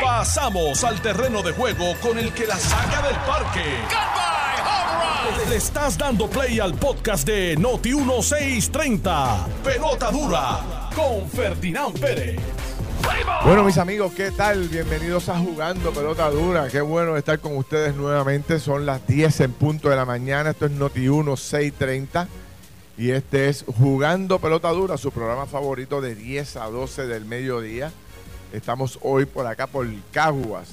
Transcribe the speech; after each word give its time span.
Pasamos 0.00 0.84
al 0.84 1.00
terreno 1.00 1.42
de 1.42 1.52
juego 1.52 1.94
con 2.00 2.18
el 2.18 2.32
que 2.32 2.46
la 2.46 2.56
saca 2.56 3.02
del 3.02 3.16
parque. 3.16 3.64
Le 5.48 5.56
estás 5.56 5.98
dando 5.98 6.28
play 6.28 6.60
al 6.60 6.74
podcast 6.74 7.26
de 7.26 7.56
Noti 7.56 7.94
1630. 7.94 9.46
Pelota 9.64 10.10
dura 10.10 10.90
con 10.94 11.28
Ferdinand 11.28 11.98
Pérez. 11.98 12.40
Bueno, 13.44 13.64
mis 13.64 13.78
amigos, 13.78 14.12
¿qué 14.12 14.30
tal? 14.30 14.68
Bienvenidos 14.68 15.28
a 15.28 15.38
Jugando 15.38 15.92
Pelota 15.92 16.30
Dura. 16.30 16.68
Qué 16.68 16.80
bueno 16.80 17.16
estar 17.16 17.40
con 17.40 17.56
ustedes 17.56 17.96
nuevamente. 17.96 18.60
Son 18.60 18.86
las 18.86 19.06
10 19.06 19.40
en 19.40 19.52
punto 19.52 19.88
de 19.88 19.96
la 19.96 20.04
mañana. 20.04 20.50
Esto 20.50 20.66
es 20.66 20.72
Noti 20.72 21.00
1630. 21.00 22.28
Y 22.96 23.10
este 23.10 23.48
es 23.48 23.64
Jugando 23.78 24.38
Pelota 24.38 24.70
Dura, 24.70 24.96
su 24.96 25.10
programa 25.10 25.46
favorito 25.46 26.00
de 26.00 26.14
10 26.14 26.56
a 26.56 26.66
12 26.66 27.06
del 27.06 27.24
mediodía. 27.24 27.90
Estamos 28.52 28.98
hoy 29.00 29.24
por 29.24 29.46
acá 29.46 29.66
por 29.66 29.86
Caguas. 30.12 30.68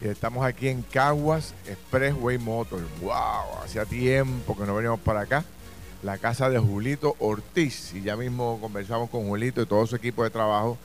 Y 0.00 0.08
estamos 0.08 0.44
aquí 0.44 0.68
en 0.68 0.80
Caguas 0.80 1.52
Expressway 1.68 2.38
Motors. 2.38 2.84
¡Wow! 3.02 3.62
Hacía 3.62 3.84
tiempo 3.84 4.56
que 4.56 4.64
no 4.64 4.74
veníamos 4.74 5.00
para 5.00 5.20
acá. 5.20 5.44
La 6.02 6.16
casa 6.16 6.48
de 6.48 6.58
Julito 6.58 7.14
Ortiz. 7.18 7.92
Y 7.92 8.00
ya 8.00 8.16
mismo 8.16 8.58
conversamos 8.58 9.10
con 9.10 9.28
Julito 9.28 9.60
y 9.60 9.66
todo 9.66 9.86
su 9.86 9.96
equipo 9.96 10.24
de 10.24 10.30
trabajo. 10.30 10.78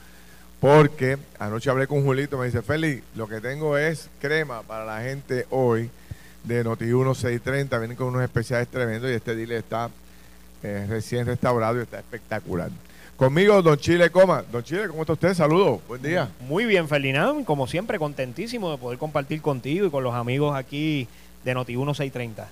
Porque 0.59 1.17
anoche 1.39 1.69
hablé 1.69 1.87
con 1.87 2.03
Julito. 2.03 2.37
Me 2.37 2.47
dice, 2.47 2.61
Feli, 2.61 3.01
lo 3.15 3.29
que 3.29 3.39
tengo 3.39 3.77
es 3.77 4.09
crema 4.19 4.61
para 4.63 4.83
la 4.83 5.01
gente 5.01 5.47
hoy 5.51 5.89
de 6.43 6.65
Noti 6.65 6.83
1630. 6.83 7.77
Vienen 7.79 7.95
con 7.95 8.07
unos 8.07 8.23
especiales 8.23 8.67
tremendos 8.67 9.09
y 9.09 9.13
este 9.13 9.35
deal 9.37 9.53
está 9.53 9.89
eh, 10.63 10.85
recién 10.89 11.25
restaurado 11.25 11.79
y 11.79 11.83
está 11.83 11.99
espectacular. 11.99 12.71
Conmigo, 13.19 13.61
don 13.61 13.77
Chile 13.77 14.09
Coma. 14.09 14.45
Don 14.49 14.63
Chile, 14.63 14.87
¿cómo 14.87 15.01
está 15.01 15.11
usted? 15.11 15.33
Saludos, 15.33 15.81
buen 15.89 16.01
día. 16.01 16.29
Muy 16.47 16.63
bien, 16.63 16.87
Ferdinand. 16.87 17.43
Como 17.43 17.67
siempre, 17.67 17.99
contentísimo 17.99 18.71
de 18.71 18.77
poder 18.77 18.97
compartir 18.97 19.41
contigo 19.41 19.85
y 19.85 19.89
con 19.89 20.05
los 20.05 20.15
amigos 20.15 20.55
aquí 20.55 21.05
de 21.43 21.53
Noti 21.53 21.75
1630. 21.75 22.47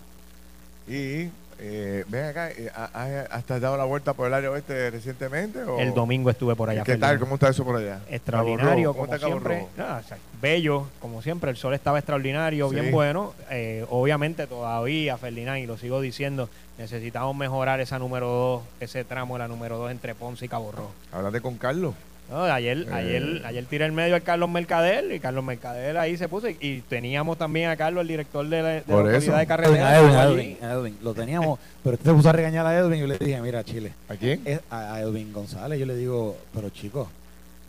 Y 0.89 1.30
eh, 1.59 2.03
ven 2.08 2.25
acá, 2.25 2.52
eh, 2.52 2.69
¿has 2.73 3.50
¿has 3.52 3.61
dado 3.61 3.77
la 3.77 3.86
vuelta 3.86 4.13
por 4.13 4.27
el 4.27 4.33
área 4.33 4.52
oeste 4.52 4.91
recientemente? 4.91 5.64
O? 5.64 5.80
El 5.80 5.94
domingo 5.94 6.30
estuve 6.30 6.55
por 6.55 6.69
allá. 6.69 6.83
¿Qué 6.83 6.97
tal? 6.97 7.19
¿Cómo 7.19 7.36
está 7.36 7.49
eso 7.49 7.64
por 7.66 7.77
allá? 7.77 7.99
Extraordinario, 8.09 8.94
Cabo 8.94 8.94
Rojo, 8.94 8.94
¿Cómo 8.94 8.94
como 8.94 9.14
está 9.16 9.19
Cabo 9.19 9.31
siempre. 9.33 9.59
Rojo? 9.59 9.69
Ah, 9.80 10.02
o 10.03 10.08
sea, 10.08 10.17
bello, 10.41 10.88
como 10.99 11.22
siempre. 11.22 11.49
El 11.49 11.58
sol 11.58 11.73
estaba 11.73 11.97
extraordinario, 11.99 12.69
Sí. 12.69 12.75
bien 12.75 12.91
bueno. 12.91 13.33
Eh, 13.49 13.86
obviamente 13.89 14.45
todavía, 14.47 15.17
Ferdinand, 15.17 15.59
y 15.59 15.66
lo 15.66 15.77
sigo 15.77 15.99
diciendo, 16.02 16.49
necesitamos 16.77 17.36
mejorar 17.36 17.80
esa 17.80 17.97
número 17.99 18.27
2, 18.27 18.61
ese 18.81 19.03
tramo 19.03 19.36
de 19.36 19.39
la 19.39 19.47
número 19.47 19.77
2 19.77 19.92
entre 19.92 20.14
Ponce 20.16 20.45
y 20.45 20.49
Cabo 20.49 20.71
Rojo. 20.71 20.92
Háblate 21.11 21.42
con 21.42 21.58
Carlos. 21.58 21.95
No, 22.30 22.44
ayer, 22.44 22.80
Eh. 22.80 22.94
ayer, 22.94 23.42
ayer 23.45 23.66
tiré 23.66 23.86
el 23.86 23.94
medio 23.94 24.16
al 24.16 24.22
Carlos 24.22 24.50
Mercader 24.50 25.11
y 25.14 25.20
Carlos 25.20 25.44
Mercader 25.45 25.97
ahí 25.97 26.17
se 26.17 26.28
puso 26.28 26.50
y, 26.50 26.58
y 26.59 26.81
teníamos 26.81 27.38
también 27.38 27.70
a 27.70 27.78
Carlos, 27.78 28.02
el 28.02 28.08
director 28.09 28.45
de 28.47 28.61
la, 28.61 28.67
de 28.70 28.83
la 28.86 28.94
autoridad 28.95 29.20
de 29.20 29.25
Edwin, 29.25 29.47
carretera. 29.47 29.89
a 29.89 29.97
Edwin, 30.25 30.58
a 30.61 30.72
a. 30.73 30.89
Lo 31.03 31.14
teníamos, 31.14 31.58
pero 31.83 31.94
este 31.95 32.09
se 32.09 32.14
puso 32.16 32.30
a 32.30 32.33
regañar 32.33 32.66
a 32.66 32.78
Edwin 32.78 32.95
y 32.95 33.00
yo 33.00 33.08
le 33.08 33.17
dije, 33.17 33.39
mira, 33.42 33.64
Chile, 33.64 33.94
¿A 34.09 34.16
quién? 34.16 34.42
es- 34.44 34.59
a, 34.70 34.95
a 34.95 35.02
Edwin 35.02 35.31
González, 35.31 35.80
yo 35.80 35.86
le 35.86 35.95
digo, 35.95 36.38
pero 36.53 36.70
chicos, 36.70 37.08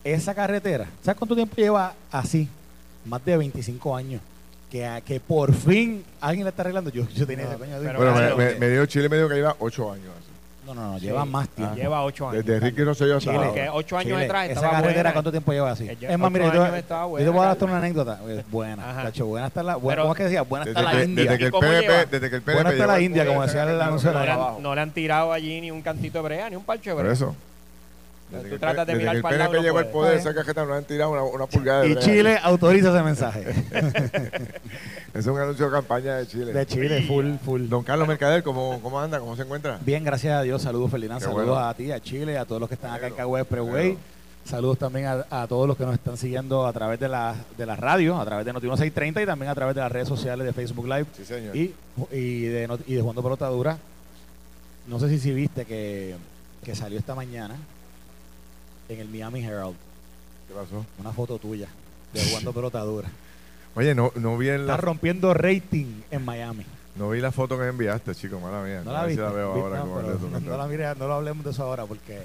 esa 0.02 0.34
carretera, 0.34 0.86
¿sabes 1.04 1.18
cuánto 1.18 1.36
tiempo 1.36 1.54
lleva 1.56 1.94
así? 2.10 2.48
Más 3.04 3.24
de 3.24 3.36
25 3.36 3.94
años. 3.96 4.20
Que, 4.72 4.84
a- 4.84 5.00
que 5.00 5.18
por 5.20 5.54
fin 5.54 6.04
alguien 6.20 6.44
la 6.44 6.50
está 6.50 6.60
arreglando. 6.62 6.90
Yo, 6.90 7.08
yo 7.14 7.26
tenía 7.26 7.44
No, 7.46 7.50
ese 7.52 7.58
coño, 7.58 7.72
pero 7.80 7.98
Bueno, 8.12 8.36
me, 8.36 8.44
me- 8.44 8.54
me 8.56 8.68
dio 8.68 8.84
Chile, 8.86 9.08
me 9.08 9.16
dijo 9.16 9.28
que 9.28 9.36
lleva 9.36 9.56
ocho 9.60 9.90
años. 9.90 10.08
así. 10.18 10.28
No, 10.74 10.82
no, 10.82 10.92
no, 10.92 10.98
Sí. 10.98 11.06
lleva 11.06 11.24
más 11.24 11.48
tiempo. 11.48 11.74
Lleva 11.74 12.02
ocho 12.04 12.28
años. 12.28 12.44
Desde 12.44 12.60
Ricky 12.60 12.84
Rosselló 12.84 13.16
hasta 13.16 13.30
Chile, 13.32 13.44
ahora. 13.44 13.54
que 13.62 13.68
ocho 13.70 13.96
años 13.98 14.12
Chile, 14.12 14.24
atrás 14.24 14.44
esa 14.44 14.52
estaba 14.54 14.72
carretera, 14.74 14.94
buena. 14.94 15.12
¿cuánto 15.12 15.30
tiempo 15.30 15.52
lleva 15.52 15.70
así? 15.72 15.86
Que 15.86 15.96
ya 15.96 16.08
Es 16.10 16.18
más, 16.18 16.30
mira, 16.30 16.46
yo, 16.46 16.52
yo 16.54 17.16
te 17.24 17.28
voy 17.30 17.40
a 17.44 17.46
dar 17.54 17.64
una 17.64 17.78
anécdota. 17.78 18.20
Es 18.28 18.50
buena. 18.50 18.90
Ajá. 18.90 19.02
Tacho, 19.04 19.26
buena 19.26 19.46
está 19.48 19.62
la, 19.62 19.76
buena, 19.76 19.94
Pero- 19.96 20.02
¿cómo 20.04 20.12
es 20.14 20.16
que 20.18 20.24
decía? 20.24 20.42
Buena 20.42 20.64
está 20.66 20.80
Desde 20.80 20.92
la 20.94 20.98
que, 20.98 21.04
India. 21.04 21.24
desde 21.24 21.38
que 21.38 21.44
el 21.44 21.48
¿Y 21.48 21.52
cómo 21.52 21.60
PNP, 21.62 21.82
lleva? 21.82 22.04
desde 22.04 22.30
que 22.30 22.36
el 22.36 22.42
PNP 22.42 22.52
Buena 22.54 22.70
está 22.70 22.86
la 22.86 23.00
India, 23.00 23.26
como 23.26 23.42
decía 23.42 23.62
el 23.64 23.68
esa 23.76 23.86
anuncio 23.86 24.10
de 24.12 24.14
no, 24.60 24.74
le 24.74 24.80
han, 24.80 24.90
tirado 24.92 25.32
allí 25.32 25.60
ni 25.60 25.70
un 25.70 25.82
cantito 25.82 26.18
de 26.18 26.24
brea, 26.24 26.50
ni 26.50 26.56
un 26.56 26.64
parche 26.64 26.90
de 26.90 26.94
Por 26.96 27.02
brea. 27.04 27.12
eso. 27.14 27.34
Tú 28.30 28.36
Desde 28.42 28.58
tratas 28.58 28.86
de 28.86 28.94
mirar 28.94 29.12
que 29.12 29.16
el 29.16 29.22
para 29.22 29.34
el 29.36 29.38
lado, 29.38 29.50
PNP 29.52 29.56
no 29.62 29.62
llegó 29.66 29.78
al 29.78 29.86
puedes. 29.86 30.20
poder, 30.22 30.32
esa 30.34 30.34
cajeta 30.34 30.62
no 30.64 30.72
le 30.72 30.76
han 30.76 30.84
tirado 30.84 31.12
una, 31.12 31.22
una 31.22 31.46
pulgada 31.46 31.80
de 31.80 31.88
Y. 31.92 31.96
Chile 31.96 32.38
autoriza 32.42 32.90
ese 32.90 33.02
mensaje. 33.02 33.42
Es 35.18 35.26
un 35.26 35.38
anuncio 35.38 35.66
de 35.66 35.72
campaña 35.72 36.16
de 36.16 36.26
Chile. 36.28 36.52
De 36.52 36.66
Chile, 36.66 37.02
full, 37.06 37.34
full. 37.44 37.68
Don 37.68 37.82
Carlos 37.82 38.06
Mercader, 38.06 38.42
¿cómo, 38.42 38.78
¿cómo 38.80 39.00
anda? 39.00 39.18
¿Cómo 39.18 39.34
se 39.34 39.42
encuentra? 39.42 39.78
Bien, 39.84 40.04
gracias 40.04 40.34
a 40.38 40.42
Dios. 40.42 40.62
Saludos, 40.62 40.90
Ferdinand. 40.92 41.18
Qué 41.20 41.24
Saludos 41.24 41.46
bueno. 41.46 41.66
a 41.66 41.74
ti, 41.74 41.90
a 41.90 42.00
Chile, 42.00 42.38
a 42.38 42.44
todos 42.44 42.60
los 42.60 42.68
que 42.68 42.76
están 42.76 42.92
acá 42.94 43.08
en 43.08 43.14
Cagüey 43.14 43.42
Expressway. 43.42 43.88
bueno. 43.88 44.00
Saludos 44.44 44.78
también 44.78 45.06
a, 45.06 45.26
a 45.30 45.46
todos 45.46 45.66
los 45.68 45.76
que 45.76 45.84
nos 45.84 45.94
están 45.94 46.16
siguiendo 46.16 46.66
a 46.66 46.72
través 46.72 46.98
de 47.00 47.08
la, 47.08 47.34
de 47.58 47.66
la 47.66 47.76
radio, 47.76 48.18
a 48.18 48.24
través 48.24 48.46
de 48.46 48.52
Noti 48.52 48.66
630 48.66 49.22
y 49.22 49.26
también 49.26 49.50
a 49.50 49.54
través 49.54 49.74
de 49.74 49.80
las 49.82 49.92
redes 49.92 50.08
sociales 50.08 50.46
de 50.46 50.52
Facebook 50.54 50.86
Live 50.86 51.06
Sí, 51.16 51.24
señor. 51.24 51.54
y, 51.54 51.74
y, 52.12 52.42
de, 52.44 52.78
y 52.86 52.94
de 52.94 53.00
Jugando 53.00 53.22
Pelota 53.22 53.46
Dura. 53.48 53.76
No 54.86 54.98
sé 55.00 55.08
si, 55.10 55.18
si 55.18 55.32
viste 55.34 55.66
que, 55.66 56.14
que 56.64 56.74
salió 56.74 56.98
esta 56.98 57.14
mañana 57.14 57.56
en 58.88 59.00
el 59.00 59.08
Miami 59.08 59.44
Herald 59.44 59.74
¿Qué 60.46 60.54
pasó? 60.54 60.86
una 60.98 61.12
foto 61.12 61.38
tuya 61.38 61.68
de 62.14 62.22
Jugando 62.24 62.52
Pelota 62.54 62.80
Dura. 62.84 63.08
Oye, 63.78 63.94
no, 63.94 64.10
no, 64.16 64.36
vi 64.36 64.48
en 64.48 64.62
Está 64.62 64.72
la, 64.72 64.76
rompiendo 64.78 65.32
rating 65.34 66.02
en 66.10 66.24
Miami. 66.24 66.64
no 66.96 67.10
vi 67.10 67.20
la 67.20 67.30
foto 67.30 67.56
que 67.56 67.62
me 67.62 67.68
enviaste, 67.68 68.12
chico, 68.14 68.40
mala 68.40 68.60
mía. 68.62 68.82
No 68.84 68.90
A 68.90 68.94
la 68.94 69.02
ver 69.04 69.10
si 69.14 69.16
la 69.20 69.30
veo 69.30 69.54
Vi- 69.54 69.60
ahora 69.60 69.78
no, 69.78 69.94
pero 69.94 70.40
no, 70.40 70.56
la 70.56 70.66
mire, 70.66 70.94
no 70.96 71.06
lo 71.06 71.14
hablemos 71.14 71.44
de 71.44 71.52
eso 71.52 71.62
ahora 71.62 71.86
porque 71.86 72.16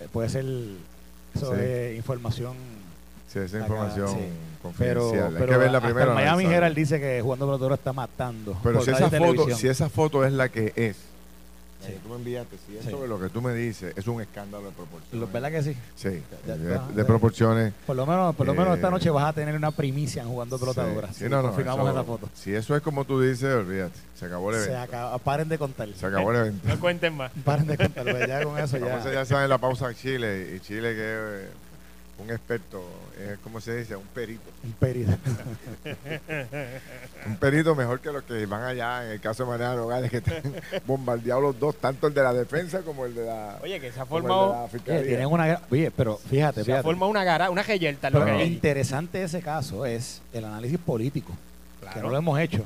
eh, 0.00 0.08
puede 0.12 0.28
ser 0.28 0.44
eso 1.34 1.54
Sí. 1.54 1.60
es 1.62 1.96
información 1.96 2.54
Sí, 3.32 3.38
esa 3.38 3.58
acá, 3.58 3.66
información 3.66 4.08
sí. 4.08 4.14
pero, 4.76 5.02
confidencial. 5.02 5.34
pero 5.38 5.44
Hay 5.44 5.50
que 5.50 5.56
verla 5.56 5.80
primero. 5.80 6.14
Miami. 6.14 6.44
Herald 6.46 6.76
dice 6.76 6.98
que 7.00 7.20
jugando 7.22 7.46
pelotero 7.46 7.74
está 7.74 7.92
matando 7.92 8.56
Pero 8.62 8.82
si 8.82 8.90
esa, 8.90 9.08
foto, 9.08 9.50
si 9.56 9.68
esa 9.68 9.88
foto 9.88 10.24
es 10.24 10.32
la 10.32 10.48
que 10.48 10.72
es, 10.74 10.96
la 11.82 11.88
Sí. 11.88 11.92
que 11.94 11.98
tú 12.00 12.08
me 12.08 12.16
enviaste, 12.16 12.56
si 12.66 12.76
eso 12.78 12.88
Sí. 12.88 12.96
es 13.02 13.08
lo 13.08 13.20
que 13.20 13.28
tú 13.28 13.42
me 13.42 13.52
dices, 13.54 13.92
es 13.96 14.06
un 14.06 14.20
escándalo 14.22 14.66
de 14.66 14.70
proporciones. 14.72 15.32
¿verdad 15.32 15.50
que 15.50 15.62
sí? 15.62 15.76
Sí, 15.96 16.22
Ya- 16.46 16.56
de, 16.56 16.94
de 16.94 17.04
proporciones. 17.04 17.72
por 17.86 17.96
lo 17.96 18.06
menos 18.06 18.34
por 18.36 18.46
lo 18.46 18.54
menos 18.54 18.68
Eh, 18.72 18.74
esta 18.76 18.90
noche 18.90 19.10
vas 19.10 19.24
a 19.24 19.32
tener 19.32 19.54
una 19.56 19.70
primicia 19.70 20.22
en 20.22 20.28
jugando 20.28 20.58
pelota 20.58 20.86
Sí. 20.88 20.94
dura 20.94 21.08
Sí, 21.08 21.14
si 21.14 21.24
no, 21.24 21.42
no, 21.42 21.48
confirmamos 21.48 21.88
eso- 21.88 21.92
esa 21.98 22.04
foto 22.04 22.28
Si 22.34 22.54
eso 22.54 22.76
es 22.76 22.82
como 22.82 23.04
tú 23.04 23.20
dices, 23.20 23.54
olvídate. 23.54 23.98
Se 24.14 24.26
acabó 24.26 24.50
el 24.52 24.56
se 24.60 24.66
evento. 24.66 24.82
acaba, 24.82 25.18
paren 25.18 25.48
de 25.48 25.58
contar 25.58 25.88
Se 25.96 26.06
acabó 26.06 26.30
el 26.30 26.36
evento. 26.38 26.68
No 26.68 26.78
cuenten 26.80 27.16
más. 27.16 27.32
paren 27.44 27.66
de 27.66 27.76
contar 27.76 28.04
pues 28.04 28.28
ya 28.28 28.42
con 28.44 28.58
eso 28.58 28.78
ya 28.78 29.12
ya 29.12 29.24
saben 29.24 29.48
la 29.48 29.58
pausa 29.58 29.88
en 29.90 29.96
Chile. 29.96 30.54
Y 30.56 30.60
Chile 30.60 30.94
que 30.94 31.00
eh, 31.02 31.48
un 32.22 32.30
experto, 32.30 32.82
es 33.18 33.38
como 33.38 33.60
se 33.60 33.76
dice, 33.76 33.94
un 33.96 34.06
perito. 34.06 34.50
un 34.64 34.72
perito. 34.72 35.12
Un 37.26 37.36
perito 37.36 37.74
mejor 37.76 38.00
que 38.00 38.10
los 38.10 38.24
que 38.24 38.46
van 38.46 38.64
allá, 38.64 39.04
en 39.04 39.12
el 39.12 39.20
caso 39.20 39.44
de 39.44 39.50
Mariano 39.50 39.76
Nogales, 39.76 40.10
que 40.10 40.16
están 40.18 40.42
bombardeados 40.86 41.42
los 41.42 41.60
dos, 41.60 41.76
tanto 41.76 42.08
el 42.08 42.14
de 42.14 42.22
la 42.22 42.34
defensa 42.34 42.82
como 42.82 43.06
el 43.06 43.14
de 43.14 43.26
la, 43.26 43.58
Oye, 43.62 43.78
que 43.80 43.92
se 43.92 44.00
ha 44.00 44.06
formado, 44.06 44.68
Oye, 44.72 45.02
tienen 45.04 45.26
una 45.26 45.60
oye 45.70 45.90
pero 45.92 46.16
fíjate 46.16 46.56
se 46.56 46.60
ha 46.62 46.64
fíjate. 46.64 46.82
formado 46.82 47.10
una 47.10 47.22
gara, 47.22 47.50
una 47.50 47.62
geyerta 47.62 48.10
lo 48.10 48.24
que 48.24 48.44
interesante 48.44 49.18
de 49.18 49.24
ese 49.24 49.40
caso 49.40 49.86
es 49.86 50.20
el 50.32 50.44
análisis 50.44 50.78
político, 50.78 51.32
que 51.94 52.00
no 52.00 52.10
lo 52.10 52.16
hemos 52.16 52.40
hecho, 52.40 52.64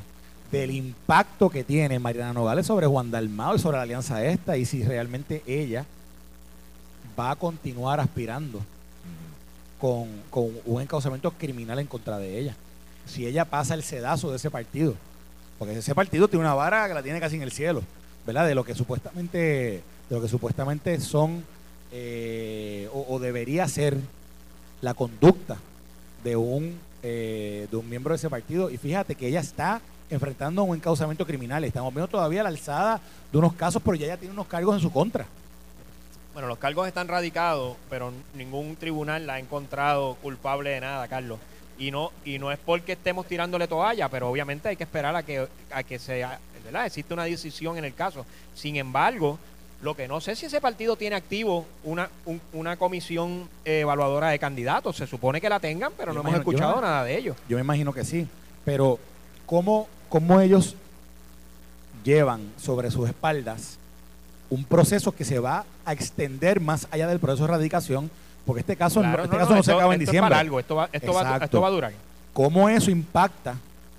del 0.51 0.71
impacto 0.71 1.51
que 1.51 1.65
tiene 1.65 1.99
Mariana 1.99 2.33
Nogales 2.33 2.67
sobre 2.67 2.87
Juan 2.87 3.11
Dalmao 3.11 3.57
y 3.57 3.59
sobre 3.59 3.77
la 3.77 3.83
alianza 3.83 4.25
esta, 4.25 4.57
y 4.57 4.65
si 4.65 4.85
realmente 4.85 5.43
ella 5.47 5.85
va 7.19 7.33
a 7.33 7.37
continuar 7.37 8.01
aspirando 8.01 8.61
con, 9.81 10.09
con 10.31 10.51
un 10.65 10.83
encauzamiento 10.83 11.31
criminal 11.33 11.79
en 11.79 11.87
contra 11.87 12.19
de 12.19 12.39
ella. 12.39 12.57
Si 13.07 13.27
ella 13.27 13.45
pasa 13.45 13.75
el 13.75 13.83
sedazo 13.83 14.31
de 14.31 14.37
ese 14.37 14.51
partido, 14.51 14.95
porque 15.59 15.79
ese 15.79 15.95
partido 15.95 16.29
tiene 16.29 16.45
una 16.45 16.55
vara 16.55 16.89
que 16.89 16.95
la 16.95 17.03
tiene 17.03 17.21
casi 17.21 17.37
en 17.37 17.43
el 17.43 17.53
cielo, 17.53 17.83
¿verdad? 18.27 18.47
De 18.47 18.55
lo 18.55 18.65
que 18.65 18.75
supuestamente, 18.75 19.39
de 19.39 19.83
lo 20.17 20.21
que 20.21 20.29
supuestamente 20.29 21.01
son 21.01 21.45
eh, 21.93 22.89
o, 22.93 23.19
debería 23.19 23.69
ser 23.69 23.97
la 24.81 24.95
conducta 24.95 25.57
de 26.25 26.37
un 26.37 26.79
eh, 27.03 27.69
de 27.71 27.77
un 27.77 27.89
miembro 27.89 28.13
de 28.13 28.17
ese 28.17 28.29
partido. 28.29 28.71
Y 28.71 28.77
fíjate 28.77 29.15
que 29.15 29.29
ella 29.29 29.41
está 29.41 29.81
enfrentando 30.11 30.63
un 30.65 30.77
encauzamiento 30.77 31.25
criminal. 31.25 31.65
Estamos 31.65 31.95
viendo 31.95 32.09
todavía 32.09 32.43
la 32.43 32.49
alzada 32.49 33.01
de 33.31 33.39
unos 33.39 33.55
casos, 33.55 33.81
pero 33.85 33.95
ya 33.95 34.07
ella 34.07 34.17
tiene 34.17 34.33
unos 34.33 34.47
cargos 34.47 34.75
en 34.75 34.83
su 34.83 34.91
contra. 34.91 35.27
Bueno, 36.37 36.49
los 36.49 36.59
cargos 36.59 36.87
están 36.87 37.09
radicados, 37.09 37.79
pero 37.89 38.13
ningún 38.35 38.77
tribunal 38.77 39.27
la 39.27 39.35
ha 39.35 39.39
encontrado 39.39 40.17
culpable 40.17 40.69
de 40.69 40.83
nada, 40.83 41.09
Carlos. 41.09 41.39
Y 41.79 41.91
no 41.91 42.13
y 42.27 42.39
no 42.39 42.53
es 42.53 42.59
porque 42.59 42.93
estemos 42.93 43.25
tirándole 43.25 43.67
toalla, 43.67 44.11
pero 44.11 44.29
obviamente 44.29 44.69
hay 44.69 44.77
que 44.77 44.85
esperar 44.85 45.17
a 45.17 45.23
que 45.23 45.49
a 45.73 45.83
que 45.83 45.99
sea, 45.99 46.39
¿verdad? 46.63 46.85
Existe 46.85 47.15
una 47.15 47.25
decisión 47.25 47.79
en 47.79 47.87
el 47.87 47.95
caso. 47.95 48.27
Sin 48.55 48.77
embargo, 48.77 49.39
lo 49.81 49.95
que 49.97 50.07
no 50.09 50.21
sé 50.21 50.33
es 50.33 50.39
si 50.41 50.45
ese 50.45 50.61
partido 50.61 50.95
tiene 50.97 51.17
activo 51.17 51.65
una 51.85 52.11
un- 52.27 52.43
una 52.53 52.77
comisión 52.77 53.49
evaluadora 53.65 54.29
de 54.29 54.39
candidatos. 54.39 54.95
Se 54.97 55.07
supone 55.07 55.41
que 55.41 55.49
la 55.49 55.59
tengan, 55.59 55.93
pero 55.97 56.13
Yo 56.13 56.17
no 56.17 56.21
hemos 56.21 56.33
imagino- 56.35 56.51
escuchado 56.53 56.81
nada 56.83 57.03
de 57.05 57.17
ellos. 57.17 57.35
Yo 57.49 57.57
me 57.57 57.63
imagino 57.63 57.95
que 57.95 58.05
sí. 58.05 58.29
Pero, 58.63 58.99
¿cómo, 59.47 59.89
cómo 60.11 60.39
ellos 60.43 60.75
llevan 62.05 62.53
sobre 62.59 62.91
sus 62.91 63.09
espaldas 63.09 63.79
un 64.51 64.65
proceso 64.65 65.13
que 65.13 65.25
se 65.25 65.39
va 65.39 65.65
a 65.85 65.93
extender 65.93 66.61
más 66.61 66.87
allá 66.91 67.07
del 67.09 67.19
proceso 67.19 67.45
de 67.47 67.53
erradicación 67.53 68.11
Porque 68.45 68.61
este 68.61 68.77
caso, 68.77 69.03
no- 69.03 69.09
este 69.25 69.37
caso 69.37 69.51
no, 69.51 69.57
se 69.57 69.61
esto- 69.71 69.73
acaba 69.77 69.95
en 69.95 70.01
esto 70.01 70.05
es 70.05 70.13
diciembre. 70.13 70.31
para 70.31 70.41
algo, 70.41 70.61
esto 70.61 70.77
va, 70.77 70.89
esto, 70.93 71.13
va, 71.13 71.37
esto 71.43 71.61
va 71.61 71.67
a 71.67 71.71
durar. 71.71 71.93
¿Cómo 72.33 72.69
eso 72.69 72.91
impacta? 72.93 73.57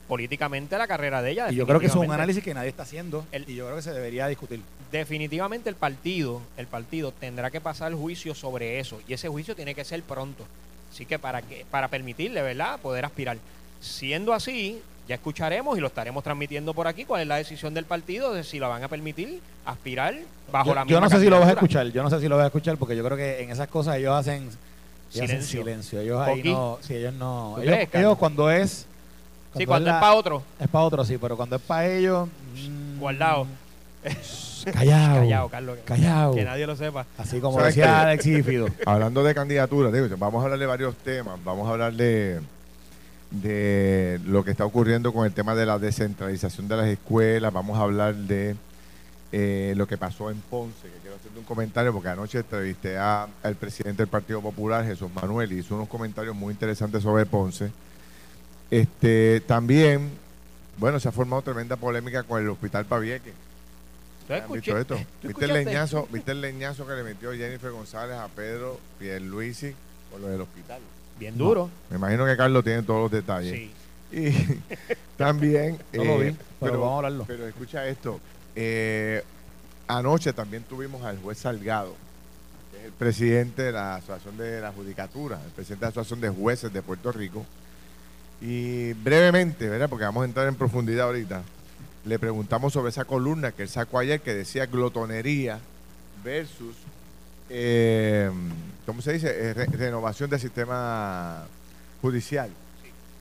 Políticamente 0.08 0.78
la 0.78 0.88
carrera 0.88 1.22
de 1.22 1.32
ella. 1.32 1.52
Y 1.52 1.56
yo 1.56 1.68
creo 1.68 1.82
que 1.82 1.88
eso 1.88 2.02
es 2.02 2.08
un 2.08 2.14
análisis 2.14 2.42
que 2.42 2.54
nadie 2.54 2.70
está 2.70 2.84
haciendo 2.84 3.26
El- 3.34 3.44
y 3.50 3.56
yo 3.56 3.66
creo 3.66 3.76
que 3.76 3.82
se 3.82 3.92
debería 3.92 4.26
discutir. 4.28 4.62
definitivamente 4.90 5.70
el 5.70 5.76
partido, 5.76 6.42
el 6.56 6.66
partido 6.68 7.12
tendrá 7.12 7.52
que 7.52 7.60
pasar 7.60 7.94
juicio 7.94 8.34
sobre 8.34 8.80
eso 8.80 9.02
y 9.06 9.12
ese 9.14 9.28
juicio 9.28 9.54
tiene 9.54 9.76
que 9.76 9.84
ser 9.84 10.02
pronto. 10.04 10.46
Así 10.94 11.06
que 11.06 11.20
para 11.20 11.42
que 11.42 11.66
para 11.70 11.90
permitirle, 11.90 12.42
¿verdad?, 12.42 12.80
poder 12.80 13.04
aspirar. 13.04 13.38
Siendo 13.82 14.32
así, 14.34 14.82
ya 15.08 15.16
escucharemos 15.16 15.78
y 15.78 15.82
lo 15.82 15.88
estaremos 15.88 16.24
transmitiendo 16.24 16.74
por 16.74 16.88
aquí 16.88 17.06
cuál 17.06 17.22
es 17.22 17.28
la 17.28 17.38
decisión 17.38 17.74
del 17.74 17.86
partido 17.86 18.34
de 18.34 18.44
si 18.44 18.60
la 18.60 18.68
van 18.68 18.84
a 18.84 18.88
permitir 18.88 19.42
aspirar 19.66 20.16
bajo 20.52 20.70
Yo, 20.70 20.76
la 20.76 20.82
yo 20.82 20.86
misma 20.86 21.00
no 21.02 21.10
sé 21.10 21.20
si 21.20 21.30
lo 21.30 21.40
vas 21.40 21.50
a 21.50 21.54
escuchar, 21.54 21.88
yo 21.92 22.04
no 22.04 22.10
sé 22.10 22.20
si 22.20 22.28
lo 22.28 22.36
vas 22.36 22.44
a 22.44 22.48
escuchar 22.48 22.78
porque 22.78 22.96
yo 22.96 23.04
creo 23.04 23.18
que 23.18 23.42
en 23.42 23.50
esas 23.50 23.68
cosas 23.68 23.98
ellos 23.98 24.14
hacen 24.16 24.50
ellos 25.14 25.24
hacen 25.24 25.44
Silencio. 25.44 26.02
Ellos 26.02 26.22
ahí 26.22 26.44
no, 26.44 26.78
sí, 26.82 26.96
ellos 26.96 27.14
no. 27.14 27.54
¿Tú 27.56 27.62
Ellos, 27.62 27.74
crees, 27.74 27.90
Carlos? 27.90 28.08
ellos 28.08 28.18
cuando 28.18 28.52
es 28.52 28.86
Sí, 29.56 29.66
cuando 29.66 29.90
es 29.90 29.96
es 29.96 30.02
para 30.02 30.14
otro, 30.14 30.44
es 30.60 30.68
para 30.68 30.84
otro 30.84 31.06
sí, 31.06 31.18
pero 31.18 31.36
cuando 31.38 31.56
es 31.56 31.62
para 31.62 31.88
ellos 31.88 32.28
mm, 32.56 33.00
guardado. 33.00 33.48
Callado. 34.74 35.22
Callado, 35.22 35.50
Carlos. 35.50 35.78
Callado. 35.86 36.36
Que 36.36 36.44
nadie 36.44 36.68
lo 36.68 36.76
sepa. 36.76 37.06
Así 37.18 37.40
como 37.40 37.58
¿Sabes 37.58 37.76
decía 37.76 38.44
Fido. 38.44 38.68
Hablando 38.86 39.24
de 39.24 39.34
candidaturas, 39.34 39.94
digo, 39.94 40.08
vamos 40.18 40.42
a 40.42 40.46
hablar 40.46 40.60
de 40.60 40.66
varios 40.66 40.96
temas. 40.98 41.40
Vamos 41.44 41.68
a 41.68 41.72
hablar 41.72 41.94
de, 41.94 42.42
de 43.32 44.20
lo 44.26 44.44
que 44.44 44.52
está 44.52 44.66
ocurriendo 44.66 45.12
con 45.14 45.26
el 45.26 45.34
tema 45.34 45.54
de 45.56 45.66
la 45.66 45.80
descentralización 45.80 46.68
de 46.68 46.78
las 46.78 46.88
escuelas. 46.88 47.52
Vamos 47.54 47.78
a 47.78 47.82
hablar 47.82 48.16
de 48.16 48.56
eh, 49.34 49.74
lo 49.76 49.88
que 49.88 49.98
pasó 49.98 50.32
en 50.32 50.40
Ponce, 50.40 50.84
que 50.84 50.98
quiero 51.02 51.18
hacerte 51.18 51.38
un 51.38 51.44
comentario 51.46 51.92
porque 51.92 52.08
anoche 52.10 52.38
entrevisté 52.40 52.98
a- 52.98 53.28
al 53.44 53.56
presidente 53.56 54.04
del 54.04 54.08
Partido 54.08 54.42
Popular, 54.42 54.86
Jesús 54.86 55.10
Manuel, 55.14 55.52
y 55.52 55.60
hizo 55.60 55.76
unos 55.76 55.90
comentarios 55.90 56.34
muy 56.36 56.54
interesantes 56.54 57.04
sobre 57.04 57.26
Ponce. 57.26 57.70
Este, 58.72 59.42
también, 59.46 60.10
bueno, 60.78 61.00
se 61.00 61.10
ha 61.10 61.12
formado 61.12 61.42
tremenda 61.42 61.76
polémica 61.76 62.24
con 62.24 62.42
el 62.42 62.50
Hospital 62.50 62.86
Pavieque. 62.86 63.34
¿Tú 64.28 64.34
¿Han 64.34 64.40
escuché- 64.44 64.74
visto 64.74 64.78
esto? 64.78 65.00
¿Viste 65.24 65.46
el, 65.46 65.54
leñazo, 65.54 66.08
¿Viste 66.12 66.32
el 66.32 66.42
leñazo 66.42 66.86
que 66.88 66.94
le 66.94 67.04
metió 67.04 67.32
Jennifer 67.34 67.72
González 67.72 68.18
a 68.18 68.28
Pedro 68.30 68.80
Pierluisi 69.00 69.74
por 70.12 70.20
lo 70.22 70.28
del 70.28 70.42
hospital? 70.42 70.80
Bien 71.20 71.38
duro. 71.38 71.70
Me 71.90 71.98
imagino 71.98 72.26
que 72.26 72.38
Carlos 72.38 72.64
tiene 72.64 72.84
todos 72.84 73.02
los 73.02 73.12
detalles. 73.12 73.54
Sí. 73.54 73.72
Y 74.12 74.32
también... 75.18 75.78
No 75.94 76.04
lo 76.04 76.22
eh, 76.22 76.32
vi, 76.32 76.38
pero 76.60 76.80
vamos 76.80 76.94
a 76.94 76.98
hablarlo. 76.98 77.26
Pero 77.28 77.48
escucha 77.48 77.88
esto. 77.88 78.20
eh, 78.56 79.24
anoche 79.88 80.34
también 80.34 80.64
tuvimos 80.64 81.04
al 81.04 81.18
juez 81.20 81.38
Salgado, 81.40 81.96
que 82.72 82.80
es 82.80 82.86
el 82.86 82.92
presidente 82.92 83.64
de 83.64 83.72
la 83.72 83.96
Asociación 83.96 84.38
de 84.38 84.60
la 84.62 84.72
Judicatura, 84.72 85.40
el 85.46 85.52
presidente 85.52 85.86
de 85.86 85.88
la 85.88 85.90
Asociación 86.02 86.22
de 86.22 86.30
Jueces 86.30 86.74
de 86.74 86.82
Puerto 86.82 87.12
Rico. 87.12 87.46
Y 88.42 88.94
brevemente, 88.94 89.68
¿verdad? 89.68 89.90
Porque 89.90 90.06
vamos 90.06 90.22
a 90.22 90.26
entrar 90.26 90.48
en 90.48 90.56
profundidad 90.56 91.08
ahorita. 91.08 91.42
Le 92.06 92.20
preguntamos 92.20 92.72
sobre 92.74 92.90
esa 92.90 93.06
columna 93.06 93.52
que 93.52 93.64
él 93.64 93.70
sacó 93.70 94.00
ayer 94.00 94.22
que 94.22 94.34
decía 94.34 94.66
glotonería 94.68 95.60
versus, 96.24 96.76
eh, 97.50 98.30
¿cómo 98.86 99.02
se 99.02 99.14
dice? 99.14 99.28
Eh, 99.30 99.54
re- 99.54 99.66
renovación 99.68 100.30
del 100.30 100.40
sistema 100.40 101.46
judicial. 102.02 102.50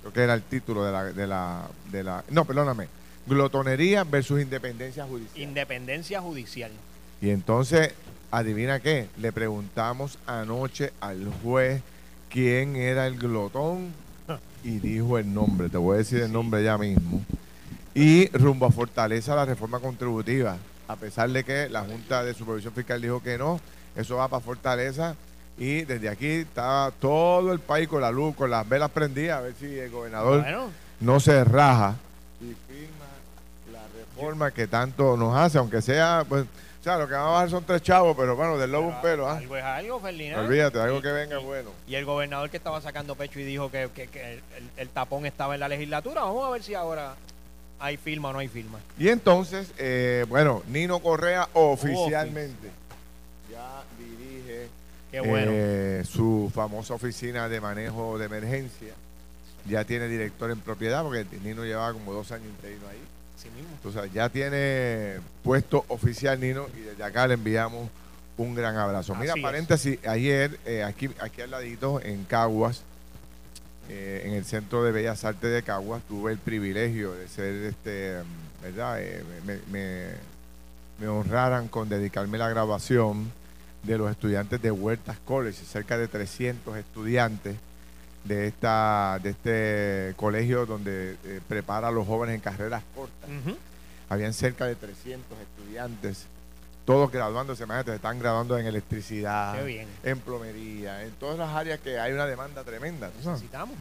Creo 0.02 0.12
que 0.12 0.20
era 0.23 0.34
el 0.34 0.43
título 0.43 0.84
de 0.84 0.93
la, 0.93 1.05
de 1.05 1.26
la, 1.26 1.69
de 1.90 2.05
la... 2.05 2.25
No, 2.31 2.44
perdóname. 2.44 2.88
Glotonería 3.26 4.05
versus 4.05 4.40
independencia 4.40 5.05
judicial. 5.05 5.43
Independencia 5.43 6.20
judicial. 6.20 6.70
Y 7.20 7.31
entonces, 7.31 7.93
adivina 8.31 8.78
qué, 8.81 9.08
le 9.19 9.32
preguntamos 9.32 10.19
anoche 10.26 10.93
al 11.00 11.32
juez 11.43 11.82
quién 12.31 12.76
era 12.76 13.06
el 13.06 13.19
glotón 13.19 13.93
y 14.62 14.78
dijo 14.78 15.19
el 15.19 15.32
nombre, 15.32 15.69
te 15.69 15.76
voy 15.76 15.94
a 15.94 15.99
decir 15.99 16.23
el 16.23 16.32
nombre 16.32 16.62
ya 16.62 16.76
mismo. 16.76 17.25
Y 17.94 18.28
rumbo 18.37 18.67
a 18.67 18.70
Fortaleza 18.70 19.34
la 19.34 19.44
reforma 19.44 19.78
contributiva, 19.81 20.56
a 20.87 20.96
pesar 20.96 21.31
de 21.31 21.43
que 21.43 21.69
la 21.69 21.82
Junta 21.82 22.23
de 22.23 22.34
Supervisión 22.34 22.75
Fiscal 22.75 23.00
dijo 23.00 23.23
que 23.23 23.38
no, 23.38 23.61
eso 23.96 24.16
va 24.16 24.28
para 24.28 24.40
Fortaleza 24.40 25.14
y 25.58 25.82
desde 25.82 26.08
aquí 26.08 26.26
está 26.28 26.93
todo 27.00 27.52
el 27.52 27.60
país 27.60 27.88
con 27.88 28.00
la 28.02 28.10
luz, 28.10 28.34
con 28.37 28.50
las 28.50 28.69
velas 28.69 28.90
prendidas, 28.90 29.38
a 29.38 29.40
ver 29.43 29.54
si 29.58 29.78
el 29.78 29.90
gobernador 29.90 30.43
Bueno, 30.43 30.70
no 31.00 31.19
se 31.20 31.43
raja 31.44 31.94
y 32.40 32.54
firma 32.70 33.06
la 33.72 33.81
reforma 33.98 34.50
que 34.50 34.66
tanto 34.66 35.16
nos 35.16 35.34
hace, 35.37 35.56
aunque 35.58 35.81
sea, 35.81 36.25
pues, 36.28 36.44
o 36.44 36.84
sea, 36.84 36.98
lo 36.98 37.08
que 37.08 37.14
va 37.14 37.22
a 37.26 37.31
bajar 37.31 37.50
son 37.50 37.64
tres 37.64 37.82
chavos, 37.82 38.14
pero 38.16 38.37
bueno, 38.37 38.58
del 38.58 38.70
lobo 38.70 38.88
un 38.88 39.00
pelo, 39.00 39.26
¿ah? 39.28 39.38
algo 39.38 39.56
es 39.56 39.64
algo, 39.64 39.99
Ferdinand. 39.99 40.46
Olvídate, 40.46 40.78
algo 40.81 40.99
Y- 40.99 41.02
que 41.02 41.12
venga 41.12 41.40
y- 41.40 41.44
bueno. 41.44 41.70
Y 41.88 41.94
el 41.94 42.04
gobernador 42.04 42.49
que 42.50 42.58
estaba 42.58 42.81
sacando 42.81 43.14
pecho 43.16 43.40
y 43.40 43.44
dijo 43.44 43.70
que, 43.70 43.88
que- 43.94 44.06
que 44.08 44.34
el, 44.34 44.40
el 44.76 44.88
tapón 44.90 45.26
estaba 45.26 45.54
en 45.54 45.60
la 45.60 45.69
legislatura. 45.69 46.20
Vamos 46.20 46.46
a 46.46 46.50
ver 46.50 46.62
si 46.62 46.75
ahora 46.75 47.14
hay 47.81 47.96
firma 47.96 48.28
o 48.28 48.32
no 48.34 48.38
hay 48.38 48.49
firma. 48.49 48.78
Y 48.99 49.08
entonces, 49.08 49.72
eh, 49.78 50.25
bueno, 50.28 50.62
Nino 50.69 50.99
Correa 51.00 51.49
oficialmente 51.54 52.70
Qué 55.22 55.28
bueno. 55.28 55.50
eh, 55.54 56.02
su 56.06 56.50
famosa 56.54 56.94
oficina 56.94 57.48
de 57.48 57.60
manejo 57.60 58.18
de 58.18 58.26
emergencia. 58.26 58.92
Ya 59.68 59.84
tiene 59.84 60.08
director 60.08 60.50
en 60.50 60.60
propiedad, 60.60 61.02
porque 61.02 61.26
Nino 61.42 61.64
llevaba 61.64 61.92
como 61.92 62.12
dos 62.12 62.30
años 62.32 62.46
interino 62.48 62.86
ahí. 62.88 62.98
Así 63.38 63.48
mismo. 63.50 63.68
Entonces 63.74 64.12
ya 64.12 64.28
tiene 64.28 65.16
puesto 65.42 65.84
oficial 65.88 66.38
Nino 66.40 66.66
y 66.76 66.80
desde 66.80 67.02
acá 67.04 67.26
le 67.26 67.34
enviamos 67.34 67.88
un 68.38 68.54
gran 68.54 68.76
abrazo. 68.76 69.14
Mira, 69.14 69.32
Así 69.32 69.40
es. 69.40 69.44
paréntesis, 69.44 69.98
ayer 70.06 70.58
eh, 70.66 70.82
aquí, 70.84 71.10
aquí 71.20 71.40
al 71.42 71.50
ladito 71.50 72.00
en 72.02 72.24
Caguas, 72.24 72.82
eh, 73.88 74.22
en 74.26 74.32
el 74.34 74.44
Centro 74.44 74.84
de 74.84 74.92
Bellas 74.92 75.24
Artes 75.24 75.50
de 75.52 75.62
Caguas, 75.62 76.02
tuve 76.08 76.32
el 76.32 76.38
privilegio 76.38 77.12
de 77.12 77.28
ser, 77.28 77.54
este, 77.64 78.16
¿verdad? 78.62 79.00
Me, 79.46 79.58
me- 79.70 80.36
me 80.98 81.08
honraran 81.08 81.68
con 81.68 81.88
dedicarme 81.90 82.38
la 82.38 82.48
grabación 82.48 83.30
de 83.87 83.99
los 83.99 84.11
estudiantes 84.11 84.61
de 84.61 84.71
Huertas 84.71 85.19
College, 85.25 85.65
cerca 85.65 85.97
de 85.97 86.09
300 86.09 86.77
estudiantes 86.77 87.56
de 88.25 88.49
esta 88.49 89.21
de 89.23 89.31
este 89.31 90.15
colegio 90.17 90.67
donde 90.67 91.17
eh, 91.25 91.41
prepara 91.49 91.88
a 91.88 91.91
los 91.93 92.06
jóvenes 92.06 92.35
en 92.35 92.41
carreras 92.41 92.83
cortas. 92.94 93.31
Habían 94.09 94.33
cerca 94.35 94.67
de 94.67 94.75
300 94.75 95.38
estudiantes, 95.38 96.27
todos 96.85 97.11
graduándose, 97.11 97.65
imagínate, 97.65 97.91
se 97.91 97.97
están 97.97 98.19
graduando 98.19 98.59
en 98.59 98.67
electricidad, 98.67 99.56
en 100.05 100.21
plomería, 100.21 101.03
en 101.05 101.11
todas 101.12 101.38
las 101.38 101.50
áreas 101.50 101.81
que 101.81 101.99
hay 101.99 102.12
una 102.12 102.27
demanda 102.27 102.62
tremenda. 102.65 103.11
Necesitamos. 103.17 103.77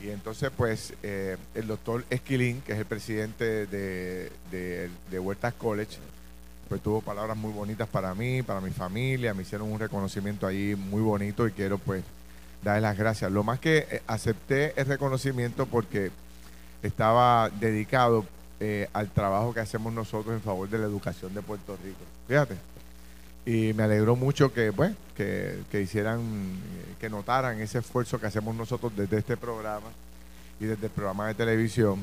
Y 0.00 0.10
entonces, 0.10 0.50
pues, 0.54 0.92
eh, 1.02 1.38
el 1.54 1.66
doctor 1.66 2.04
Esquilín, 2.10 2.60
que 2.60 2.72
es 2.72 2.78
el 2.78 2.84
presidente 2.84 3.66
de, 3.66 4.30
de, 4.50 4.90
de 5.10 5.18
Huertas 5.18 5.54
College, 5.54 5.96
pues 6.68 6.82
tuvo 6.82 7.00
palabras 7.00 7.36
muy 7.36 7.52
bonitas 7.52 7.88
para 7.88 8.14
mí, 8.14 8.42
para 8.42 8.60
mi 8.60 8.70
familia, 8.70 9.34
me 9.34 9.42
hicieron 9.42 9.70
un 9.70 9.78
reconocimiento 9.78 10.46
allí 10.46 10.74
muy 10.74 11.00
bonito 11.00 11.46
y 11.46 11.52
quiero, 11.52 11.78
pues, 11.78 12.02
darles 12.62 12.82
las 12.82 12.98
gracias. 12.98 13.30
Lo 13.30 13.44
más 13.44 13.60
que 13.60 13.86
eh, 13.90 14.02
acepté 14.06 14.78
el 14.80 14.86
reconocimiento 14.86 15.66
porque 15.66 16.10
estaba 16.82 17.50
dedicado 17.50 18.24
eh, 18.58 18.88
al 18.92 19.10
trabajo 19.10 19.54
que 19.54 19.60
hacemos 19.60 19.92
nosotros 19.92 20.34
en 20.34 20.40
favor 20.40 20.68
de 20.68 20.78
la 20.78 20.84
educación 20.84 21.34
de 21.34 21.42
Puerto 21.42 21.76
Rico. 21.82 22.00
Fíjate. 22.26 22.56
Y 23.44 23.72
me 23.74 23.84
alegró 23.84 24.16
mucho 24.16 24.52
que, 24.52 24.72
pues, 24.72 24.92
que, 25.16 25.62
que 25.70 25.80
hicieran, 25.80 26.20
eh, 26.20 26.94
que 26.98 27.08
notaran 27.08 27.60
ese 27.60 27.78
esfuerzo 27.78 28.18
que 28.18 28.26
hacemos 28.26 28.56
nosotros 28.56 28.92
desde 28.96 29.18
este 29.18 29.36
programa 29.36 29.86
y 30.58 30.64
desde 30.64 30.86
el 30.86 30.92
programa 30.92 31.28
de 31.28 31.34
televisión 31.34 32.00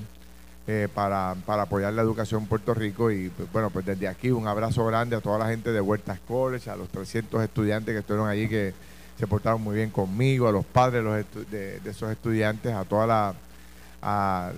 eh, 0.66 0.88
para, 0.94 1.36
para 1.46 1.64
apoyar 1.64 1.94
la 1.94 2.02
educación 2.02 2.44
en 2.44 2.48
Puerto 2.48 2.74
Rico. 2.74 3.12
Y 3.12 3.30
pues, 3.30 3.52
bueno, 3.52 3.70
pues 3.70 3.86
desde 3.86 4.08
aquí 4.08 4.32
un 4.32 4.48
abrazo 4.48 4.86
grande 4.86 5.16
a 5.16 5.22
toda 5.22 5.38
la 5.38 5.48
gente 5.48 5.72
de 5.72 5.82
Huertas 5.82 6.20
College, 6.28 6.70
a 6.70 6.76
los 6.76 6.90
300 6.90 7.44
estudiantes 7.44 7.94
que 7.94 8.00
estuvieron 8.00 8.30
allí 8.30 8.48
que 8.48 8.74
se 9.20 9.28
portaron 9.28 9.62
muy 9.62 9.76
bien 9.76 9.90
conmigo, 9.90 10.48
a 10.48 10.52
los 10.52 10.66
padres 10.66 11.04
los 11.04 11.50
de, 11.52 11.80
de 11.80 11.90
esos 11.90 12.12
estudiantes, 12.12 12.74
a 12.74 12.84
toda 12.86 13.06
la, 13.06 13.36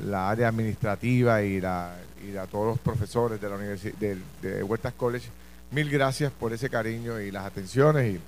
la 0.06 0.30
área 0.30 0.48
administrativa 0.48 1.42
y, 1.42 1.60
la, 1.60 1.96
y 2.24 2.36
a 2.38 2.46
todos 2.46 2.68
los 2.68 2.80
profesores 2.80 3.40
de 3.40 3.50
la 3.50 3.58
de, 3.58 4.18
de 4.42 4.64
Huertas 4.64 4.94
College. 4.94 5.30
Mil 5.72 5.90
gracias 5.90 6.32
por 6.32 6.54
ese 6.54 6.70
cariño 6.70 7.20
y 7.20 7.32
las 7.32 7.46
atenciones. 7.46 8.16
Y 8.16 8.20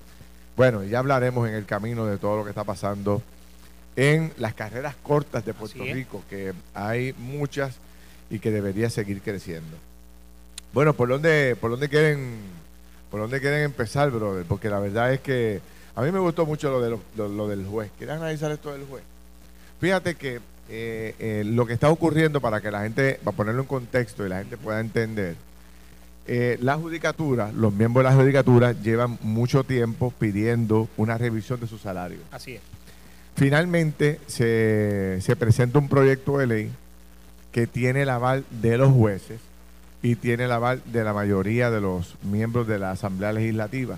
bueno, 0.56 0.84
ya 0.84 1.00
hablaremos 1.00 1.48
en 1.48 1.56
el 1.56 1.66
camino 1.66 2.06
de 2.06 2.18
todo 2.18 2.38
lo 2.38 2.44
que 2.44 2.50
está 2.50 2.64
pasando 2.64 3.22
en 3.98 4.32
las 4.38 4.54
carreras 4.54 4.96
cortas 5.04 5.44
de 5.46 5.54
Puerto. 5.54 5.84
Rico, 5.94 6.24
que 6.30 6.54
hay 6.74 7.14
muchas 7.18 7.76
y 8.30 8.40
que 8.40 8.52
debería 8.52 8.90
seguir 8.90 9.22
creciendo. 9.22 9.76
Bueno, 10.74 10.94
¿por 10.94 11.10
dónde, 11.10 11.58
por 11.60 11.72
dónde 11.72 11.90
quieren, 11.90 12.36
por 13.12 13.20
dónde 13.20 13.42
quieren 13.42 13.62
empezar, 13.64 14.10
brother? 14.12 14.46
Porque 14.46 14.70
la 14.70 14.80
verdad 14.80 15.12
es 15.14 15.20
que 15.22 15.60
a 15.96 16.02
mí 16.04 16.12
me 16.12 16.20
gustó 16.20 16.46
mucho 16.46 16.70
lo, 16.70 16.80
de 16.82 16.92
lo, 16.92 17.02
lo- 17.18 17.28
lo 17.28 17.48
del 17.48 17.66
juez. 17.66 17.90
¿Quieren 17.98 18.18
analizar 18.18 18.52
esto 18.52 18.72
del 18.72 18.86
juez? 18.86 19.04
Fíjate 19.82 20.16
que 20.16 20.40
eh, 20.70 21.16
eh, 21.20 21.44
lo 21.46 21.66
que 21.66 21.74
está 21.74 21.90
ocurriendo 21.90 22.40
para 22.42 22.62
que 22.62 22.70
la 22.70 22.82
gente, 22.84 23.20
para 23.24 23.36
ponerlo 23.36 23.62
en 23.62 23.68
contexto 23.68 24.26
y 24.26 24.30
la 24.30 24.38
gente 24.40 24.58
pueda 24.58 24.80
entender, 24.80 25.36
eh, 26.28 26.58
la 26.62 26.76
judicatura, 26.76 27.52
los 27.54 27.74
miembros 27.74 28.04
de 28.04 28.10
la 28.12 28.16
judicatura 28.16 28.74
llevan 28.74 29.18
mucho 29.22 29.64
tiempo 29.64 30.14
pidiendo 30.20 30.90
una 30.98 31.18
revisión 31.18 31.60
de 31.62 31.68
su 31.68 31.78
salario. 31.78 32.20
Así 32.32 32.56
es. 32.56 32.62
Finalmente 33.38 34.20
se, 34.26 35.20
se 35.22 35.36
presenta 35.36 35.78
un 35.78 35.88
proyecto 35.88 36.40
de 36.40 36.48
ley 36.48 36.72
que 37.52 37.68
tiene 37.68 38.02
el 38.02 38.10
aval 38.10 38.44
de 38.50 38.80
los 38.80 38.92
jueces 38.92 39.40
y 40.02 40.16
tiene 40.16 40.46
el 40.46 40.52
aval 40.52 40.82
de 40.86 41.04
la 41.04 41.14
mayoría 41.14 41.70
de 41.70 41.80
los 41.80 42.16
miembros 42.24 42.68
de 42.68 42.80
la 42.80 42.90
Asamblea 42.92 43.32
Legislativa. 43.34 43.98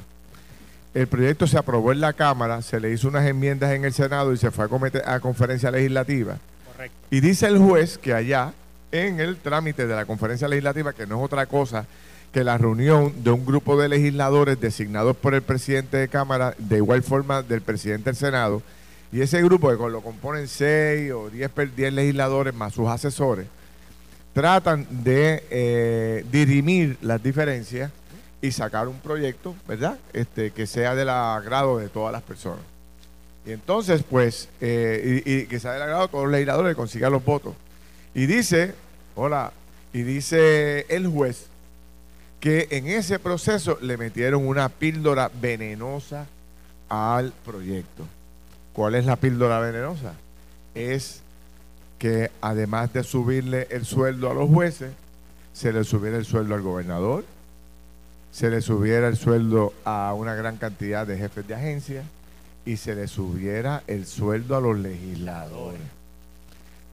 El 0.94 1.08
proyecto 1.08 1.48
se 1.48 1.58
aprobó 1.58 1.94
en 1.94 2.02
la 2.02 2.12
Cámara, 2.14 2.62
se 2.62 2.82
le 2.82 2.92
hizo 2.92 3.08
unas 3.08 3.26
enmiendas 3.28 3.72
en 3.72 3.86
el 3.86 3.94
Senado 3.94 4.34
y 4.34 4.38
se 4.38 4.52
fue 4.52 4.66
a, 4.66 4.68
comete- 4.68 5.04
a 5.08 5.22
conferencia 5.22 5.72
legislativa. 5.72 6.38
Correcto. 6.74 6.98
Y 7.10 7.22
dice 7.22 7.48
el 7.48 7.60
juez 7.60 7.98
que 7.98 8.14
allá, 8.14 8.54
en 8.92 9.22
el 9.22 9.38
trámite 9.38 9.88
de 9.88 9.96
la 9.96 10.06
conferencia 10.06 10.50
legislativa, 10.50 10.92
que 10.92 11.08
no 11.08 11.18
es 11.20 11.24
otra 11.24 11.46
cosa 11.46 11.86
que 12.34 12.44
la 12.44 12.58
reunión 12.58 13.24
de 13.24 13.32
un 13.32 13.46
grupo 13.46 13.80
de 13.80 13.88
legisladores 13.88 14.60
designados 14.60 15.16
por 15.16 15.34
el 15.34 15.44
presidente 15.44 15.96
de 15.96 16.10
Cámara, 16.10 16.56
de 16.58 16.78
igual 16.78 17.04
forma 17.04 17.42
del 17.42 17.62
presidente 17.62 18.10
del 18.10 18.18
Senado, 18.18 18.62
y 19.12 19.22
ese 19.22 19.42
grupo 19.42 19.70
que 19.70 19.90
lo 19.90 20.02
componen 20.02 20.48
seis 20.48 21.12
o 21.12 21.30
diez, 21.30 21.52
legisladores 21.94 22.54
más 22.54 22.74
sus 22.74 22.88
asesores, 22.88 23.48
tratan 24.34 24.86
de 25.04 25.44
eh, 25.50 26.26
dirimir 26.32 26.98
las 27.02 27.22
diferencias 27.22 27.92
y 28.42 28.52
sacar 28.52 28.88
un 28.88 29.00
proyecto, 29.00 29.56
¿verdad? 29.68 29.98
Este, 30.14 30.52
que 30.52 30.68
sea 30.68 30.96
del 30.96 31.10
agrado 31.10 31.78
de 31.78 31.90
todas 31.90 32.12
las 32.14 32.22
personas. 32.22 32.62
Y 33.46 33.52
entonces, 33.52 34.04
pues, 34.08 34.48
eh, 34.62 35.24
y 35.26 35.46
que 35.46 35.60
sea 35.60 35.74
del 35.74 35.82
agrado 35.82 36.04
de 36.04 36.08
todos 36.10 36.24
los 36.26 36.32
legisladores 36.34 36.72
que 36.72 36.76
consigan 36.76 37.12
los 37.12 37.26
votos. 37.26 37.56
Y 38.14 38.28
dice, 38.28 38.76
hola, 39.16 39.52
y 39.92 40.04
dice 40.04 40.86
el 40.90 41.08
juez 41.08 41.48
que 42.40 42.68
en 42.72 42.88
ese 42.88 43.20
proceso 43.20 43.78
le 43.82 43.98
metieron 43.98 44.48
una 44.48 44.70
píldora 44.70 45.30
venenosa 45.42 46.28
al 46.88 47.34
proyecto. 47.44 48.06
¿Cuál 48.74 48.96
es 48.96 49.06
la 49.06 49.16
píldora 49.16 49.60
venenosa? 49.60 50.14
Es 50.76 51.22
que 51.98 52.32
además 52.42 52.94
de 52.94 53.04
subirle 53.04 53.68
el 53.72 53.86
sueldo 53.86 54.32
a 54.32 54.34
los 54.34 54.50
jueces, 54.50 54.92
se 55.54 55.74
le 55.74 55.84
subiera 55.84 56.18
el 56.18 56.26
sueldo 56.26 56.56
al 56.56 56.62
gobernador, 56.62 57.26
se 58.32 58.50
le 58.50 58.62
subiera 58.62 59.08
el 59.08 59.18
sueldo 59.18 59.74
a 59.84 60.14
una 60.16 60.36
gran 60.36 60.58
cantidad 60.58 61.06
de 61.06 61.18
jefes 61.18 61.48
de 61.48 61.56
agencia 61.56 62.04
y 62.66 62.78
se 62.78 62.96
le 62.96 63.08
subiera 63.08 63.84
el 63.88 64.06
sueldo 64.06 64.56
a 64.56 64.62
los 64.62 64.78
legisladores. 64.78 65.82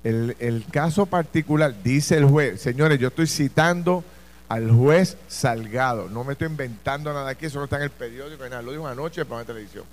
El, 0.02 0.64
caso 0.70 1.06
particular, 1.06 1.74
dice 1.82 2.16
el 2.16 2.26
juez, 2.26 2.60
señores, 2.60 2.98
yo 2.98 3.08
estoy 3.08 3.26
citando 3.26 4.04
al 4.48 4.70
juez 4.70 5.16
Salgado, 5.26 6.08
no 6.08 6.22
me 6.22 6.32
estoy 6.32 6.46
inventando 6.46 7.12
nada 7.12 7.30
aquí, 7.30 7.46
eso 7.46 7.58
no 7.58 7.64
está 7.64 7.76
en 7.76 7.82
el 7.82 7.90
periódico, 7.90 8.44
nada, 8.48 8.62
lo 8.62 8.70
dijo 8.70 8.86
anoche 8.86 9.24
programa 9.24 9.40
de 9.40 9.52
televisión. 9.52 9.84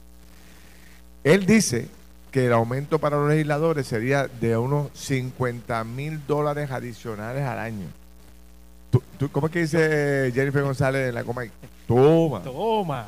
Él 1.24 1.46
dice 1.46 1.88
que 2.32 2.48
el 2.48 2.54
aumento 2.54 3.00
para 3.00 3.18
los 3.18 3.30
legisladores 3.30 3.88
sería 3.88 4.28
de 4.28 4.58
unos 4.58 4.90
50 4.94 5.84
mil 5.84 6.26
dólares 6.28 6.72
adicionales 6.72 7.44
al 7.44 7.60
año. 7.60 7.88
Tú- 8.92 9.04
tú- 9.18 9.30
¿Cómo 9.32 9.48
es 9.48 9.54
que 9.54 9.60
dice 9.60 10.32
Jennifer 10.34 10.64
González 10.64 11.10
en 11.10 11.16
la 11.16 11.24
Comay? 11.24 11.50
Toma. 11.88 12.42
Toma. 12.44 13.06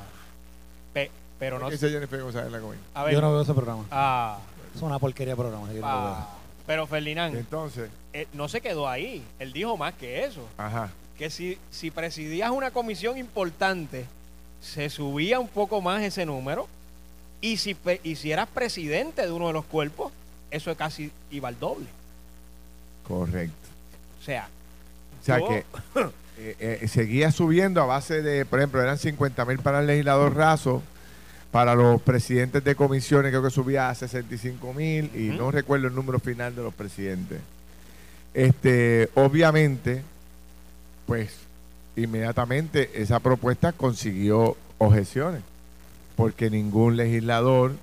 Pe- 0.93 1.11
pero 1.39 1.57
¿Cómo 1.57 1.65
no 1.65 1.69
que 1.69 1.75
dice 1.75 1.89
Jennifer 1.91 2.21
González 2.21 2.47
en 2.47 2.53
la 2.53 2.59
Comay? 2.59 2.77
A 2.93 3.03
ver. 3.03 3.13
Yo 3.13 3.21
no 3.21 3.31
veo 3.31 3.41
ese 3.41 3.53
programa. 3.53 3.83
ah, 3.91 4.39
Es 4.75 4.81
una 4.81 4.99
porquería 4.99 5.33
de 5.33 5.37
programa. 5.37 5.67
yo 5.73 5.81
no 5.81 5.87
lo 5.87 6.01
veo. 6.01 6.11
ah, 6.13 6.29
pero 6.67 6.87
Ferdinand, 6.87 7.35
Entonces, 7.35 7.89
eh, 8.13 8.27
no 8.33 8.47
se 8.47 8.61
quedó 8.61 8.87
ahí. 8.87 9.23
Él 9.39 9.53
dijo 9.53 9.75
más 9.77 9.93
que 9.95 10.23
eso. 10.25 10.47
ajá. 10.57 10.89
Que 11.17 11.29
si, 11.29 11.57
si 11.71 11.91
presidías 11.91 12.51
una 12.51 12.71
comisión 12.71 13.17
importante, 13.17 14.05
se 14.59 14.89
subía 14.89 15.39
un 15.39 15.47
poco 15.47 15.79
más 15.81 16.01
ese 16.03 16.25
número. 16.25 16.67
Y 17.45 17.57
si, 17.57 17.77
y 18.03 18.15
si 18.15 18.31
eras 18.31 18.47
presidente 18.49 19.21
de 19.21 19.31
uno 19.31 19.45
de 19.47 19.53
los 19.53 19.65
cuerpos, 19.65 20.11
eso 20.49 20.75
casi 20.75 21.11
iba 21.29 21.47
al 21.47 21.59
doble. 21.59 21.85
Correcto. 23.07 23.53
O 24.19 24.23
sea, 24.25 24.49
O 25.21 25.23
sea 25.23 25.39
Yo- 25.39 25.47
que 25.49 25.57
eh, 26.39 26.79
eh, 26.81 26.87
seguía 26.87 27.31
subiendo 27.31 27.83
a 27.83 27.85
base 27.85 28.23
de, 28.23 28.45
por 28.45 28.57
ejemplo, 28.59 28.81
eran 28.81 28.97
50 28.97 29.45
mil 29.45 29.59
para 29.59 29.81
el 29.81 29.85
legislador 29.85 30.35
raso, 30.35 30.81
para 31.51 31.75
los 31.75 32.01
presidentes 32.01 32.63
de 32.63 32.73
comisiones 32.73 33.29
creo 33.29 33.43
que 33.43 33.51
subía 33.51 33.89
a 33.89 33.95
65 33.95 34.73
mil 34.73 35.11
y 35.15 35.29
no 35.29 35.51
recuerdo 35.51 35.85
el 35.85 35.93
número 35.93 36.19
final 36.19 36.55
de 36.55 36.63
los 36.63 36.73
presidentes. 36.73 37.41
Este, 38.33 39.07
obviamente, 39.13 40.01
pues 41.05 41.31
inmediatamente 41.95 42.89
esa 42.95 43.19
propuesta 43.19 43.71
consiguió 43.71 44.57
objeciones, 44.79 45.43
porque 46.15 46.49
ningún 46.49 46.95
legislador 46.97 47.73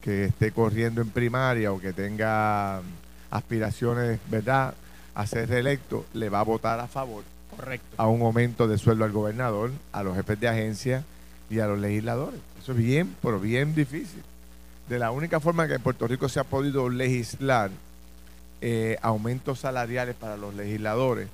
que 0.00 0.24
esté 0.24 0.50
corriendo 0.50 1.00
en 1.00 1.10
primaria 1.10 1.72
o 1.72 1.78
que 1.80 1.92
tenga 1.92 2.80
aspiraciones, 3.30 4.18
¿verdad?, 4.30 4.74
a 5.14 5.26
ser 5.26 5.48
reelecto, 5.48 6.06
le 6.14 6.28
va 6.30 6.40
a 6.40 6.44
votar 6.44 6.80
a 6.80 6.86
favor 6.88 7.22
correcto. 7.54 7.86
a 7.98 8.06
un 8.08 8.22
aumento 8.22 8.66
de 8.66 8.78
sueldo 8.78 9.04
al 9.04 9.12
gobernador, 9.12 9.70
a 9.92 10.02
los 10.02 10.16
jefes 10.16 10.40
de 10.40 10.48
agencia 10.48 11.04
y 11.50 11.58
a 11.60 11.66
los 11.66 11.78
legisladores. 11.78 12.40
Eso 12.62 12.72
es 12.72 12.78
bien, 12.78 13.14
pero 13.20 13.38
bien 13.38 13.74
difícil. 13.74 14.22
De 14.88 14.98
la 14.98 15.10
única 15.10 15.38
forma 15.38 15.68
que 15.68 15.74
en 15.74 15.82
Puerto 15.82 16.06
Rico 16.08 16.28
se 16.30 16.40
ha 16.40 16.44
podido 16.44 16.88
legislar 16.88 17.70
eh, 18.62 18.96
aumentos 19.02 19.58
salariales 19.60 20.14
para 20.14 20.36
los 20.36 20.54
legisladores 20.54 21.28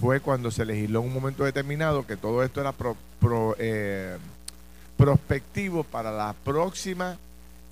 fue 0.00 0.20
cuando 0.20 0.50
se 0.50 0.64
legisló 0.64 1.00
en 1.00 1.06
un 1.08 1.14
momento 1.14 1.44
determinado 1.44 2.06
que 2.06 2.16
todo 2.16 2.42
esto 2.42 2.60
era 2.60 2.72
pro- 2.72 2.96
pro- 3.20 3.54
eh, 3.58 4.16
prospectivo 5.00 5.82
para 5.82 6.12
la 6.12 6.34
próxima 6.44 7.16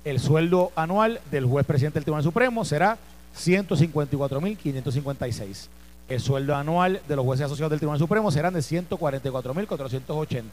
el 0.05 0.19
sueldo 0.19 0.71
anual 0.75 1.19
del 1.31 1.45
juez 1.45 1.65
presidente 1.65 1.95
del 1.95 2.03
Tribunal 2.05 2.23
Supremo 2.23 2.63
será 2.63 2.99
154.556. 3.35 5.67
El 6.07 6.21
sueldo 6.21 6.55
anual 6.55 7.01
de 7.07 7.15
los 7.15 7.25
jueces 7.25 7.47
asociados 7.47 7.71
del 7.71 7.79
Tribunal 7.79 7.97
Supremo 7.99 8.29
serán 8.31 8.53
de 8.53 8.59
144.480. 8.59 10.43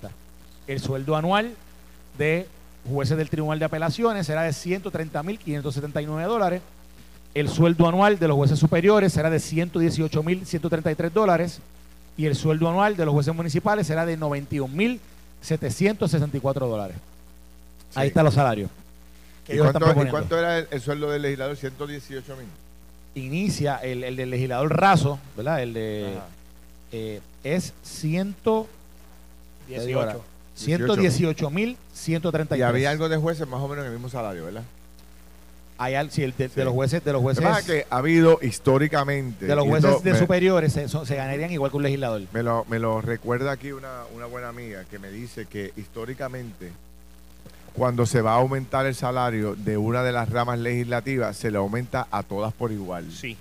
El 0.67 0.81
sueldo 0.81 1.17
anual 1.17 1.55
de 2.17 2.49
jueces 2.91 3.19
del 3.19 3.29
Tribunal 3.29 3.59
de 3.59 3.67
Apelaciones 3.67 4.27
será 4.27 4.41
de 4.43 4.49
130.579 4.51 6.27
dólares. 6.27 6.63
El 7.35 7.51
sueldo 7.51 7.87
anual 7.87 8.19
de 8.19 8.29
los 8.29 8.37
jueces 8.37 8.59
superiores 8.59 9.13
será 9.13 9.29
de 9.29 9.37
118.133 9.37 11.11
dólares. 11.11 11.61
Y 12.17 12.25
el 12.25 12.37
sueldo 12.37 12.71
anual 12.71 12.97
de 12.97 13.05
los 13.05 13.13
jueces 13.13 13.35
municipales 13.35 13.87
será 13.87 14.07
de 14.07 14.19
91.764 14.19 16.53
dólares. 16.55 16.97
Ahí 17.95 18.09
están 18.09 18.25
los 18.25 18.33
salarios. 18.35 18.71
Que 19.47 19.53
¿Y 19.53 19.57
ellos 19.57 19.67
están 19.67 19.83
cuánto, 19.83 20.01
y 20.01 20.05
proponiendo. 20.05 20.13
cuánto 20.19 20.39
era 20.39 20.59
el, 20.59 20.69
el 20.71 20.81
sueldo 20.81 21.11
del 21.11 21.23
legislador? 21.23 21.57
118 21.57 22.37
mil. 22.37 22.47
Inicia 23.15 23.77
el, 23.77 24.05
el 24.05 24.17
del 24.17 24.31
legislador 24.31 24.75
raso, 24.79 25.19
¿verdad? 25.37 25.63
El 25.63 25.75
de. 25.75 26.15
Eh, 26.93 27.21
es 27.45 27.73
100, 27.83 28.35
te 28.35 28.51
digo 29.87 30.01
ahora, 30.01 30.17
18. 30.57 30.87
118.133. 30.97 32.59
Y 32.59 32.63
había 32.63 32.91
algo 32.91 33.09
de 33.09 33.17
jueces 33.17 33.47
más 33.49 33.61
o 33.61 33.69
menos 33.69 33.85
en 33.85 33.89
el 33.93 33.93
mismo 33.97 34.09
salario, 34.09 34.45
¿verdad? 34.45 34.63
Hay 35.79 35.95
al- 35.95 36.11
sí, 36.13 36.23
el 36.23 36.35
de, 36.37 36.65
los 36.65 36.73
jueces, 36.75 37.03
de 37.03 37.13
los 37.13 37.23
jueces, 37.23 37.45
es 37.45 37.65
que 37.65 37.87
ha 37.91 37.97
habido 37.97 38.39
históricamente. 38.43 39.47
de 39.47 39.57
los 39.57 39.67
jueces 39.67 39.91
esto 39.91 40.03
de 40.03 40.13
me- 40.13 40.19
superiores 40.19 40.73
se, 40.73 40.89
son- 40.89 41.07
se 41.07 41.17
ganarían 41.17 41.51
igual 41.51 41.71
que 41.71 41.77
un 41.79 41.83
legislador. 41.83 42.23
Me 42.33 42.43
lo, 42.43 42.65
me 42.69 42.79
lo 42.79 43.01
recuerda 43.01 43.51
aquí 43.53 43.73
una, 43.73 44.03
una 44.15 44.27
buena 44.27 44.49
amiga 44.49 44.85
que 44.85 44.99
me 45.01 45.11
dice 45.11 45.47
que 45.47 45.73
históricamente, 45.77 46.71
cuando 47.75 48.07
se 48.07 48.21
va 48.23 48.33
a 48.33 48.37
aumentar 48.37 48.87
el 48.87 48.95
salario 48.95 49.55
de 49.57 49.77
una 49.77 50.03
de 50.03 50.13
las 50.13 50.29
ramas 50.29 50.59
legislativas, 50.59 51.37
se 51.37 51.51
le 51.51 51.59
aumenta 51.59 52.07
a 52.11 52.23
todas 52.23 52.53
por 52.53 52.73
igual. 52.73 53.11
Sí. 53.13 53.37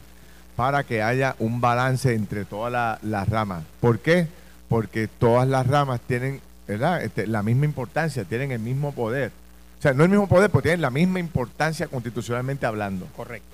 Para 0.55 0.83
que 0.83 1.01
haya 1.01 1.35
un 1.39 1.59
balance 1.61 2.13
entre 2.13 2.45
todas 2.45 2.71
la- 2.71 2.99
las 3.01 3.27
ramas. 3.29 3.63
¿Por 3.79 3.99
qué? 3.99 4.27
Porque 4.69 5.07
todas 5.07 5.47
las 5.47 5.67
ramas 5.67 5.99
tienen 6.07 6.41
¿verdad? 6.67 7.03
Este, 7.03 7.27
la 7.27 7.43
misma 7.43 7.65
importancia, 7.65 8.23
tienen 8.23 8.53
el 8.53 8.59
mismo 8.59 8.93
poder. 8.93 9.31
O 9.77 9.81
sea, 9.81 9.93
no 9.93 10.03
el 10.05 10.09
mismo 10.09 10.27
poder, 10.27 10.49
pero 10.49 10.61
tienen 10.61 10.79
la 10.79 10.89
misma 10.91 11.19
importancia 11.19 11.87
constitucionalmente 11.87 12.65
hablando. 12.65 13.07
Correcto. 13.17 13.47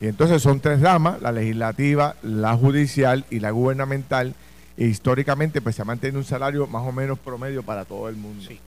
Y 0.00 0.06
entonces 0.06 0.40
son 0.42 0.60
tres 0.60 0.80
ramas, 0.80 1.20
la 1.22 1.32
legislativa, 1.32 2.14
la 2.22 2.54
judicial 2.56 3.24
y 3.30 3.40
la 3.40 3.50
gubernamental. 3.50 4.34
E 4.76 4.84
históricamente 4.84 5.60
pues 5.60 5.74
se 5.74 5.82
ha 5.82 5.84
mantenido 5.84 6.18
un 6.20 6.24
salario 6.24 6.66
más 6.68 6.86
o 6.86 6.92
menos 6.92 7.18
promedio 7.18 7.64
para 7.64 7.84
todo 7.84 8.08
el 8.08 8.14
mundo. 8.16 8.44
Sí. 8.46 8.60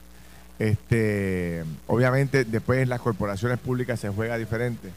Este, 0.58 1.64
obviamente 1.86 2.44
después 2.44 2.80
en 2.80 2.88
las 2.88 3.00
corporaciones 3.00 3.58
públicas 3.58 4.00
se 4.00 4.08
juega 4.08 4.38
diferente. 4.38 4.90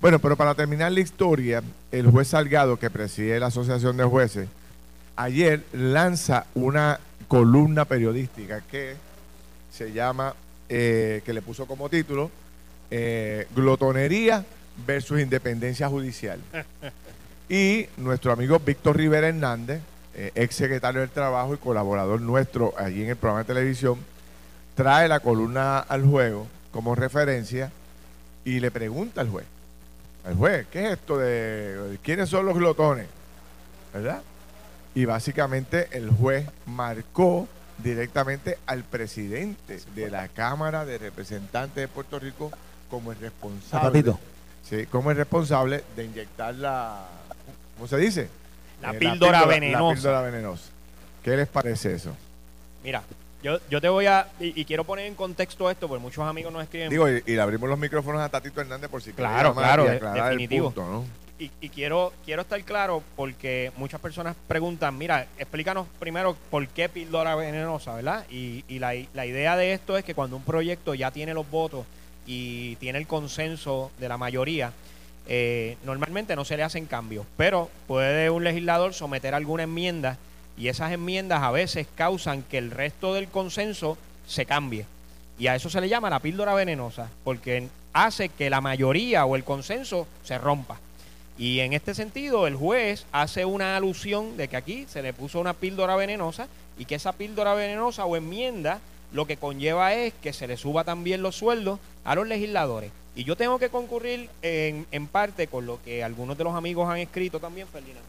Bueno, 0.00 0.18
pero 0.18 0.36
para 0.36 0.54
terminar 0.54 0.92
la 0.92 1.00
historia, 1.00 1.62
el 1.92 2.10
juez 2.10 2.28
Salgado, 2.28 2.78
que 2.78 2.90
preside 2.90 3.40
la 3.40 3.46
Asociación 3.46 3.96
de 3.96 4.04
Jueces, 4.04 4.48
ayer 5.16 5.62
lanza 5.72 6.46
una 6.54 7.00
columna 7.28 7.84
periodística 7.84 8.60
que 8.60 8.96
se 9.72 9.92
llama, 9.92 10.34
eh, 10.68 11.22
que 11.24 11.32
le 11.32 11.42
puso 11.42 11.66
como 11.66 11.88
título, 11.88 12.30
eh, 12.90 13.46
Glotonería 13.54 14.44
versus 14.86 15.20
Independencia 15.20 15.88
Judicial. 15.88 16.38
y 17.48 17.86
nuestro 17.96 18.32
amigo 18.32 18.58
Víctor 18.58 18.96
Rivera 18.96 19.28
Hernández, 19.28 19.80
eh, 20.14 20.32
ex 20.34 20.54
secretario 20.54 21.00
del 21.00 21.10
Trabajo 21.10 21.54
y 21.54 21.58
colaborador 21.58 22.20
nuestro 22.20 22.74
allí 22.76 23.02
en 23.02 23.10
el 23.10 23.16
programa 23.16 23.40
de 23.40 23.46
televisión, 23.46 23.98
trae 24.74 25.08
la 25.08 25.20
columna 25.20 25.78
al 25.80 26.04
juego 26.04 26.46
como 26.72 26.94
referencia 26.94 27.70
y 28.44 28.60
le 28.60 28.70
pregunta 28.70 29.20
al 29.20 29.28
juez, 29.30 29.46
al 30.26 30.34
juez, 30.34 30.66
¿qué 30.70 30.86
es 30.86 30.92
esto 30.92 31.18
de 31.18 31.98
quiénes 32.02 32.28
son 32.28 32.46
los 32.46 32.54
glotones? 32.56 33.06
¿Verdad? 33.92 34.22
Y 34.94 35.04
básicamente 35.04 35.88
el 35.92 36.10
juez 36.10 36.48
marcó 36.66 37.48
directamente 37.78 38.58
al 38.66 38.84
presidente 38.84 39.80
de 39.94 40.10
la 40.10 40.28
Cámara 40.28 40.84
de 40.84 40.98
Representantes 40.98 41.76
de 41.76 41.88
Puerto 41.88 42.18
Rico 42.18 42.50
como 42.90 43.12
el 43.12 43.18
responsable. 43.18 44.04
Sí, 44.68 44.86
como 44.86 45.10
el 45.10 45.16
responsable 45.16 45.84
de 45.96 46.04
inyectar 46.04 46.54
la, 46.54 47.06
¿cómo 47.76 47.86
se 47.88 47.96
dice? 47.98 48.28
La 48.80 48.92
Eh, 48.92 48.98
píldora 48.98 49.40
La 49.40 49.46
venenosa. 49.46 49.94
píldora 49.94 50.20
venenosa. 50.22 50.64
¿Qué 51.22 51.36
les 51.36 51.48
parece 51.48 51.94
eso? 51.94 52.14
Mira, 52.82 53.02
yo, 53.44 53.58
yo 53.70 53.80
te 53.80 53.88
voy 53.88 54.06
a. 54.06 54.26
Y, 54.40 54.60
y 54.60 54.64
quiero 54.64 54.82
poner 54.84 55.06
en 55.06 55.14
contexto 55.14 55.70
esto, 55.70 55.86
porque 55.86 56.02
muchos 56.02 56.24
amigos 56.26 56.52
nos 56.52 56.62
escriben. 56.64 56.88
Digo, 56.90 57.08
y, 57.08 57.22
y 57.26 57.32
le 57.36 57.40
abrimos 57.40 57.68
los 57.68 57.78
micrófonos 57.78 58.20
a 58.20 58.28
Tatito 58.28 58.60
Hernández 58.60 58.90
por 58.90 59.00
si 59.02 59.12
Claro, 59.12 59.54
claro, 59.54 59.84
de- 59.84 60.00
definitivo. 60.00 60.72
punto, 60.72 60.90
¿no? 60.90 61.04
y, 61.38 61.50
y 61.60 61.68
quiero, 61.68 62.12
quiero 62.24 62.42
estar 62.42 62.62
claro 62.62 63.02
porque 63.16 63.72
muchas 63.76 64.00
personas 64.00 64.36
preguntan, 64.46 64.96
mira, 64.96 65.26
explícanos 65.36 65.86
primero 65.98 66.36
por 66.48 66.66
qué 66.68 66.88
píldora 66.88 67.34
venenosa, 67.34 67.92
¿verdad? 67.94 68.24
Y, 68.30 68.64
y 68.68 68.78
la, 68.78 68.94
la 69.12 69.26
idea 69.26 69.56
de 69.56 69.72
esto 69.72 69.96
es 69.98 70.04
que 70.04 70.14
cuando 70.14 70.36
un 70.36 70.44
proyecto 70.44 70.94
ya 70.94 71.10
tiene 71.10 71.34
los 71.34 71.50
votos 71.50 71.86
y 72.24 72.76
tiene 72.76 72.98
el 72.98 73.06
consenso 73.08 73.90
de 73.98 74.08
la 74.08 74.16
mayoría, 74.16 74.72
eh, 75.26 75.76
normalmente 75.84 76.36
no 76.36 76.44
se 76.44 76.56
le 76.56 76.62
hacen 76.62 76.86
cambios, 76.86 77.26
pero 77.36 77.68
puede 77.88 78.30
un 78.30 78.44
legislador 78.44 78.94
someter 78.94 79.34
alguna 79.34 79.64
enmienda 79.64 80.16
y 80.56 80.68
esas 80.68 80.92
enmiendas 80.92 81.42
a 81.42 81.50
veces 81.50 81.86
causan 81.94 82.42
que 82.42 82.58
el 82.58 82.70
resto 82.70 83.14
del 83.14 83.28
consenso 83.28 83.98
se 84.26 84.46
cambie. 84.46 84.86
Y 85.38 85.48
a 85.48 85.56
eso 85.56 85.68
se 85.68 85.80
le 85.80 85.88
llama 85.88 86.10
la 86.10 86.20
píldora 86.20 86.54
venenosa, 86.54 87.10
porque 87.24 87.68
hace 87.92 88.28
que 88.28 88.50
la 88.50 88.60
mayoría 88.60 89.24
o 89.24 89.36
el 89.36 89.44
consenso 89.44 90.06
se 90.22 90.38
rompa. 90.38 90.78
Y 91.36 91.60
en 91.60 91.72
este 91.72 91.94
sentido, 91.94 92.46
el 92.46 92.54
juez 92.54 93.06
hace 93.10 93.44
una 93.44 93.76
alusión 93.76 94.36
de 94.36 94.46
que 94.46 94.56
aquí 94.56 94.86
se 94.88 95.02
le 95.02 95.12
puso 95.12 95.40
una 95.40 95.54
píldora 95.54 95.96
venenosa 95.96 96.46
y 96.78 96.84
que 96.84 96.94
esa 96.94 97.12
píldora 97.12 97.54
venenosa 97.54 98.04
o 98.04 98.14
enmienda 98.16 98.80
lo 99.12 99.26
que 99.26 99.36
conlleva 99.36 99.94
es 99.94 100.14
que 100.14 100.32
se 100.32 100.46
le 100.46 100.56
suba 100.56 100.84
también 100.84 101.22
los 101.22 101.36
sueldos 101.36 101.80
a 102.04 102.14
los 102.14 102.26
legisladores. 102.26 102.90
Y 103.16 103.24
yo 103.24 103.36
tengo 103.36 103.58
que 103.58 103.68
concurrir 103.68 104.28
en, 104.42 104.86
en 104.90 105.06
parte 105.06 105.46
con 105.46 105.66
lo 105.66 105.82
que 105.82 106.02
algunos 106.02 106.36
de 106.36 106.44
los 106.44 106.54
amigos 106.54 106.88
han 106.88 106.98
escrito 106.98 107.40
también, 107.40 107.68
Ferdinand. 107.68 108.04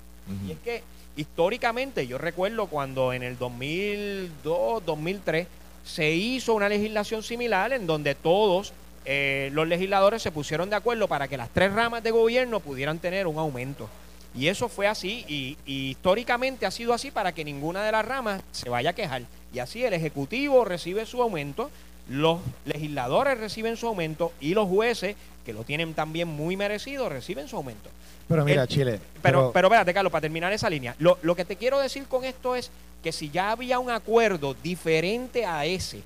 Y 0.47 0.51
es 0.51 0.59
que 0.59 0.81
históricamente 1.15 2.07
yo 2.07 2.17
recuerdo 2.17 2.67
cuando 2.67 3.13
en 3.13 3.21
el 3.23 3.37
2002, 3.37 4.85
2003 4.85 5.47
se 5.85 6.11
hizo 6.11 6.55
una 6.55 6.67
legislación 6.67 7.21
similar 7.21 7.71
en 7.73 7.85
donde 7.85 8.15
todos 8.15 8.73
eh, 9.05 9.51
los 9.53 9.67
legisladores 9.67 10.23
se 10.23 10.31
pusieron 10.31 10.69
de 10.69 10.75
acuerdo 10.75 11.07
para 11.07 11.27
que 11.27 11.37
las 11.37 11.49
tres 11.49 11.71
ramas 11.73 12.01
de 12.01 12.09
gobierno 12.09 12.59
pudieran 12.59 12.97
tener 12.97 13.27
un 13.27 13.37
aumento. 13.37 13.87
Y 14.33 14.47
eso 14.47 14.67
fue 14.67 14.87
así 14.87 15.23
y, 15.27 15.57
y 15.65 15.91
históricamente 15.91 16.65
ha 16.65 16.71
sido 16.71 16.93
así 16.93 17.11
para 17.11 17.31
que 17.31 17.45
ninguna 17.45 17.83
de 17.83 17.91
las 17.91 18.03
ramas 18.03 18.41
se 18.51 18.69
vaya 18.69 18.89
a 18.89 18.93
quejar. 18.93 19.21
Y 19.53 19.59
así 19.59 19.85
el 19.85 19.93
Ejecutivo 19.93 20.65
recibe 20.65 21.05
su 21.05 21.21
aumento, 21.21 21.69
los 22.09 22.39
legisladores 22.65 23.39
reciben 23.39 23.77
su 23.77 23.87
aumento 23.87 24.31
y 24.39 24.53
los 24.53 24.67
jueces, 24.67 25.15
que 25.45 25.53
lo 25.53 25.63
tienen 25.63 25.93
también 25.93 26.27
muy 26.27 26.57
merecido, 26.57 27.09
reciben 27.09 27.47
su 27.47 27.57
aumento. 27.57 27.89
Pero 28.27 28.43
mira, 28.43 28.63
Eh, 28.63 28.67
Chile. 28.67 28.99
Pero, 29.21 29.51
pero 29.53 29.67
espérate, 29.67 29.93
Carlos, 29.93 30.11
para 30.11 30.21
terminar 30.21 30.51
esa 30.51 30.69
línea. 30.69 30.95
Lo, 30.99 31.17
lo 31.21 31.35
que 31.35 31.45
te 31.45 31.55
quiero 31.55 31.79
decir 31.79 32.05
con 32.07 32.23
esto 32.23 32.55
es 32.55 32.71
que 33.03 33.11
si 33.11 33.29
ya 33.29 33.51
había 33.51 33.77
un 33.79 33.91
acuerdo 33.91 34.55
diferente 34.63 35.45
a 35.45 35.65
ese, 35.65 36.01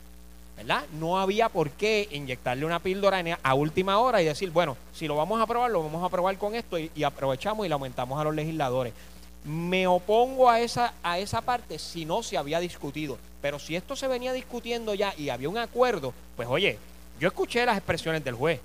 ¿verdad? 0.58 0.84
No 1.00 1.18
había 1.18 1.48
por 1.48 1.70
qué 1.70 2.10
inyectarle 2.12 2.66
una 2.66 2.80
píldora 2.80 3.24
a 3.42 3.54
última 3.54 4.00
hora 4.00 4.22
y 4.22 4.26
decir, 4.26 4.52
bueno, 4.52 4.76
si 4.94 5.08
lo 5.08 5.16
vamos 5.16 5.40
a 5.40 5.44
aprobar, 5.44 5.72
lo 5.72 5.82
vamos 5.82 6.04
a 6.04 6.08
aprobar 6.08 6.38
con 6.38 6.56
esto 6.56 6.78
y, 6.78 6.92
y 6.94 7.04
aprovechamos 7.04 7.66
y 7.66 7.70
le 7.70 7.74
aumentamos 7.74 8.20
a 8.20 8.26
los 8.26 8.36
legisladores. 8.36 8.92
Me 9.46 9.88
opongo 9.88 10.50
a 10.50 10.60
esa, 10.60 10.94
a 11.04 11.18
esa 11.20 11.42
parte 11.42 11.80
si 11.80 12.06
no 12.06 12.24
se 12.24 12.38
había 12.38 12.60
discutido. 12.60 13.18
Pero 13.42 13.58
si 13.58 13.76
esto 13.76 13.96
se 13.96 14.08
venía 14.08 14.34
discutiendo 14.34 14.94
ya 14.94 15.14
y 15.18 15.30
había 15.30 15.50
un 15.50 15.58
acuerdo, 15.58 16.14
pues 16.36 16.48
oye, 16.50 16.78
yo 17.20 17.28
escuché 17.30 17.66
las 17.66 17.78
expresiones 17.78 18.24
del 18.24 18.36
juez. 18.36 18.60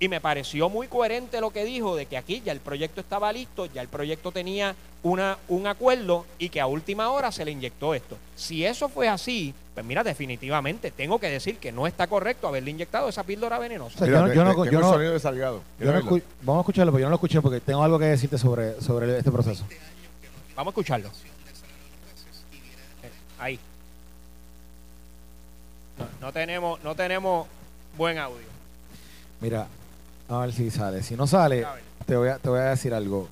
Y 0.00 0.08
me 0.08 0.20
pareció 0.20 0.68
muy 0.68 0.86
coherente 0.86 1.40
lo 1.40 1.50
que 1.50 1.64
dijo 1.64 1.96
de 1.96 2.06
que 2.06 2.16
aquí 2.16 2.40
ya 2.44 2.52
el 2.52 2.60
proyecto 2.60 3.00
estaba 3.00 3.32
listo, 3.32 3.66
ya 3.66 3.80
el 3.82 3.88
proyecto 3.88 4.30
tenía 4.30 4.76
una, 5.02 5.38
un 5.48 5.66
acuerdo 5.66 6.24
y 6.38 6.50
que 6.50 6.60
a 6.60 6.66
última 6.66 7.10
hora 7.10 7.32
se 7.32 7.44
le 7.44 7.50
inyectó 7.50 7.94
esto. 7.94 8.16
Si 8.36 8.64
eso 8.64 8.88
fue 8.88 9.08
así, 9.08 9.54
pues 9.74 9.84
mira, 9.84 10.04
definitivamente 10.04 10.92
tengo 10.92 11.18
que 11.18 11.28
decir 11.28 11.56
que 11.56 11.72
no 11.72 11.86
está 11.88 12.06
correcto 12.06 12.46
haberle 12.46 12.70
inyectado 12.70 13.08
esa 13.08 13.24
píldora 13.24 13.58
venenosa. 13.58 13.96
O 13.96 13.98
sea, 13.98 14.06
yo 14.06 14.20
no- 14.20 14.28
te- 14.28 14.36
yo 14.36 14.44
no- 14.44 14.50
te- 14.50 14.56
yo 14.56 14.64
tengo 14.70 14.80
no- 14.82 14.88
el 14.88 14.94
sonido 14.94 15.12
de 15.14 15.20
Salgado. 15.20 15.62
yo 15.80 15.86
no 15.86 16.00
¿Quieres 16.00 16.04
escu- 16.04 16.22
vamos 16.42 16.60
a 16.60 16.62
escucharlo, 16.62 16.92
pero 16.92 17.00
yo 17.00 17.06
no 17.06 17.10
lo 17.10 17.16
escuché 17.16 17.40
porque 17.40 17.60
tengo 17.60 17.82
algo 17.82 17.98
que 17.98 18.04
decirte 18.04 18.38
sobre, 18.38 18.80
sobre 18.80 19.18
este 19.18 19.32
proceso. 19.32 19.64
Vamos 20.58 20.72
a 20.72 20.74
escucharlo. 20.74 21.06
Eh, 21.08 23.10
Ahí. 23.38 23.60
No, 25.96 26.06
no 26.26 26.32
tenemos, 26.32 26.82
no 26.82 26.96
tenemos 26.96 27.46
buen 27.96 28.18
audio. 28.18 28.42
Mira, 29.40 29.68
a 30.28 30.38
ver 30.38 30.52
si 30.52 30.68
sale. 30.72 31.04
Si 31.04 31.14
no 31.14 31.28
sale, 31.28 31.64
te 32.06 32.16
voy 32.16 32.30
a, 32.30 32.38
te 32.38 32.48
voy 32.48 32.58
a 32.58 32.70
decir 32.70 32.92
algo. 32.92 33.28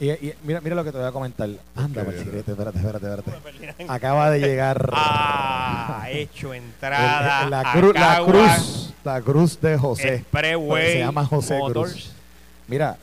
Y, 0.00 0.10
y 0.10 0.34
mira, 0.44 0.62
mira 0.62 0.74
lo 0.74 0.84
que 0.84 0.90
te 0.92 0.96
voy 0.96 1.06
a 1.06 1.12
comentar. 1.12 1.50
Anda, 1.74 2.02
Marchirete, 2.04 2.52
espérate, 2.52 2.78
espérate, 2.78 3.06
espérate. 3.14 3.84
Acaba 3.90 4.30
de 4.30 4.40
llegar 4.40 4.88
Ah, 4.94 6.00
ha 6.00 6.10
hecho 6.12 6.54
entrada. 6.54 7.42
el- 7.44 7.50
la, 7.50 7.62
cru- 7.74 7.92
la 7.92 8.24
cruz, 8.24 8.94
la 9.04 9.20
cruz 9.20 9.60
de 9.60 9.76
José. 9.76 10.24
Se 10.32 10.98
llama 10.98 11.26
José 11.26 11.58
Motors. 11.58 11.92
Cruz. 11.92 12.10
Mira, 12.68 12.96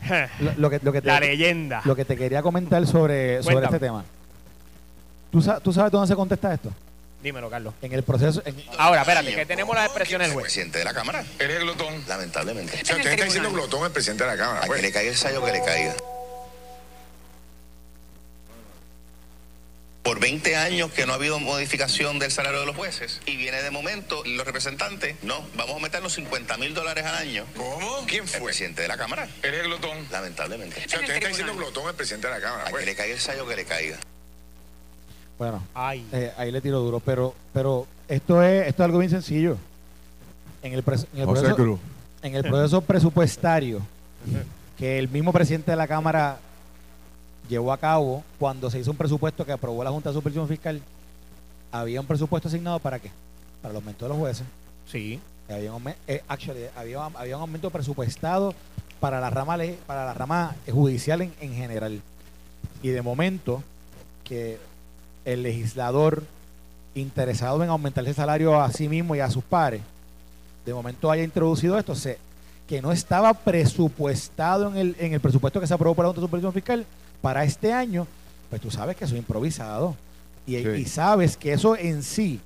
lo, 0.40 0.52
lo 0.56 0.70
que, 0.70 0.80
lo, 0.82 0.92
que 0.92 1.00
te, 1.02 1.06
La 1.08 1.20
leyenda. 1.20 1.82
lo 1.84 1.94
que 1.96 2.04
te 2.04 2.16
quería 2.16 2.42
comentar 2.42 2.86
sobre, 2.86 3.42
sobre 3.42 3.54
Cuéntame. 3.56 3.76
este 3.76 3.86
tema. 3.86 4.04
¿Tú, 5.30 5.42
sa- 5.42 5.60
¿Tú 5.60 5.72
sabes 5.72 5.92
dónde 5.92 6.08
se 6.08 6.14
contesta 6.16 6.52
esto? 6.54 6.70
Dímelo, 7.22 7.50
Carlos. 7.50 7.74
En 7.82 7.92
el 7.92 8.02
proceso. 8.04 8.40
en- 8.44 8.54
Ahora, 8.78 9.00
espérate, 9.00 9.34
que 9.34 9.44
tenemos 9.44 9.74
las 9.74 9.86
expresiones 9.86 10.28
del 10.28 10.30
El 10.30 10.34
juez. 10.34 10.44
presidente 10.44 10.78
de 10.78 10.84
la 10.84 10.94
Cámara. 10.94 11.24
Eres 11.38 11.60
glotón. 11.60 11.92
Lamentablemente. 12.06 12.80
O 12.80 12.86
sea, 12.86 12.96
usted 12.96 13.10
está 13.10 13.24
diciendo 13.24 13.50
glotón 13.50 13.84
al 13.84 13.90
presidente 13.90 14.24
de 14.24 14.30
la 14.30 14.36
Cámara. 14.36 14.58
A 14.60 14.62
que 14.62 14.66
pues. 14.68 14.82
le 14.82 14.92
caiga 14.92 15.10
el 15.10 15.16
sallo 15.16 15.44
que 15.44 15.52
le 15.52 15.62
caiga. 15.64 15.94
Por 20.02 20.20
20 20.20 20.56
años 20.56 20.90
que 20.92 21.04
no 21.04 21.12
ha 21.12 21.16
habido 21.16 21.38
modificación 21.38 22.18
del 22.18 22.30
salario 22.30 22.60
de 22.60 22.66
los 22.66 22.76
jueces 22.76 23.20
y 23.26 23.36
viene 23.36 23.60
de 23.62 23.70
momento 23.70 24.22
los 24.24 24.46
representantes, 24.46 25.16
no, 25.22 25.44
vamos 25.54 25.76
a 25.76 25.80
meternos 25.80 26.14
50 26.14 26.56
mil 26.56 26.72
dólares 26.72 27.04
al 27.04 27.16
año. 27.16 27.44
¿Cómo? 27.56 28.04
¿Quién 28.06 28.22
El 28.22 28.28
fue? 28.28 28.40
presidente 28.40 28.82
de 28.82 28.88
la 28.88 28.96
Cámara. 28.96 29.28
Eres 29.42 29.64
glotón. 29.64 29.98
Lamentablemente. 30.10 30.82
O 30.86 30.88
sea, 30.88 31.00
usted 31.00 31.14
está 31.16 31.28
diciendo 31.28 31.54
glotón 31.56 31.88
al 31.88 31.94
presidente 31.94 32.26
de 32.28 32.34
la 32.34 32.40
Cámara. 32.40 32.62
A 32.62 32.66
que 32.66 32.72
pues. 32.72 32.86
le 32.86 32.94
caiga 32.94 33.12
el 33.14 33.20
sallo 33.20 33.46
que 33.46 33.56
le 33.56 33.64
caiga. 33.66 33.98
bueno, 35.38 35.62
Ay. 35.74 36.06
eh, 36.12 36.32
ahí 36.38 36.50
le 36.52 36.60
tiro 36.62 36.80
duro. 36.80 37.00
Pero, 37.00 37.34
pero 37.52 37.86
esto, 38.08 38.42
es, 38.42 38.66
esto 38.68 38.82
es 38.82 38.84
algo 38.86 38.98
bien 38.98 39.10
sencillo. 39.10 39.58
En 40.62 40.72
el, 40.72 40.82
pres- 40.84 41.06
en 41.12 41.20
el 41.20 41.26
proceso, 41.28 41.78
en 42.22 42.34
el 42.34 42.42
proceso 42.44 42.80
presupuestario 42.80 43.80
que 44.78 44.98
el 44.98 45.08
mismo 45.08 45.32
presidente 45.32 45.70
de 45.70 45.76
la 45.76 45.86
Cámara 45.86 46.38
llevó 47.48 47.72
a 47.72 47.78
cabo 47.78 48.22
cuando 48.38 48.70
se 48.70 48.78
hizo 48.78 48.90
un 48.90 48.96
presupuesto 48.96 49.44
que 49.44 49.52
aprobó 49.52 49.82
la 49.82 49.90
Junta 49.90 50.10
de 50.10 50.14
Supervisión 50.14 50.48
Fiscal, 50.48 50.80
había 51.72 52.00
un 52.00 52.06
presupuesto 52.06 52.48
asignado 52.48 52.78
para 52.78 52.98
qué? 52.98 53.10
Para 53.62 53.72
el 53.72 53.76
aumento 53.76 54.04
de 54.04 54.08
los 54.10 54.18
jueces. 54.18 54.46
Sí. 54.86 55.20
Había 55.48 55.72
un, 55.72 55.82
eh, 56.06 56.22
actually, 56.28 56.66
había, 56.76 57.04
había 57.04 57.36
un 57.36 57.42
aumento 57.42 57.70
presupuestado 57.70 58.54
para 59.00 59.20
la 59.20 59.30
rama 59.30 59.56
para 59.86 60.04
la 60.04 60.14
rama 60.14 60.54
judicial 60.70 61.22
en, 61.22 61.32
en 61.40 61.54
general. 61.54 62.00
Y 62.82 62.88
de 62.88 63.02
momento 63.02 63.62
que 64.24 64.58
el 65.24 65.42
legislador 65.42 66.22
interesado 66.94 67.62
en 67.62 67.70
aumentar 67.70 68.06
el 68.06 68.14
salario 68.14 68.60
a 68.60 68.70
sí 68.72 68.88
mismo 68.88 69.14
y 69.14 69.20
a 69.20 69.30
sus 69.30 69.44
pares, 69.44 69.80
de 70.66 70.74
momento 70.74 71.10
haya 71.10 71.22
introducido 71.22 71.78
esto, 71.78 71.94
se, 71.94 72.18
que 72.66 72.82
no 72.82 72.92
estaba 72.92 73.32
presupuestado 73.32 74.68
en 74.68 74.76
el, 74.76 74.96
en 74.98 75.14
el 75.14 75.20
presupuesto 75.20 75.60
que 75.60 75.66
se 75.66 75.74
aprobó 75.74 75.94
por 75.94 76.04
la 76.04 76.08
Junta 76.08 76.20
de 76.20 76.26
Supervisión 76.26 76.52
Fiscal 76.52 76.86
para 77.20 77.44
este 77.44 77.72
año, 77.72 78.06
pues 78.50 78.60
tú 78.62 78.70
sabes 78.70 78.96
que 78.96 79.04
eso 79.04 79.14
es 79.14 79.18
improvisado. 79.20 79.96
Y, 80.46 80.56
Sí. 80.56 80.68
y 80.78 80.84
sabes 80.86 81.36
que 81.36 81.52
eso 81.52 81.76
en 81.76 82.02
sí 82.02 82.40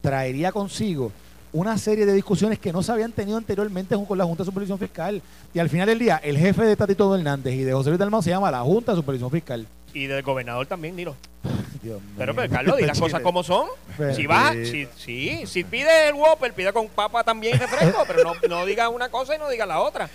traería 0.00 0.50
consigo 0.52 1.12
una 1.52 1.78
serie 1.78 2.04
de 2.04 2.12
discusiones 2.12 2.58
que 2.58 2.72
no 2.72 2.82
se 2.82 2.90
habían 2.90 3.12
tenido 3.12 3.38
anteriormente 3.38 3.94
con 4.08 4.18
la 4.18 4.24
Junta 4.24 4.42
de 4.42 4.46
Supervisión 4.46 4.76
Fiscal. 4.78 5.22
Y 5.54 5.60
al 5.60 5.68
final 5.70 5.86
del 5.86 6.00
día, 6.00 6.20
el 6.24 6.36
jefe 6.36 6.64
de 6.64 6.74
Tatito 6.74 7.14
Hernández 7.14 7.54
y 7.54 7.62
de 7.62 7.72
José 7.72 7.90
Luis 7.90 8.00
Dalmau 8.00 8.20
se 8.22 8.30
llama 8.30 8.50
la 8.50 8.60
Junta 8.62 8.90
de 8.92 8.96
Supervisión 8.96 9.30
Fiscal. 9.30 9.64
Y 9.92 10.06
del 10.06 10.22
gobernador 10.24 10.66
también, 10.66 10.96
dilo. 10.96 11.14
Dios 11.82 12.00
mío. 12.02 12.10
Pero, 12.18 12.34
pero 12.34 12.52
Carlos, 12.52 12.76
di 12.78 12.84
las 12.86 12.98
cosas 12.98 13.20
como 13.20 13.44
son. 13.44 13.68
Pero- 13.96 14.14
Si 14.16 14.26
vas, 14.26 14.56
si, 14.68 14.88
sí, 14.96 15.42
si 15.46 15.62
pide 15.62 16.08
el 16.08 16.14
Whopper, 16.14 16.52
pide 16.54 16.72
con 16.72 16.88
papa 16.88 17.22
también 17.22 17.54
y 17.54 17.58
refresco, 17.58 18.02
pero 18.08 18.24
no, 18.24 18.32
no 18.48 18.66
digas 18.66 18.88
una 18.92 19.08
cosa 19.08 19.36
y 19.36 19.38
no 19.38 19.48
digas 19.48 19.68
la 19.68 19.78
otra. 19.80 20.10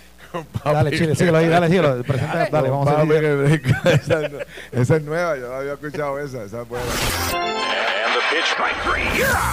Dale, 0.64 0.90
Chile, 0.96 1.14
síguelo 1.14 1.38
ahí, 1.38 1.48
dale, 1.48 1.68
síguelo. 1.68 2.02
Presenta, 2.02 2.36
Dale. 2.36 2.50
dale, 2.50 2.70
vamos 2.70 2.88
a 2.88 3.04
brinca. 3.04 3.82
esa, 4.72 4.96
es 4.96 5.02
nueva, 5.02 5.36
yo 5.36 5.48
no 5.48 5.54
había 5.54 5.72
escuchado 5.72 6.18
esa. 6.18 6.44
Esa 6.44 6.62
es 6.62 6.68
buena. 6.68 6.86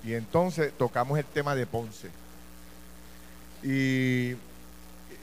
Y 0.04 0.14
entonces 0.14 0.74
tocamos 0.78 1.18
el 1.20 1.26
tema 1.26 1.56
de 1.56 1.66
Ponce. 1.66 2.10
Y 3.64 4.32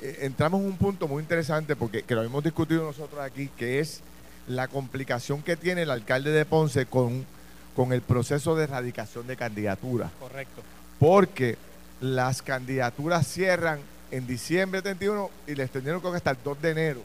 eh, 0.01 0.19
entramos 0.21 0.61
en 0.61 0.67
un 0.67 0.77
punto 0.77 1.09
muy 1.09 1.23
interesante 1.23 1.75
porque 1.75 2.03
que 2.03 2.15
lo 2.15 2.23
hemos 2.23 2.45
discutido 2.45 2.85
nosotros 2.85 3.21
aquí, 3.21 3.49
que 3.57 3.81
es 3.81 4.01
la 4.47 4.69
complicación 4.69 5.43
que 5.43 5.57
tiene 5.57 5.83
el 5.83 5.91
alcalde 5.91 6.31
de 6.31 6.45
Ponce 6.45 6.87
con, 6.87 7.27
con 7.75 7.93
el 7.93 8.01
proceso 8.01 8.55
de 8.55 8.65
erradicación 8.65 9.27
de 9.27 9.37
candidatura 9.37 10.11
Correcto. 10.19 10.63
porque 10.99 11.59
las 12.01 12.43
candidaturas 12.43 13.27
cierran 13.27 13.81
en 14.11 14.27
diciembre 14.27 14.81
31 14.81 15.31
y 15.47 15.55
le 15.55 15.65
extendieron 15.65 16.01
creo 16.01 16.13
que 16.13 16.17
hasta 16.19 16.31
el 16.31 16.39
2 16.43 16.63
de 16.63 16.71
enero. 16.71 17.03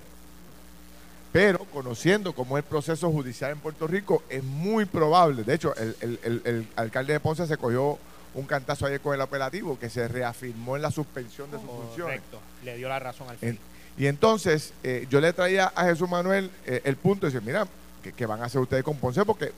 Pero 1.34 1.60
conociendo 1.74 2.34
cómo 2.34 2.58
es 2.58 2.64
el 2.64 2.70
proceso 2.70 3.12
judicial 3.12 3.52
en 3.52 3.60
Puerto 3.60 3.88
Rico, 3.88 4.24
es 4.30 4.44
muy 4.44 4.86
probable. 4.86 5.44
De 5.44 5.56
hecho, 5.56 5.76
el, 5.76 5.96
el- 6.00 6.20
el- 6.24 6.42
el 6.46 6.68
alcalde 6.76 7.12
de 7.14 7.20
Ponce 7.20 7.46
se 7.48 7.58
cogió 7.58 7.98
un 8.36 8.46
cantazo 8.46 8.86
ayer 8.86 9.02
con 9.02 9.14
el 9.16 9.22
apelativo 9.22 9.78
que 9.80 9.90
se 9.90 10.08
reafirmó 10.08 10.76
en 10.76 10.82
la 10.84 10.92
suspensión 10.92 11.50
de 11.52 11.58
sus 11.58 11.66
funciones. 11.66 12.22
Correcto. 12.22 12.40
Le 12.64 12.78
dio 12.78 12.88
la 12.88 13.00
razón 13.00 13.28
al 13.30 13.38
En- 13.42 13.56
fin. 13.56 13.60
y 13.98 14.06
entonces 14.06 14.74
eh, 14.84 15.08
yo 15.10 15.20
le 15.20 15.34
traía 15.34 15.72
a 15.76 15.86
Jesús 15.86 16.08
Manuel 16.10 16.50
eh, 16.66 16.82
el 16.84 16.96
punto 16.98 17.26
de 17.26 17.32
decir, 17.34 17.46
mira, 17.46 17.68
¿qué, 18.04 18.14
qué 18.14 18.26
van 18.28 18.42
a 18.42 18.46
hacer 18.46 18.62
ustedes 18.62 18.84
con 18.84 18.98
Ponce? 18.98 19.26
Porque 19.26 19.52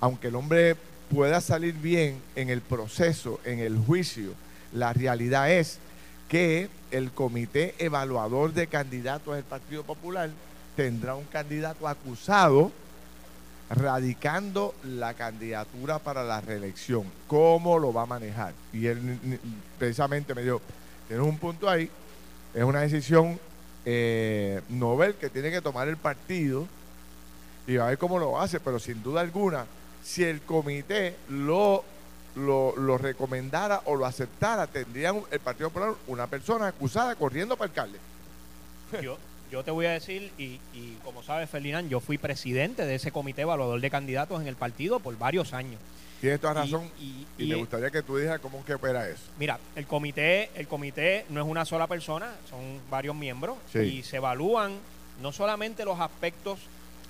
aunque 0.00 0.28
el 0.28 0.36
hombre 0.36 0.76
pueda 1.12 1.40
salir 1.40 1.74
bien 1.74 2.22
en 2.36 2.50
el 2.50 2.60
proceso, 2.60 3.40
en 3.44 3.58
el 3.58 3.76
juicio, 3.78 4.30
la 4.72 4.92
realidad 4.92 5.50
es 5.50 5.78
que 6.28 6.68
el 6.92 7.10
comité 7.10 7.74
evaluador 7.78 8.52
de 8.52 8.68
candidatos 8.68 9.34
del 9.34 9.44
Partido 9.44 9.82
Popular 9.82 10.30
tendrá 10.80 11.14
un 11.14 11.26
candidato 11.26 11.86
acusado 11.86 12.72
radicando 13.68 14.74
la 14.82 15.12
candidatura 15.12 15.98
para 15.98 16.24
la 16.24 16.40
reelección. 16.40 17.04
¿Cómo 17.26 17.78
lo 17.78 17.92
va 17.92 18.04
a 18.04 18.06
manejar? 18.06 18.54
Y 18.72 18.86
él 18.86 19.38
precisamente 19.78 20.34
me 20.34 20.42
dijo, 20.42 20.62
tienes 21.06 21.26
un 21.26 21.36
punto 21.36 21.68
ahí, 21.68 21.90
es 22.54 22.64
una 22.64 22.80
decisión 22.80 23.38
eh, 23.84 24.62
novel 24.70 25.16
que 25.16 25.28
tiene 25.28 25.50
que 25.50 25.60
tomar 25.60 25.86
el 25.86 25.98
partido 25.98 26.66
y 27.66 27.76
va 27.76 27.84
a 27.84 27.88
ver 27.90 27.98
cómo 27.98 28.18
lo 28.18 28.40
hace, 28.40 28.58
pero 28.58 28.78
sin 28.78 29.02
duda 29.02 29.20
alguna, 29.20 29.66
si 30.02 30.24
el 30.24 30.40
comité 30.40 31.14
lo 31.28 31.84
lo, 32.36 32.74
lo 32.74 32.96
recomendara 32.96 33.82
o 33.84 33.96
lo 33.96 34.06
aceptara, 34.06 34.66
tendría 34.66 35.12
el 35.30 35.40
Partido 35.40 35.68
Popular 35.68 35.94
una 36.06 36.26
persona 36.26 36.68
acusada 36.68 37.16
corriendo 37.16 37.54
para 37.54 37.68
alcalde. 37.68 37.98
Yo, 39.02 39.18
yo 39.50 39.62
te 39.64 39.70
voy 39.70 39.86
a 39.86 39.90
decir, 39.92 40.30
y, 40.38 40.60
y 40.74 40.96
como 41.04 41.22
sabes, 41.22 41.48
Ferdinand, 41.50 41.88
yo 41.88 42.00
fui 42.00 42.18
presidente 42.18 42.84
de 42.86 42.94
ese 42.94 43.10
comité 43.12 43.42
evaluador 43.42 43.80
de 43.80 43.90
candidatos 43.90 44.40
en 44.40 44.46
el 44.48 44.56
partido 44.56 45.00
por 45.00 45.16
varios 45.18 45.52
años. 45.52 45.80
Tienes 46.20 46.38
toda 46.40 46.52
razón. 46.54 46.90
y- 47.00 47.26
Y, 47.38 47.44
y- 47.44 47.48
me 47.48 47.54
gustaría 47.56 47.90
que 47.90 48.02
tú 48.02 48.16
dijeras 48.18 48.40
cómo 48.40 48.58
es 48.58 48.64
que 48.66 48.74
opera 48.74 49.08
eso. 49.08 49.22
Mira, 49.38 49.58
el 49.74 49.86
comité, 49.86 50.50
el 50.54 50.68
comité 50.68 51.24
no 51.30 51.40
es 51.40 51.46
una 51.46 51.64
sola 51.64 51.86
persona, 51.86 52.28
son 52.48 52.60
varios 52.90 53.16
miembros 53.16 53.56
Sí. 53.72 53.78
y 53.78 54.02
se 54.02 54.16
evalúan 54.16 54.72
no 55.22 55.32
solamente 55.32 55.84
los 55.84 55.98
aspectos. 55.98 56.58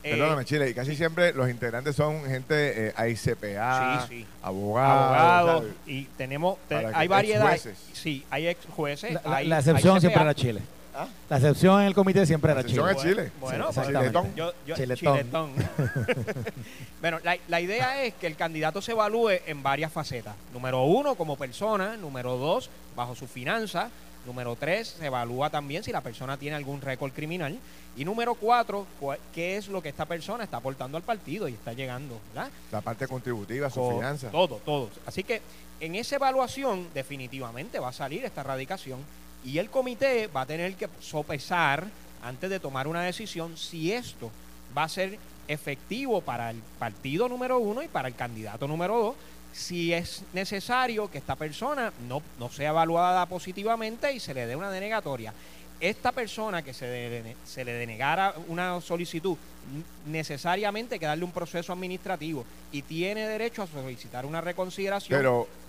eh, 0.03 0.13
Perdóname, 0.13 0.47
Chile, 0.47 0.71
y 0.71 0.73
casi 0.75 0.93
sí. 0.93 0.97
siempre 0.97 1.35
los 1.35 1.51
integrantes 1.51 1.95
son 1.95 2.25
gente 2.25 2.87
eh, 2.89 2.93
AICPA, 2.97 4.07
Sí, 4.09 4.21
sí. 4.21 4.27
abogados. 4.43 5.65
y 5.87 6.05
tenemos 6.17 6.57
te- 6.69 6.87
hay 6.95 7.07
variedad 7.09 7.55
sí 7.93 8.25
hay 8.31 8.49
ex 8.49 8.65
jueces 8.75 9.13
La, 9.13 9.21
hay- 9.37 9.47
la 9.47 9.57
hay 9.57 9.61
excepción 9.61 9.95
CPA. 9.97 10.01
siempre 10.01 10.23
era 10.23 10.35
Chile. 10.35 10.61
¿Ah? 10.95 11.07
La 11.29 11.37
excepción 11.37 11.81
en 11.81 11.87
el 11.87 11.95
comité 11.95 12.27
siempre 12.27 12.51
era 12.53 12.63
La 12.63 12.69
Chile. 12.69 12.81
excepción 12.83 13.09
es 13.09 13.17
Chile. 13.17 13.33
Bueno, 13.41 13.69
Sí, 13.69 13.75
pues, 13.75 13.89
exactamente. 13.89 14.31
yo- 14.37 14.53
yo- 14.67 14.75
Chiletón. 14.75 15.17
chiletón. 15.19 15.53
bueno, 17.01 17.19
la, 17.23 17.37
la 17.49 17.61
idea 17.61 18.03
es 18.05 18.15
que 18.15 18.27
el 18.27 18.37
candidato 18.37 18.83
se 18.83 18.93
evalúe 18.93 19.31
en 19.47 19.63
varias 19.63 19.93
facetas. 19.93 20.35
Número 20.53 20.83
uno, 20.83 21.15
como 21.15 21.37
persona. 21.37 21.97
Número 21.97 22.37
dos, 22.37 22.71
bajo 22.97 23.15
su 23.15 23.27
finanza. 23.27 23.91
Número 24.27 24.55
tres, 24.55 24.97
se 24.99 25.07
evalúa 25.07 25.49
también 25.49 25.83
si 25.83 25.93
la 25.93 26.03
persona 26.03 26.37
tiene 26.37 26.57
algún 26.57 26.81
récord 26.83 27.13
criminal. 27.13 27.59
Y 27.97 28.05
número 28.05 28.35
cuatro, 28.35 28.87
cua- 29.01 29.19
qué 29.35 29.57
es 29.57 29.69
lo 29.69 29.81
que 29.83 29.89
esta 29.89 30.05
persona 30.07 30.45
está 30.45 30.59
aportando 30.59 30.97
al 30.97 31.03
partido 31.03 31.49
y 31.49 31.55
está 31.55 31.73
llegando, 31.73 32.21
¿verdad? 32.35 32.51
La 32.71 32.81
parte 32.83 33.09
contributiva, 33.09 33.71
su 33.71 33.91
finanza. 33.93 34.31
Todo, 34.31 34.57
todo. 34.65 34.91
Así 35.07 35.25
que 35.25 35.41
en 35.81 35.95
esa 35.95 36.17
evaluación 36.17 36.89
definitivamente 36.93 37.79
va 37.79 37.89
a 37.89 37.93
salir 37.93 38.25
esta 38.25 38.43
radicación 38.43 38.99
y 39.45 39.59
el 39.59 39.71
comité 39.71 40.27
va 40.27 40.43
a 40.43 40.47
tener 40.47 40.75
que 40.75 40.89
sopesar 41.01 41.87
antes 42.23 42.51
de 42.51 42.61
tomar 42.61 42.87
una 42.87 43.03
decisión 43.03 43.57
si 43.57 43.93
esto 43.93 44.31
va 44.77 44.85
a 44.85 44.89
ser 44.89 45.19
efectivo 45.49 46.21
para 46.21 46.51
el 46.51 46.59
partido 46.79 47.29
número 47.29 47.59
uno 47.59 47.83
y 47.83 47.89
para 47.89 48.09
el 48.09 48.15
candidato 48.15 48.69
número 48.69 48.99
dos, 48.99 49.17
si 49.53 49.93
es 49.93 50.23
necesario 50.33 51.11
que 51.11 51.19
esta 51.19 51.35
persona 51.35 51.93
no, 52.07 52.23
no 52.39 52.49
sea 52.51 52.71
evaluada 52.71 53.27
positivamente 53.27 54.13
y 54.13 54.21
se 54.21 54.33
le 54.35 54.47
dé 54.47 54.55
una 54.55 54.71
denegatoria. 54.71 55.33
Esta 55.81 56.13
persona 56.13 56.63
que 56.63 56.75
se, 56.75 57.35
se 57.45 57.65
le 57.65 57.73
denegara 57.73 58.35
una 58.49 58.81
solicitud, 58.83 59.37
necesariamente 60.07 60.95
hay 60.95 60.99
que 60.99 61.07
darle 61.07 61.25
un 61.25 61.33
proceso 61.33 61.73
administrativo 61.73 62.45
y 62.71 62.83
tiene 62.83 63.27
derecho 63.27 63.63
a 63.63 63.67
solicitar 63.67 64.27
una 64.27 64.43
reconsideración. 64.43 65.19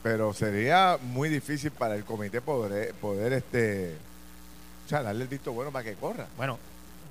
Pero 0.04 0.34
sería 0.34 0.98
muy 1.02 1.30
difícil 1.30 1.72
para 1.72 1.96
el 1.96 2.04
comité 2.04 2.42
poder, 2.42 2.94
poder 2.96 3.34
este, 3.34 3.96
o 4.86 4.90
sea, 4.90 5.04
darle 5.04 5.24
el 5.24 5.28
visto 5.28 5.52
bueno 5.54 5.72
para 5.72 5.86
que 5.86 5.96
corra. 5.96 6.28
Bueno, 6.38 6.58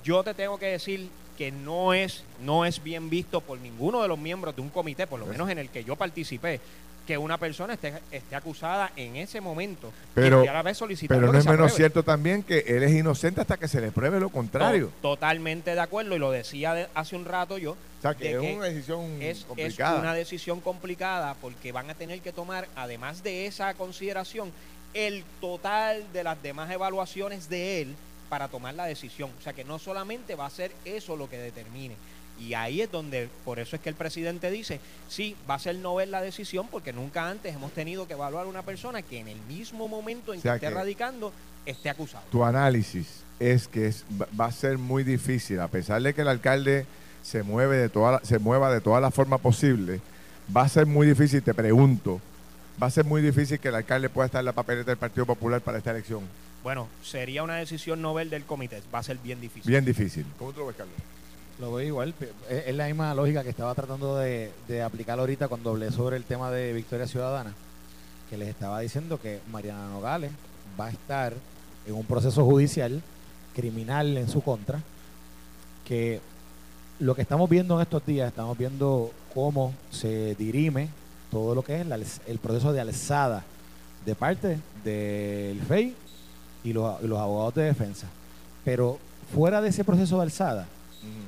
yo 0.04 0.22
te 0.24 0.34
tengo 0.34 0.58
que 0.58 0.66
decir 0.66 1.08
que 1.38 1.50
no 1.50 1.94
es, 1.94 2.24
no 2.42 2.64
es 2.64 2.82
bien 2.82 3.08
visto 3.08 3.40
por 3.40 3.58
ninguno 3.58 4.02
de 4.02 4.08
los 4.08 4.18
miembros 4.18 4.54
de 4.54 4.62
un 4.62 4.68
comité, 4.68 5.06
por 5.06 5.20
lo 5.20 5.26
menos 5.26 5.48
en 5.48 5.58
el 5.58 5.70
que 5.70 5.84
yo 5.84 5.96
participé, 5.96 6.60
que 7.10 7.18
una 7.18 7.38
persona 7.38 7.74
esté, 7.74 7.92
esté 8.12 8.36
acusada 8.36 8.92
en 8.94 9.16
ese 9.16 9.40
momento. 9.40 9.92
Pero- 10.14 10.44
y 10.44 10.46
a 10.46 10.52
la 10.52 10.62
vez 10.62 10.78
Pero 11.08 11.22
no 11.32 11.36
es 11.36 11.44
menos 11.44 11.48
apruebe. 11.48 11.70
cierto 11.70 12.04
también 12.04 12.44
que 12.44 12.60
él 12.68 12.84
es 12.84 12.92
inocente 12.92 13.40
hasta 13.40 13.56
que 13.56 13.66
se 13.66 13.80
le 13.80 13.90
pruebe 13.90 14.20
lo 14.20 14.28
contrario. 14.28 14.92
To- 15.02 15.10
Totalmente 15.16 15.74
de 15.74 15.80
acuerdo, 15.80 16.14
y 16.14 16.20
lo 16.20 16.30
decía 16.30 16.72
de- 16.72 16.86
hace 16.94 17.16
un 17.16 17.24
rato 17.24 17.58
yo. 17.58 17.72
o 17.72 17.76
sea, 18.00 18.14
que 18.14 18.30
es 18.32 18.38
que 18.40 18.52
una 18.54 18.66
decisión 18.66 19.20
es, 19.20 19.38
es 19.38 19.44
complicada. 19.44 19.98
una 19.98 20.14
decisión 20.14 20.60
complicada 20.60 21.34
porque 21.42 21.72
van 21.72 21.90
a 21.90 21.94
tener 21.94 22.20
que 22.20 22.32
tomar, 22.32 22.68
además 22.76 23.24
de 23.24 23.46
esa 23.46 23.74
consideración, 23.74 24.52
el 24.94 25.24
total 25.40 26.04
de 26.12 26.22
las 26.22 26.40
demás 26.40 26.70
evaluaciones 26.70 27.48
de 27.48 27.82
él 27.82 27.96
para 28.28 28.46
tomar 28.46 28.74
la 28.74 28.84
decisión. 28.86 29.30
O 29.36 29.42
sea 29.42 29.52
que 29.52 29.64
no 29.64 29.80
solamente 29.80 30.36
va 30.36 30.46
a 30.46 30.50
ser 30.50 30.70
eso 30.84 31.16
lo 31.16 31.28
que 31.28 31.38
determine. 31.38 31.96
Y 32.40 32.54
ahí 32.54 32.80
es 32.80 32.90
donde, 32.90 33.28
por 33.44 33.58
eso 33.58 33.76
es 33.76 33.82
que 33.82 33.90
el 33.90 33.94
presidente 33.94 34.50
dice, 34.50 34.80
sí, 35.08 35.36
va 35.48 35.54
a 35.54 35.58
ser 35.58 35.76
no 35.76 35.94
ver 35.94 36.08
la 36.08 36.22
decisión 36.22 36.66
porque 36.68 36.92
nunca 36.92 37.28
antes 37.28 37.54
hemos 37.54 37.72
tenido 37.72 38.06
que 38.06 38.14
evaluar 38.14 38.46
a 38.46 38.48
una 38.48 38.62
persona 38.62 39.02
que 39.02 39.18
en 39.18 39.28
el 39.28 39.38
mismo 39.42 39.88
momento 39.88 40.32
en 40.32 40.38
O 40.38 40.42
sea 40.42 40.52
que 40.52 40.56
esté 40.66 40.68
que- 40.68 40.74
radicando 40.74 41.32
esté 41.66 41.90
acusado. 41.90 42.24
tu 42.32 42.42
análisis 42.42 43.06
es 43.38 43.68
que 43.68 43.86
es, 43.88 44.04
va- 44.20 44.28
va 44.40 44.46
a 44.46 44.52
ser 44.52 44.78
muy 44.78 45.04
difícil, 45.04 45.60
a 45.60 45.68
pesar 45.68 46.00
de 46.00 46.14
que 46.14 46.22
el 46.22 46.28
alcalde 46.28 46.86
se 47.22 47.42
mueve 47.42 47.76
de 47.76 47.88
toda 47.90 48.12
la- 48.12 48.20
se 48.24 48.38
mueva 48.38 48.72
de 48.72 48.80
toda 48.80 49.00
la 49.02 49.10
forma 49.10 49.36
posible, 49.36 50.00
va 50.56 50.62
a 50.62 50.68
ser 50.70 50.86
muy 50.86 51.06
difícil, 51.06 51.42
te 51.42 51.52
pregunto, 51.52 52.20
va 52.82 52.86
a 52.86 52.90
ser 52.90 53.04
muy 53.04 53.20
difícil 53.20 53.58
que 53.60 53.68
el 53.68 53.74
alcalde 53.74 54.08
pueda 54.08 54.26
estar 54.26 54.38
en 54.40 54.46
la 54.46 54.52
papeleta 54.52 54.90
del 54.90 54.96
Partido 54.98 55.26
Popular 55.26 55.60
para 55.60 55.76
esta 55.76 55.90
elección. 55.90 56.22
Bueno, 56.62 56.88
sería 57.02 57.42
una 57.42 57.56
decisión 57.56 58.00
novel 58.00 58.30
del 58.30 58.44
comité, 58.44 58.82
va 58.94 59.00
a 59.00 59.02
ser 59.02 59.18
bien 59.18 59.40
difícil. 59.42 59.70
Bien 59.70 59.84
difícil. 59.84 60.24
¿Cómo 60.38 60.52
tú 60.52 60.60
lo 60.60 60.66
ves, 60.68 60.76
Carlos? 60.76 60.96
Lo 61.60 61.74
veo 61.74 61.86
igual. 61.86 62.14
Es, 62.48 62.74
la 62.74 62.86
misma 62.86 63.14
lógica 63.14 63.42
que 63.42 63.50
estaba 63.50 63.74
tratando 63.74 64.16
de, 64.16 64.50
aplicar 64.82 65.18
ahorita 65.18 65.48
cuando 65.48 65.70
hablé 65.70 65.90
sobre 65.90 66.16
el 66.16 66.24
tema 66.24 66.50
de 66.50 66.72
Victoria 66.72 67.06
Ciudadana, 67.06 67.52
que 68.30 68.38
les 68.38 68.48
estaba 68.48 68.80
diciendo 68.80 69.20
que 69.20 69.40
Mariana 69.52 69.88
Nogales 69.88 70.32
va 70.80 70.86
a 70.86 70.90
estar 70.90 71.34
en 71.86 71.94
un 71.94 72.06
proceso 72.06 72.46
judicial 72.46 73.02
criminal 73.54 74.16
en 74.16 74.28
su 74.28 74.40
contra, 74.40 74.80
que 75.84 76.20
lo 76.98 77.14
que 77.14 77.22
estamos 77.22 77.50
viendo 77.50 77.74
en 77.74 77.82
estos 77.82 78.06
días, 78.06 78.28
estamos 78.28 78.56
viendo 78.56 79.10
cómo 79.34 79.74
se 79.90 80.34
dirime 80.36 80.88
todo 81.30 81.54
lo 81.54 81.62
que 81.62 81.82
es 81.82 82.20
el 82.26 82.38
proceso 82.38 82.72
de 82.72 82.80
alzada 82.80 83.44
de 84.06 84.14
parte 84.14 84.58
del 84.82 85.60
FEI 85.60 85.94
y 86.64 86.72
los, 86.72 87.02
y 87.02 87.06
los 87.06 87.18
abogados 87.18 87.54
de 87.56 87.64
defensa. 87.64 88.06
Pero 88.64 88.98
fuera 89.34 89.60
de 89.60 89.68
ese 89.68 89.84
proceso 89.84 90.16
de 90.16 90.22
alzada, 90.22 90.66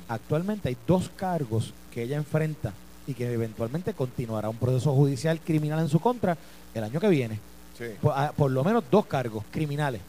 Actualmente 0.07 0.69
hay 0.69 0.77
dos 0.87 1.09
cargos 1.15 1.73
que 1.91 2.03
ella 2.03 2.17
enfrenta 2.17 2.73
y 3.07 3.13
que 3.13 3.31
eventualmente 3.31 3.93
continuará 3.93 4.49
un 4.49 4.57
proceso 4.57 4.93
judicial 4.93 5.39
criminal 5.39 5.79
en 5.79 5.89
su 5.89 5.99
contra 5.99 6.37
el 6.73 6.83
año 6.83 6.99
que 6.99 7.07
viene. 7.09 7.39
Sí. 7.77 7.85
Por, 8.01 8.13
a- 8.17 8.31
por 8.31 8.51
lo 8.51 8.63
menos 8.63 8.83
dos 8.91 9.05
cargos 9.05 9.43
criminales. 9.51 10.01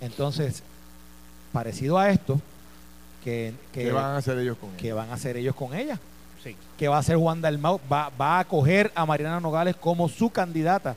Entonces, 0.00 0.62
parecido 1.52 1.98
a 1.98 2.10
esto, 2.10 2.40
que, 3.22 3.54
que, 3.72 3.84
¿Qué 3.84 3.92
van 3.92 4.06
a 4.06 4.16
hacer 4.16 4.38
ellos 4.38 4.56
con 4.58 4.70
él? 4.70 4.76
que 4.76 4.92
van 4.92 5.10
a 5.10 5.14
hacer 5.14 5.36
ellos 5.36 5.54
con 5.54 5.74
ella, 5.74 5.98
Sí. 6.42 6.56
que 6.76 6.88
va 6.88 6.96
a 6.96 7.00
hacer 7.00 7.16
Juan 7.16 7.40
Dalmau, 7.40 7.80
va, 7.90 8.10
va 8.20 8.38
a 8.38 8.40
acoger 8.40 8.90
a 8.96 9.06
Mariana 9.06 9.38
Nogales 9.38 9.76
como 9.76 10.08
su 10.08 10.30
candidata 10.30 10.96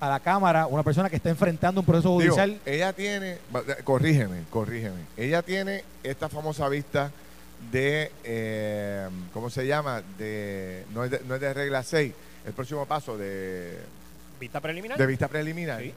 a 0.00 0.08
la 0.08 0.20
Cámara, 0.20 0.66
una 0.66 0.82
persona 0.82 1.08
que 1.08 1.16
está 1.16 1.30
enfrentando 1.30 1.80
un 1.80 1.86
proceso 1.86 2.08
Digo, 2.18 2.34
judicial. 2.34 2.60
ella 2.66 2.92
tiene, 2.92 3.38
corrígeme, 3.84 4.42
corrígeme. 4.50 5.00
Ella 5.16 5.42
tiene 5.42 5.84
esta 6.02 6.28
famosa 6.28 6.68
vista 6.68 7.10
de, 7.70 8.10
eh, 8.24 9.08
¿cómo 9.32 9.48
se 9.48 9.66
llama? 9.66 10.02
De 10.18 10.84
no, 10.92 11.04
es 11.04 11.10
de, 11.10 11.20
no 11.26 11.36
es 11.36 11.40
de 11.40 11.54
regla 11.54 11.82
6, 11.82 12.12
el 12.46 12.52
próximo 12.52 12.84
paso 12.86 13.16
de, 13.16 13.78
¿Vista 14.38 14.60
preliminar? 14.60 14.98
de 14.98 15.06
vista 15.06 15.28
preliminar. 15.28 15.80
Sí. 15.80 15.94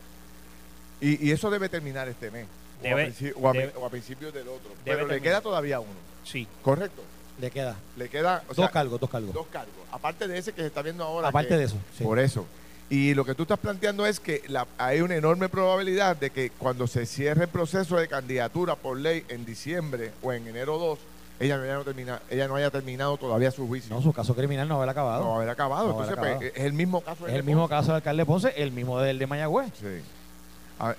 Y, 1.02 1.28
y 1.28 1.32
eso 1.32 1.50
debe 1.50 1.68
terminar 1.70 2.08
este 2.08 2.32
mes. 2.32 2.48
o, 2.80 2.84
Debe- 2.84 3.34
o 3.36 3.50
a, 3.50 3.54
debe- 3.54 3.74
o 3.76 3.86
a 3.86 3.90
principios 3.90 4.34
del 4.34 4.48
otro. 4.48 4.70
debe 4.86 4.98
Pero 4.98 5.08
le 5.08 5.22
queda 5.22 5.42
todavía 5.42 5.80
uno, 5.80 5.90
Sí. 6.24 6.48
¿correcto? 6.62 7.02
le 7.40 7.52
queda 7.52 7.76
Le 7.98 8.10
queda 8.10 8.42
o 8.46 8.48
dos 8.48 8.56
sea, 8.56 8.70
cargos, 8.70 9.00
dos 9.00 9.10
cargos. 9.10 9.32
dos 9.34 9.46
cargos. 9.52 9.74
Aparte 9.92 10.28
de 10.28 10.38
ese 10.40 10.54
que 10.54 10.62
se 10.62 10.68
está 10.68 10.82
viendo 10.82 11.04
ahora. 11.04 11.28
Aparte 11.28 11.50
que- 11.50 11.58
de 11.58 11.64
eso. 11.66 11.78
sí. 11.98 12.04
Por 12.04 12.18
eso. 12.20 12.46
Y 12.90 13.14
lo 13.16 13.26
que 13.26 13.36
tú 13.36 13.44
estás 13.44 13.60
planteando 13.60 14.06
es 14.06 14.20
que 14.20 14.44
la- 14.48 14.66
hay 14.78 15.02
una 15.02 15.16
enorme 15.16 15.50
probabilidad 15.50 16.16
de 16.16 16.30
que 16.30 16.52
cuando 16.52 16.88
se 16.88 17.06
cierre 17.06 17.44
el 17.44 17.50
proceso 17.50 17.98
de 17.98 18.08
candidatura 18.08 18.76
por 18.76 18.98
ley 18.98 19.26
en 19.28 19.46
diciembre 19.46 20.12
o 20.22 20.32
en 20.32 20.48
enero 20.48 20.78
2, 20.78 21.00
ella 21.40 21.58
no 21.58 21.64
haya, 21.64 21.84
termina- 21.84 22.22
ella 22.30 22.48
no 22.48 22.56
haya 22.56 22.72
terminado 22.72 23.18
todavía 23.18 23.52
su 23.52 23.68
juicio. 23.68 23.94
No, 23.94 24.02
su 24.02 24.14
caso 24.14 24.34
criminal 24.34 24.68
no 24.70 24.76
habrá 24.80 24.92
acabado. 24.94 25.24
No 25.26 25.36
haber 25.36 25.50
acabado. 25.50 25.90
No 25.90 26.00
a 26.00 26.04
haber 26.04 26.10
Entonces, 26.14 26.18
pues, 26.18 26.32
acabado. 26.32 26.52
es 26.56 26.64
el 26.66 26.74
mismo 26.74 27.02
caso. 27.02 27.28
es 27.28 27.34
el 27.34 27.44
mismo 27.44 27.62
Ponce. 27.64 27.76
caso 27.76 27.88
del 27.88 27.96
alcalde 27.98 28.26
Ponce, 28.26 28.54
el 28.56 28.72
mismo 28.72 29.00
del 29.02 29.20
de 29.20 29.28
Mayagüez. 29.28 29.72
Sí. 29.80 30.02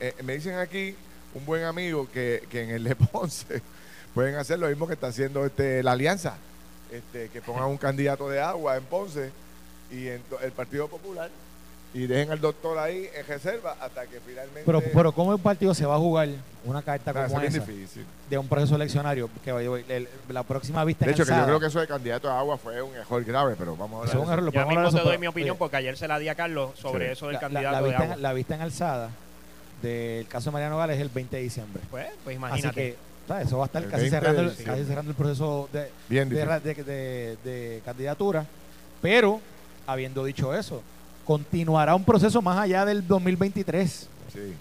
Eh, 0.01 0.15
me 0.25 0.35
dicen 0.35 0.59
aquí 0.59 0.95
un 1.35 1.47
buen 1.47 1.65
amigo 1.65 2.07
que, 2.13 2.45
que 2.51 2.65
en 2.65 2.71
el 2.71 2.85
de 2.85 2.97
Ponce 2.97 3.63
pueden 4.15 4.35
hacer 4.35 4.59
lo 4.59 4.69
mismo 4.69 4.87
que 4.87 4.93
está 4.95 5.07
haciendo 5.07 5.47
este, 5.47 5.83
la 5.83 5.93
alianza. 5.93 6.37
Este, 6.93 7.29
que 7.31 7.41
pongan 7.43 7.65
un 7.65 7.77
candidato 7.79 8.29
de 8.29 8.41
agua 8.41 8.77
en 8.77 8.85
Ponce 8.85 9.31
y 9.91 10.09
en 10.09 10.23
el 10.43 10.53
Partido 10.53 10.87
Popular 10.89 11.31
y 11.95 12.07
dejen 12.07 12.31
al 12.31 12.41
doctor 12.41 12.79
ahí 12.79 13.09
en 13.15 13.27
reserva 13.27 13.77
hasta 13.81 14.07
que 14.07 14.21
finalmente. 14.21 14.63
Pero, 14.67 14.81
pero 14.93 15.13
¿cómo 15.13 15.33
el 15.33 15.39
partido 15.41 15.73
se 15.75 15.87
va 15.87 15.95
a 15.95 15.99
jugar 15.99 16.29
una 16.65 16.83
carta 16.83 17.13
Ah, 17.15 17.27
como 17.27 17.41
es 17.41 17.55
esa 17.55 17.65
difícil. 17.65 18.05
de 18.29 18.37
un 18.39 18.47
proceso 18.47 18.75
eleccionario? 18.77 19.31
Que 19.43 19.53
vaya- 19.53 19.71
el- 19.89 20.09
la 20.29 20.43
próxima 20.43 20.85
vista 20.85 21.07
De 21.07 21.13
hecho, 21.13 21.25
que 21.25 21.31
yo 21.35 21.45
creo 21.45 21.61
que 21.61 21.67
eso 21.67 21.81
de 21.81 21.87
candidato 21.87 22.31
a 22.31 22.39
agua 22.39 22.59
fue 22.59 22.83
un 22.83 22.95
error 22.95 23.25
grave, 23.25 23.55
pero 23.59 23.75
vamos 23.75 24.03
a 24.03 24.05
Eso 24.05 24.13
es 24.13 24.15
un 24.17 24.21
hablar. 24.25 24.39
error, 24.39 24.45
lo 24.45 24.53
podemos 24.53 24.69
mismo 24.69 24.79
hablar 24.81 24.93
te 24.93 24.99
de 24.99 25.03
doy 25.05 25.11
pero, 25.13 25.21
mi 25.21 25.27
opinión 25.29 25.51
oye, 25.53 25.59
porque 25.59 25.77
ayer 25.77 25.97
se 25.97 26.09
la 26.09 26.19
di 26.19 26.29
a 26.29 26.35
Carlos 26.35 26.71
sobre 26.79 27.07
Sí. 27.07 27.13
eso 27.13 27.27
del 27.27 27.35
la, 27.35 27.41
candidato 27.41 27.71
la 27.73 27.79
de 27.81 27.85
vista, 27.89 28.03
agua. 28.03 28.15
en- 28.15 28.23
la 28.23 28.33
vista 28.35 28.55
en 28.55 28.61
alzada 28.61 29.11
del 29.83 30.27
caso 30.27 30.51
de 30.51 30.53
Mariano 30.53 30.77
Gales 30.77 30.97
es 30.97 31.03
el 31.03 31.09
20 31.09 31.37
de 31.37 31.43
diciembre. 31.43 31.83
Pues, 31.91 32.07
pues 32.25 32.37
Así 32.37 32.37
imagínate. 32.37 32.75
que 32.75 32.97
¿sabes? 33.27 33.47
eso 33.47 33.59
va 33.59 33.65
a 33.65 33.67
estar 33.67 33.83
El 33.83 33.91
casi 33.91 34.03
20 34.03 34.17
de 34.17 34.21
cerrando, 34.27 34.51
el, 34.53 34.65
casi 34.65 34.85
cerrando 34.85 35.11
el 35.11 35.17
proceso 35.17 35.69
de, 35.73 35.91
Bien 36.09 36.29
de, 36.29 36.37
de- 36.45 36.75
de- 36.75 37.37
de 37.45 37.83
candidatura. 37.85 38.45
Pero 39.01 39.41
habiendo 39.87 40.25
dicho 40.25 40.55
eso, 40.55 40.83
continuará 41.33 41.95
un 41.95 42.05
proceso 42.05 42.41
más 42.41 42.59
allá 42.59 42.87
del 42.87 43.07
2023. 43.07 44.09
Sí. 44.33 44.55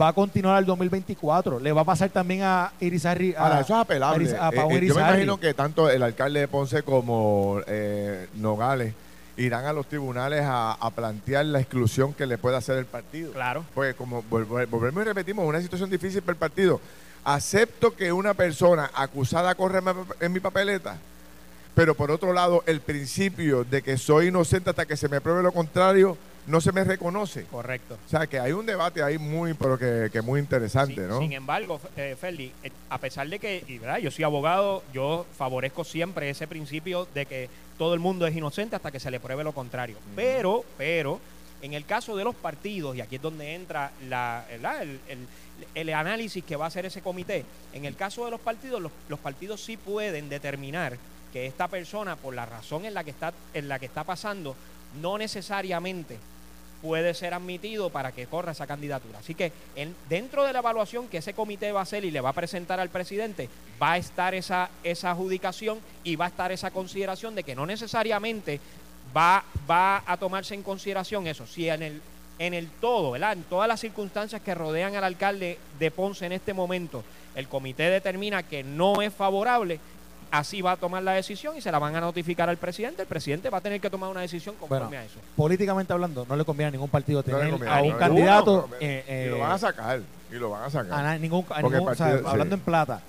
Va 0.00 0.08
a 0.08 0.12
continuar 0.12 0.56
al 0.56 0.66
2024. 0.66 1.60
Le 1.60 1.70
va 1.70 1.82
a 1.82 1.84
pasar 1.84 2.10
también 2.10 2.42
a 2.42 2.72
Irizarry. 2.80 3.34
a- 3.36 3.40
Ahora, 3.44 3.60
eso 3.60 3.74
es 3.74 3.80
apelable. 3.80 4.24
a 4.24 4.28
Iris- 4.28 4.34
a 4.40 4.48
Eh, 4.48 4.56
Pau 4.56 4.70
eh, 4.72 4.86
yo 4.86 4.94
me 4.96 5.00
imagino 5.00 5.38
que 5.38 5.54
tanto 5.54 5.88
el 5.88 6.02
alcalde 6.02 6.40
de 6.40 6.48
Ponce 6.48 6.82
como 6.82 7.60
eh, 7.68 8.26
Nogales 8.34 8.94
irán 9.36 9.64
a 9.66 9.72
los 9.72 9.86
tribunales 9.86 10.42
a, 10.44 10.72
a 10.72 10.90
plantear 10.90 11.46
la 11.46 11.60
exclusión 11.60 12.12
que 12.12 12.26
le 12.26 12.36
puede 12.36 12.56
hacer 12.56 12.78
el 12.78 12.86
partido. 12.86 13.30
Claro. 13.32 13.64
Pues 13.72 13.94
como 13.94 14.24
vol- 14.24 14.46
vol- 14.48 14.68
volvemos 14.68 15.02
y 15.02 15.06
repetimos, 15.06 15.46
una 15.48 15.60
situación 15.62 15.88
difícil 15.88 16.20
para 16.22 16.32
el 16.32 16.38
partido. 16.38 16.80
Acepto 17.24 17.94
que 17.94 18.10
una 18.12 18.34
persona 18.34 18.90
acusada 18.92 19.54
corre 19.54 19.80
en 20.18 20.32
mi 20.32 20.40
papeleta, 20.40 20.96
pero 21.78 21.94
por 21.94 22.10
otro 22.10 22.32
lado, 22.32 22.64
el 22.66 22.80
principio 22.80 23.62
de 23.62 23.82
que 23.82 23.96
soy 23.96 24.26
inocente 24.26 24.68
hasta 24.68 24.84
que 24.84 24.96
se 24.96 25.08
me 25.08 25.20
pruebe 25.20 25.44
lo 25.44 25.52
contrario, 25.52 26.18
no 26.48 26.60
se 26.60 26.72
me 26.72 26.82
reconoce. 26.82 27.44
Correcto. 27.44 27.96
O 28.04 28.08
sea, 28.10 28.26
que 28.26 28.40
hay 28.40 28.50
un 28.50 28.66
debate 28.66 29.00
ahí 29.00 29.16
muy, 29.16 29.54
pero 29.54 29.78
que, 29.78 30.08
que 30.12 30.20
muy 30.20 30.40
interesante, 30.40 30.96
Sin, 30.96 31.08
¿no? 31.08 31.20
sin 31.20 31.32
embargo, 31.34 31.80
eh, 31.96 32.16
Ferdi, 32.20 32.50
eh, 32.64 32.72
a 32.90 32.98
pesar 32.98 33.28
de 33.28 33.38
que, 33.38 33.62
y, 33.68 33.78
¿verdad? 33.78 33.98
yo 33.98 34.10
soy 34.10 34.24
abogado, 34.24 34.82
yo 34.92 35.24
favorezco 35.38 35.84
siempre 35.84 36.28
ese 36.28 36.48
principio 36.48 37.06
de 37.14 37.26
que 37.26 37.48
todo 37.78 37.94
el 37.94 38.00
mundo 38.00 38.26
es 38.26 38.34
inocente 38.34 38.74
hasta 38.74 38.90
que 38.90 38.98
se 38.98 39.12
le 39.12 39.20
pruebe 39.20 39.44
lo 39.44 39.52
contrario. 39.52 39.98
Pero, 40.16 40.64
pero, 40.76 41.20
en 41.62 41.74
el 41.74 41.84
caso 41.84 42.16
de 42.16 42.24
los 42.24 42.34
partidos, 42.34 42.96
y 42.96 43.02
aquí 43.02 43.14
es 43.16 43.22
donde 43.22 43.54
entra 43.54 43.92
la, 44.08 44.44
el, 44.50 44.98
el- 45.06 45.28
el 45.76 45.92
análisis 45.94 46.42
que 46.42 46.56
va 46.56 46.64
a 46.64 46.68
hacer 46.68 46.86
ese 46.86 47.02
comité, 47.02 47.44
en 47.72 47.84
el 47.84 47.94
caso 47.94 48.24
de 48.24 48.32
los 48.32 48.40
partidos, 48.40 48.82
los, 48.82 48.90
los 49.08 49.20
partidos 49.20 49.60
sí 49.64 49.76
pueden 49.76 50.28
determinar 50.28 50.96
que 51.32 51.46
esta 51.46 51.68
persona, 51.68 52.16
por 52.16 52.34
la 52.34 52.46
razón 52.46 52.84
en 52.84 52.94
la 52.94 53.04
que 53.04 53.10
está, 53.10 53.32
en 53.54 53.68
la 53.68 53.78
que 53.78 53.86
está 53.86 54.04
pasando, 54.04 54.54
no 55.00 55.18
necesariamente 55.18 56.18
puede 56.80 57.12
ser 57.12 57.34
admitido 57.34 57.90
para 57.90 58.12
que 58.12 58.26
corra 58.26 58.52
esa 58.52 58.66
candidatura. 58.66 59.18
Así 59.18 59.34
que 59.34 59.52
en- 59.74 59.96
dentro 60.08 60.44
de 60.44 60.52
la 60.52 60.60
evaluación 60.60 61.08
que 61.08 61.18
ese 61.18 61.34
comité 61.34 61.72
va 61.72 61.80
a 61.80 61.82
hacer 61.82 62.04
y 62.04 62.10
le 62.12 62.20
va 62.20 62.28
a 62.30 62.32
presentar 62.34 62.78
al 62.78 62.88
presidente, 62.88 63.48
va 63.82 63.92
a 63.92 63.98
estar 63.98 64.32
esa, 64.34 64.70
esa 64.84 65.10
adjudicación 65.10 65.80
y 66.04 66.14
va 66.16 66.26
a 66.26 66.28
estar 66.28 66.52
esa 66.52 66.70
consideración 66.70 67.34
de 67.34 67.42
que 67.42 67.56
no 67.56 67.66
necesariamente 67.66 68.60
va, 69.16 69.44
va 69.68 70.04
a 70.06 70.16
tomarse 70.18 70.54
en 70.54 70.62
consideración 70.62 71.26
eso. 71.26 71.48
Si 71.48 71.68
en 71.68 71.82
el, 71.82 72.00
en 72.38 72.54
el 72.54 72.68
todo, 72.68 73.10
¿verdad? 73.10 73.32
En 73.32 73.42
todas 73.42 73.66
las 73.66 73.80
circunstancias 73.80 74.40
que 74.40 74.54
rodean 74.54 74.94
al 74.94 75.02
alcalde 75.02 75.58
de 75.80 75.90
Ponce 75.90 76.26
en 76.26 76.32
este 76.32 76.54
momento, 76.54 77.02
el 77.34 77.48
comité 77.48 77.90
determina 77.90 78.44
que 78.44 78.62
no 78.62 79.02
es 79.02 79.12
favorable, 79.12 79.80
así 80.30 80.60
va 80.62 80.72
a 80.72 80.76
tomar 80.76 81.02
la 81.02 81.12
decisión 81.12 81.56
y 81.56 81.60
se 81.60 81.70
la 81.72 81.78
van 81.78 81.94
a 81.96 82.00
notificar 82.00 82.48
al 82.48 82.56
presidente. 82.56 83.02
El 83.02 83.08
presidente 83.08 83.50
va 83.50 83.58
a 83.58 83.60
tener 83.60 83.80
que 83.80 83.90
tomar 83.90 84.10
una 84.10 84.20
decisión 84.20 84.54
conforme 84.56 84.86
Bueno, 84.86 85.00
a 85.02 85.04
eso. 85.04 85.18
políticamente 85.36 85.92
hablando, 85.92 86.26
no 86.28 86.36
le 86.36 86.44
conviene 86.44 86.68
a 86.68 86.70
ningún 86.72 86.88
partido 86.90 87.22
No 87.26 87.26
le 87.26 87.32
tener 87.38 87.50
conviene, 87.52 87.74
a 87.74 87.82
un 87.82 87.88
no, 87.90 87.98
candidato. 87.98 88.68
eh, 88.80 89.04
y 89.06 89.12
eh, 89.12 89.30
lo 89.30 89.38
van 89.38 89.52
a 89.52 89.58
sacar. 89.58 90.00
Y 90.30 90.34
lo 90.34 90.50
van 90.50 90.64
a 90.64 90.70
sacar. 90.70 91.04
a 91.06 91.18
ningún, 91.18 91.44
a 91.50 91.60
Porque 91.60 91.76
ningún- 91.76 91.88
el 91.88 91.92
o 91.92 91.94
sea, 91.96 92.06
partido- 92.06 92.24
sí. 92.24 92.30
hablando 92.30 92.54
en 92.56 92.60
plata, 92.60 93.00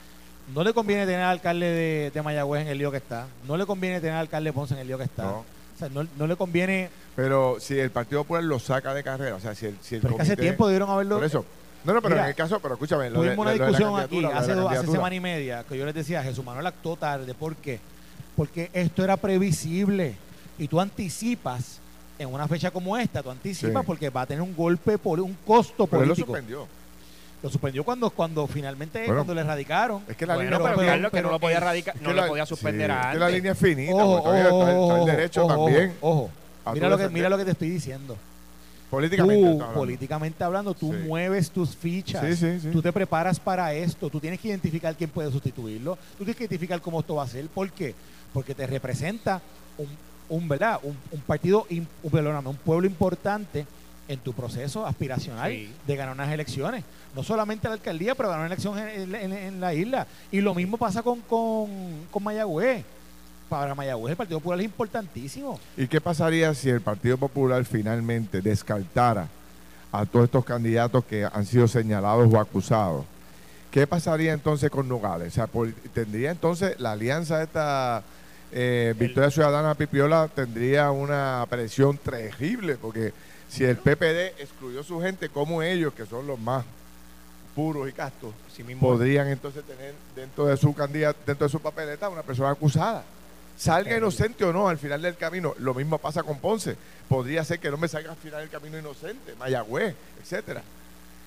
no 0.53 0.63
le 0.63 0.73
conviene 0.73 1.05
tener 1.05 1.21
al 1.21 1.31
alcalde 1.31 1.65
de, 1.67 2.11
de 2.11 2.21
Mayagüez 2.21 2.61
en 2.63 2.67
el 2.69 2.77
lío 2.77 2.91
que 2.91 2.97
está. 2.97 3.27
No 3.47 3.57
le 3.57 3.65
conviene 3.65 3.99
tener 3.99 4.15
al 4.15 4.21
alcalde 4.21 4.49
de 4.49 4.53
Ponce 4.53 4.73
en 4.73 4.79
el 4.79 4.87
lío 4.87 4.97
que 4.97 5.03
está. 5.03 5.23
No. 5.23 5.37
O 5.39 5.45
sea, 5.79 5.89
no, 5.89 6.05
no 6.17 6.27
le 6.27 6.35
conviene. 6.35 6.89
Pero 7.15 7.57
si 7.59 7.77
el 7.79 7.89
Partido 7.91 8.23
Popular 8.23 8.43
lo 8.43 8.59
saca 8.59 8.93
de 8.93 9.03
carrera, 9.03 9.35
o 9.35 9.39
sea, 9.39 9.53
si 9.55 9.67
el, 9.67 9.77
si 9.81 9.95
el 9.95 10.01
Pero 10.01 10.13
es 10.13 10.15
que 10.17 10.21
hace 10.23 10.31
comité- 10.33 10.41
tiempo 10.41 10.67
debieron 10.67 10.89
haberlo. 10.89 11.15
Por 11.17 11.25
eso. 11.25 11.45
No, 11.83 11.93
no, 11.93 12.01
pero 12.01 12.15
Mira, 12.15 12.23
en 12.25 12.29
el 12.29 12.35
caso, 12.35 12.59
pero 12.59 12.73
escúchame. 12.75 13.09
lo 13.09 13.21
de- 13.21 13.27
Tuvimos 13.27 13.37
una 13.37 13.51
lo 13.51 13.53
de 13.53 13.59
la 13.59 13.65
discusión 13.67 13.99
aquí 13.99 14.25
hace, 14.25 14.53
dos- 14.53 14.71
hace 14.71 14.87
semana 14.87 15.15
y 15.15 15.19
media 15.19 15.63
que 15.67 15.77
yo 15.77 15.85
les 15.85 15.95
decía, 15.95 16.21
Jesús 16.23 16.43
Manuel 16.43 16.67
actuó 16.67 16.95
tarde. 16.97 17.33
¿Por 17.33 17.55
qué? 17.55 17.79
Porque 18.35 18.69
esto 18.73 19.03
era 19.03 19.17
previsible. 19.17 20.15
Y 20.57 20.67
tú 20.67 20.79
anticipas, 20.81 21.79
en 22.17 22.33
una 22.33 22.47
fecha 22.49 22.69
como 22.71 22.97
esta, 22.97 23.23
tú 23.23 23.31
anticipas 23.31 23.81
Sí. 23.81 23.87
porque 23.87 24.09
va 24.09 24.21
a 24.21 24.25
tener 24.25 24.41
un 24.41 24.53
golpe, 24.55 24.97
poli- 24.97 25.21
un 25.21 25.37
costo 25.47 25.87
Pero 25.87 26.03
él 26.03 26.09
lo 26.09 26.13
político. 26.15 26.33
suspendió. 26.35 26.67
Lo 27.41 27.49
suspendió 27.49 27.85
cuando, 27.85 28.09
cuando 28.09 28.45
finalmente, 28.47 28.99
Bueno, 28.99 29.15
cuando 29.15 29.33
le 29.35 29.39
erradicaron. 29.41 30.03
Es 30.09 30.17
que 30.17 30.25
la 30.25 30.35
Bueno, 30.35 30.51
línea 30.57 30.75
pero, 30.75 30.85
Carlos, 30.85 31.11
que 31.13 31.21
no 31.21 31.31
lo 31.31 31.39
podía 31.39 31.55
es- 31.55 31.61
erradicar, 31.61 31.95
es 31.95 32.01
no 32.01 32.09
que 32.09 32.15
lo 32.15 32.21
la- 32.23 32.27
podía 32.27 32.45
suspender 32.45 32.87
sí, 32.91 32.91
es 32.91 32.97
antes. 32.97 33.13
que 33.13 33.19
la 33.19 33.29
línea 33.29 33.51
es 33.53 33.57
finita, 33.57 33.93
Ojo, 33.93 34.11
porque 34.23 34.23
todavía 34.25 34.47
ojo, 34.49 34.59
está, 34.59 34.71
el- 34.71 34.77
está 34.81 34.93
el 34.95 34.99
ojo, 34.99 35.05
derecho 35.05 35.45
ojo, 35.45 35.55
también. 35.65 35.93
Ojo, 36.01 36.29
Mira 36.73 36.89
lo, 36.89 36.97
que, 36.97 37.09
mira 37.09 37.29
lo 37.29 37.37
que 37.37 37.45
te 37.45 37.51
estoy 37.51 37.69
diciendo. 37.69 38.17
Políticamente. 38.89 39.43
Tú, 39.45 39.51
hablando. 39.53 39.73
políticamente 39.73 40.43
hablando, 40.43 40.73
tú 40.73 40.91
Sí. 40.93 40.99
mueves 41.07 41.51
tus 41.51 41.75
fichas. 41.75 42.25
Sí, 42.25 42.35
sí, 42.35 42.59
sí. 42.61 42.69
Tú 42.71 42.81
te 42.81 42.91
preparas 42.91 43.39
para 43.39 43.73
esto. 43.73 44.09
Tú 44.09 44.19
tienes 44.19 44.39
que 44.39 44.47
identificar 44.47 44.95
quién 44.95 45.09
puede 45.09 45.31
sustituirlo. 45.31 45.95
Tú 46.17 46.23
tienes 46.23 46.35
que 46.35 46.43
identificar 46.43 46.81
cómo 46.81 46.99
esto 47.01 47.15
va 47.15 47.23
a 47.23 47.27
ser. 47.27 47.47
¿Por 47.47 47.71
qué? 47.71 47.93
Porque 48.33 48.55
te 48.55 48.65
representa 48.65 49.41
un, 49.77 49.87
un 50.29 50.47
¿verdad? 50.47 50.79
Un, 50.83 50.95
un 51.11 51.19
partido, 51.21 51.67
un, 51.69 51.87
perdóname, 52.09 52.49
un 52.49 52.55
pueblo 52.57 52.87
importante 52.87 53.65
en 54.07 54.19
tu 54.19 54.33
proceso 54.33 54.87
aspiracional 54.87 55.51
Sí. 55.51 55.69
de 55.85 55.95
ganar 55.95 56.15
unas 56.15 56.31
elecciones. 56.31 56.83
No 57.15 57.21
solamente 57.21 57.67
la 57.67 57.75
alcaldía, 57.75 58.15
pero 58.15 58.29
ganar 58.29 58.45
una 58.45 58.53
elección 58.53 58.77
en, 58.79 59.13
en- 59.13 59.33
en 59.33 59.59
la 59.61 59.71
isla. 59.75 60.07
Y 60.31 60.41
lo 60.41 60.55
mismo 60.55 60.77
pasa 60.77 61.03
con, 61.03 61.21
con, 61.21 61.69
con 62.09 62.23
Mayagüez. 62.23 62.83
Para 63.49 63.73
Mayagüez 63.73 64.11
el 64.11 64.17
Partido 64.17 64.39
Popular 64.39 64.59
es 64.59 64.65
importantísimo. 64.65 65.59
¿Y 65.75 65.87
qué 65.87 65.99
pasaría 65.99 66.53
si 66.53 66.69
el 66.69 66.81
Partido 66.81 67.17
Popular 67.17 67.65
finalmente 67.65 68.41
descartara 68.41 69.27
a 69.91 70.05
todos 70.05 70.25
estos 70.25 70.45
candidatos 70.45 71.03
que 71.05 71.25
han 71.25 71.45
sido 71.45 71.67
señalados 71.67 72.31
o 72.31 72.39
acusados? 72.39 73.05
¿Qué 73.71 73.87
pasaría 73.87 74.33
entonces 74.33 74.69
con 74.69 74.87
Nogales? 74.87 75.29
O 75.29 75.31
sea, 75.31 75.47
por- 75.47 75.71
tendría 75.93 76.31
entonces 76.31 76.79
la 76.79 76.91
alianza 76.91 77.41
esta 77.41 78.03
eh, 78.51 78.93
Victoria 78.97 79.29
Ciudadana 79.29 79.75
Pipiola 79.75 80.27
tendría 80.27 80.89
una 80.91 81.45
presión 81.49 81.97
terrible 81.97 82.77
porque 82.81 83.13
si 83.47 83.63
el 83.63 83.77
PPD 83.77 84.39
excluyó 84.41 84.83
su 84.83 84.99
gente 85.01 85.29
como 85.29 85.61
ellos, 85.63 85.93
que 85.93 86.05
son 86.05 86.25
los 86.27 86.39
más 86.39 86.65
puros 87.55 87.89
y 87.89 87.91
castos, 87.93 88.31
mismo. 88.65 88.87
podrían 88.87 89.27
entonces 89.27 89.63
tener 89.63 89.93
dentro 90.15 90.45
de 90.45 90.57
su 90.57 90.73
candidato, 90.73 91.19
dentro 91.25 91.45
de 91.47 91.51
su 91.51 91.59
papeleta 91.59 92.09
una 92.09 92.21
persona 92.23 92.51
acusada. 92.51 93.03
Salga 93.59 93.97
inocente 93.97 94.45
o 94.45 94.53
no 94.53 94.69
al 94.69 94.77
final 94.77 95.01
del 95.01 95.17
camino, 95.17 95.53
lo 95.59 95.73
mismo 95.73 95.97
pasa 95.97 96.23
con 96.23 96.39
Ponce. 96.39 96.77
Podría 97.09 97.43
ser 97.43 97.59
que 97.59 97.69
no 97.69 97.75
me 97.75 97.89
salga 97.89 98.11
al 98.11 98.17
final 98.17 98.39
del 98.39 98.49
camino 98.49 98.79
inocente, 98.79 99.35
Mayagüez, 99.37 99.95
etcétera. 100.21 100.63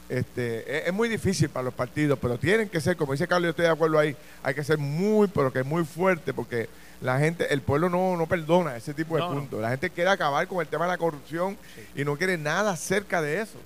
Este, 0.09 0.79
es, 0.79 0.89
es 0.89 0.93
muy 0.95 1.11
difícil 1.11 1.51
para 1.51 1.65
los 1.65 1.75
partidos, 1.75 2.19
pero 2.19 2.39
tienen 2.39 2.71
que 2.71 2.81
ser, 2.81 2.97
como 2.97 3.13
dice 3.13 3.29
Carlos, 3.29 3.49
yo 3.49 3.51
estoy 3.51 3.67
de 3.67 3.71
acuerdo 3.71 3.99
ahí, 3.99 4.17
hay 4.43 4.55
que 4.55 4.65
ser 4.65 4.79
muy, 4.79 5.29
pero 5.29 5.53
que 5.53 5.63
muy 5.63 5.85
fuerte, 5.85 6.33
porque 6.33 6.71
la 7.03 7.19
gente, 7.19 7.53
el 7.53 7.61
pueblo 7.61 7.91
no, 7.91 8.17
no 8.17 8.27
perdona 8.27 8.77
ese 8.79 8.95
tipo 8.95 9.17
de 9.17 9.21
No, 9.21 9.29
no. 9.29 9.41
puntos. 9.41 9.61
La 9.61 9.69
gente 9.69 9.91
quiere 9.91 10.09
acabar 10.09 10.49
con 10.49 10.61
el 10.63 10.69
tema 10.69 10.87
de 10.87 10.93
la 10.93 10.99
corrupción 10.99 11.59
y 11.95 12.03
no 12.03 12.17
quiere 12.17 12.39
nada 12.39 12.75
cerca 12.77 13.21
de 13.21 13.43
eso. 13.43 13.59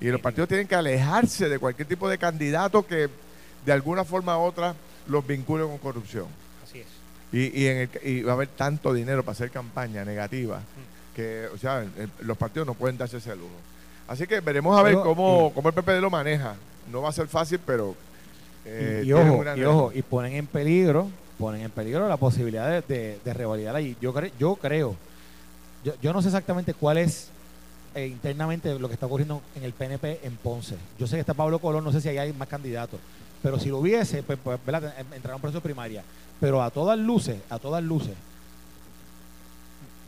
Y 0.00 0.06
los 0.06 0.20
partidos 0.20 0.48
tienen 0.48 0.68
que 0.68 0.76
alejarse 0.76 1.48
de 1.48 1.58
cualquier 1.58 1.88
tipo 1.88 2.08
de 2.08 2.16
candidato 2.18 2.86
que 2.86 3.08
de 3.66 3.72
alguna 3.72 4.04
forma 4.04 4.38
u 4.38 4.42
otra 4.42 4.76
los 5.08 5.26
vincule 5.26 5.64
con 5.64 5.78
corrupción. 5.78 6.26
Y, 7.32 7.62
y, 7.62 7.66
en 7.66 7.76
el- 7.78 7.90
y 8.08 8.22
va 8.22 8.32
a 8.32 8.34
haber 8.34 8.48
tanto 8.48 8.92
dinero 8.94 9.22
para 9.22 9.32
hacer 9.32 9.50
campaña 9.50 10.04
negativa 10.04 10.60
que, 11.14 11.46
o 11.52 11.58
sea, 11.58 11.84
los 12.20 12.36
partidos 12.38 12.66
no 12.66 12.74
pueden 12.74 12.96
darse 12.96 13.18
ese 13.18 13.34
lujo. 13.36 13.48
Así 14.06 14.26
que 14.26 14.40
veremos 14.40 14.78
a 14.78 14.82
ver 14.82 14.94
cómo, 15.02 15.52
cómo 15.54 15.68
el 15.68 15.74
PPD 15.74 16.00
lo 16.00 16.10
maneja. 16.10 16.54
No 16.90 17.02
va 17.02 17.10
a 17.10 17.12
ser 17.12 17.26
fácil, 17.28 17.58
pero. 17.66 17.94
eh, 18.64 19.02
y, 19.04 19.08
y 19.08 19.12
ojo, 19.12 19.42
y 19.58 19.64
ojo, 19.64 19.92
y 19.94 20.02
ponen 20.02 20.32
en 20.34 20.46
peligro, 20.46 21.10
ponen 21.38 21.60
en 21.62 21.70
peligro 21.70 22.08
la 22.08 22.16
posibilidad 22.16 22.68
de, 22.70 22.80
de, 22.82 23.18
de 23.24 23.34
revalidar 23.34 23.76
allí. 23.76 23.96
Yo, 24.00 24.14
cre- 24.14 24.32
yo 24.38 24.56
creo, 24.56 24.96
yo, 25.84 25.92
yo 26.00 26.12
no 26.14 26.22
sé 26.22 26.28
exactamente 26.28 26.72
cuál 26.72 26.96
es 26.98 27.28
eh, 27.94 28.06
internamente 28.06 28.78
lo 28.78 28.88
que 28.88 28.94
está 28.94 29.04
ocurriendo 29.06 29.42
en 29.54 29.64
el 29.64 29.72
PNP 29.74 30.20
en 30.22 30.36
Ponce. 30.36 30.76
Yo 30.98 31.06
sé 31.06 31.16
que 31.16 31.20
está 31.20 31.34
Pablo 31.34 31.58
Colón, 31.58 31.84
no 31.84 31.92
sé 31.92 32.00
si 32.00 32.08
ahí 32.08 32.16
hay 32.18 32.32
más 32.32 32.48
candidatos, 32.48 33.00
pero 33.42 33.58
si 33.58 33.68
lo 33.68 33.78
hubiese, 33.78 34.22
pues, 34.22 34.38
pues 34.42 34.58
¿verdad? 34.64 34.94
En- 34.98 35.12
entrará 35.14 35.36
un 35.36 35.40
proceso 35.42 35.60
primaria. 35.62 36.02
Pero 36.40 36.62
a 36.62 36.70
todas 36.70 36.98
luces, 36.98 37.40
a 37.50 37.58
todas 37.58 37.82
luces, 37.82 38.14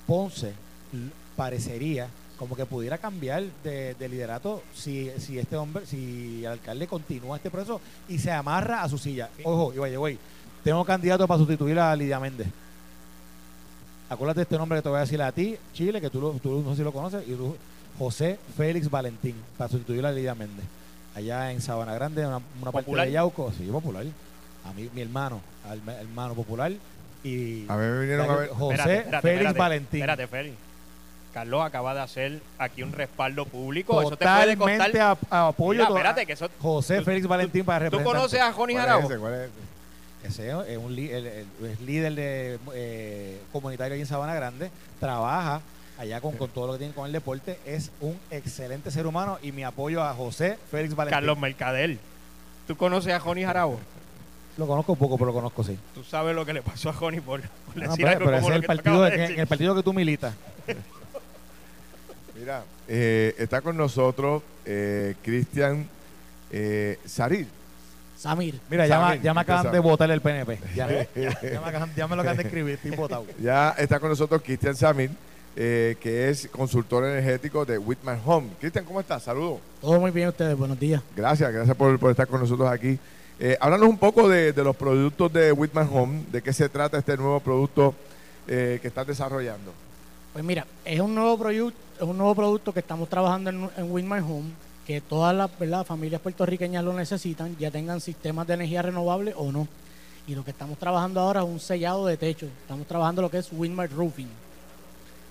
Ponce 0.06 0.52
parecería 1.36 2.08
como 2.36 2.56
que 2.56 2.64
pudiera 2.66 2.98
cambiar 2.98 3.44
de, 3.62 3.94
de 3.94 4.08
liderato 4.08 4.62
si, 4.74 5.10
si 5.18 5.38
este 5.38 5.56
hombre, 5.56 5.84
si 5.86 6.40
el 6.44 6.52
alcalde 6.52 6.86
continúa 6.86 7.36
este 7.36 7.50
proceso 7.50 7.80
y 8.08 8.18
se 8.18 8.30
amarra 8.32 8.82
a 8.82 8.88
su 8.88 8.96
silla. 8.98 9.28
Ojo, 9.44 9.72
y 9.74 9.78
vaya, 9.78 9.98
güey, 9.98 10.18
tengo 10.64 10.84
candidato 10.84 11.26
para 11.28 11.38
sustituir 11.38 11.78
a 11.78 11.94
Lidia 11.94 12.18
Méndez. 12.18 12.48
Acuérdate 14.08 14.40
de 14.40 14.42
este 14.44 14.56
nombre 14.58 14.78
que 14.78 14.82
te 14.82 14.88
voy 14.88 14.98
a 14.98 15.02
decir 15.02 15.20
a 15.22 15.30
ti, 15.30 15.56
Chile, 15.74 16.00
que 16.00 16.10
tú, 16.10 16.38
tú 16.42 16.62
no 16.62 16.70
sé 16.70 16.78
si 16.78 16.82
lo 16.82 16.92
conoces, 16.92 17.22
y 17.28 17.32
tú, 17.34 17.54
José 17.98 18.38
Félix 18.56 18.90
Valentín, 18.90 19.36
para 19.56 19.70
sustituir 19.70 20.04
a 20.06 20.10
Lidia 20.10 20.34
Méndez. 20.34 20.64
Allá 21.14 21.50
en 21.52 21.60
Sabana 21.60 21.94
Grande, 21.94 22.24
una, 22.26 22.36
una 22.60 22.70
parte 22.72 22.86
Popular. 22.86 23.06
de 23.06 23.12
Yauco, 23.12 23.52
sí, 23.56 23.64
popular. 23.66 24.04
A 24.64 24.72
mí, 24.72 24.88
mi 24.94 25.00
hermano, 25.02 25.40
al- 25.68 25.80
hermano 26.00 26.34
popular. 26.34 26.72
Y 27.24 27.64
A 27.68 27.76
mí 27.76 27.82
me 27.86 28.00
vinieron 28.00 28.30
a 28.30 28.36
ver. 28.36 28.48
José 28.50 28.74
Espérate, 28.74 28.96
espérate, 28.98 29.22
Félix 29.22 29.38
espérate, 29.40 29.58
Valentín. 29.58 30.00
Espérate, 30.00 30.26
Félix. 30.26 30.56
Carlos 31.34 31.62
acaba 31.64 31.94
de 31.94 32.00
hacer 32.00 32.40
aquí 32.58 32.82
un 32.82 32.92
respaldo 32.92 33.44
público. 33.46 34.00
Eso 34.00 34.10
te 34.16 34.24
puede 34.24 34.56
Totalmente 34.56 34.90
costar. 34.92 35.18
a, 35.30 35.36
a 35.44 35.48
apoyo. 35.48 35.78
Mira, 35.80 35.88
espérate, 35.88 36.26
que 36.26 36.32
eso. 36.32 36.48
José 36.60 36.98
tú- 36.98 37.04
Félix 37.04 37.26
Valentín 37.26 37.64
para 37.64 37.78
¿Tú 37.78 37.84
representar. 37.84 38.14
conoces 38.16 38.40
a 38.40 38.52
Johnny 38.52 38.72
¿Cuál 38.74 38.84
es 38.84 38.88
Jarabo? 38.90 39.10
ese? 39.10 39.18
¿Cuál 39.18 39.34
es 39.34 39.40
ese? 39.40 39.60
Ese 40.42 40.72
es 40.72 40.78
un 40.78 40.94
li- 40.94 41.10
el- 41.10 41.26
el- 41.26 41.46
es 41.66 41.80
líder 41.80 42.14
de 42.14 42.58
eh, 42.74 43.40
comunitario 43.52 43.94
ahí 43.94 44.00
en 44.00 44.06
Sabana 44.06 44.34
Grande. 44.34 44.70
Trabaja 44.98 45.60
allá 46.00 46.20
con, 46.20 46.32
con 46.36 46.48
todo 46.48 46.66
lo 46.66 46.72
que 46.74 46.78
tiene 46.80 46.94
con 46.94 47.06
el 47.06 47.12
deporte. 47.12 47.58
Es 47.66 47.90
un 48.00 48.18
excelente 48.30 48.90
ser 48.90 49.06
humano 49.06 49.38
y 49.42 49.52
mi 49.52 49.64
apoyo 49.64 50.02
a 50.02 50.14
José 50.14 50.56
Félix 50.70 50.94
Valentín. 50.94 51.16
Carlos 51.16 51.38
Mercader. 51.38 51.98
¿Tú 52.66 52.76
conoces 52.76 53.12
a 53.12 53.20
Joni 53.20 53.44
Jarabo? 53.44 53.78
Lo 54.56 54.66
conozco 54.66 54.96
poco, 54.96 55.16
pero 55.16 55.26
lo 55.26 55.32
conozco 55.34 55.62
sí. 55.62 55.78
Tú 55.94 56.02
sabes 56.02 56.34
lo 56.34 56.44
que 56.46 56.52
le 56.54 56.62
pasó 56.62 56.88
a 56.90 56.92
Joni 56.92 57.20
por, 57.20 57.40
por 57.42 57.76
No, 57.76 57.82
decir 57.90 58.04
pero, 58.04 58.08
algo 58.10 58.24
pero 58.24 58.24
como 58.24 58.36
ese 58.38 58.46
es 58.46 58.48
lo 58.50 58.54
el 58.56 58.60
que 58.62 58.66
partido, 58.66 58.94
acabas 58.94 59.10
de- 59.10 59.16
de 59.16 59.22
en 59.22 59.28
decir. 59.28 59.40
el 59.40 59.46
partido 59.46 59.74
que 59.74 59.82
tú 59.82 59.92
militas. 59.92 60.34
Mira, 62.38 62.64
eh, 62.88 63.34
está 63.38 63.60
con 63.60 63.76
nosotros 63.76 64.42
eh, 64.64 65.14
Cristian 65.22 65.86
eh, 66.50 66.98
Saril. 67.04 67.46
Samir. 68.16 68.58
Mira, 68.68 68.86
ya, 68.86 69.00
Samir, 69.00 69.18
me- 69.18 69.24
ya 69.24 69.34
me 69.34 69.40
acaban 69.40 69.62
Samir. 69.64 69.72
de 69.74 69.80
votar 69.80 70.10
el 70.10 70.20
PNP. 70.20 70.58
Ya, 70.74 70.88
ya 71.14 71.60
me, 71.60 71.66
acaban- 71.66 71.94
ya 71.94 72.06
me 72.08 72.16
lo 72.16 72.22
acaban 72.22 72.36
de 72.38 72.42
escribir, 72.44 72.74
estoy 72.74 72.90
votado. 72.92 73.26
Ya 73.40 73.70
está 73.78 73.98
con 74.00 74.08
nosotros 74.10 74.42
Cristian 74.42 74.74
Samir, 74.76 75.10
eh, 75.56 75.96
que 76.00 76.28
es 76.28 76.48
consultor 76.48 77.04
energético 77.04 77.64
de 77.64 77.78
Whitman 77.78 78.20
Home. 78.24 78.48
Cristian, 78.60 78.84
¿cómo 78.84 79.00
estás? 79.00 79.22
Saludos. 79.22 79.58
Todo 79.80 80.00
muy 80.00 80.10
bien 80.10 80.28
ustedes, 80.28 80.56
buenos 80.56 80.78
días. 80.78 81.02
Gracias, 81.16 81.52
gracias 81.52 81.76
por, 81.76 81.98
por 81.98 82.10
estar 82.10 82.26
con 82.26 82.40
nosotros 82.40 82.68
aquí. 82.70 82.98
Eh, 83.38 83.56
háblanos 83.60 83.88
un 83.88 83.98
poco 83.98 84.28
de, 84.28 84.52
de 84.52 84.64
los 84.64 84.76
productos 84.76 85.32
de 85.32 85.50
Whitman 85.52 85.88
Home, 85.92 86.24
de 86.30 86.42
qué 86.42 86.52
se 86.52 86.68
trata 86.68 86.98
este 86.98 87.16
nuevo 87.16 87.40
producto 87.40 87.94
eh, 88.46 88.78
que 88.82 88.88
estás 88.88 89.06
desarrollando. 89.06 89.72
Pues 90.32 90.44
mira, 90.44 90.66
es 90.84 91.00
un 91.00 91.14
nuevo 91.14 91.38
producto, 91.38 91.78
es 91.96 92.02
un 92.02 92.18
nuevo 92.18 92.34
producto 92.34 92.72
que 92.72 92.80
estamos 92.80 93.08
trabajando 93.08 93.50
en, 93.50 93.70
en 93.76 93.92
My 93.92 94.18
Home, 94.18 94.50
que 94.86 95.00
todas 95.00 95.34
las 95.34 95.58
¿verdad? 95.58 95.84
familias 95.84 96.20
puertorriqueñas 96.20 96.84
lo 96.84 96.92
necesitan, 96.92 97.56
ya 97.58 97.70
tengan 97.70 98.00
sistemas 98.00 98.46
de 98.46 98.54
energía 98.54 98.82
renovable 98.82 99.32
o 99.36 99.50
no. 99.50 99.66
Y 100.26 100.34
lo 100.34 100.44
que 100.44 100.50
estamos 100.52 100.78
trabajando 100.78 101.20
ahora 101.20 101.40
es 101.40 101.46
un 101.46 101.58
sellado 101.58 102.06
de 102.06 102.16
techo. 102.16 102.46
Estamos 102.62 102.86
trabajando 102.86 103.22
lo 103.22 103.30
que 103.30 103.38
es 103.38 103.48
Winmar 103.50 103.90
Roofing. 103.90 104.28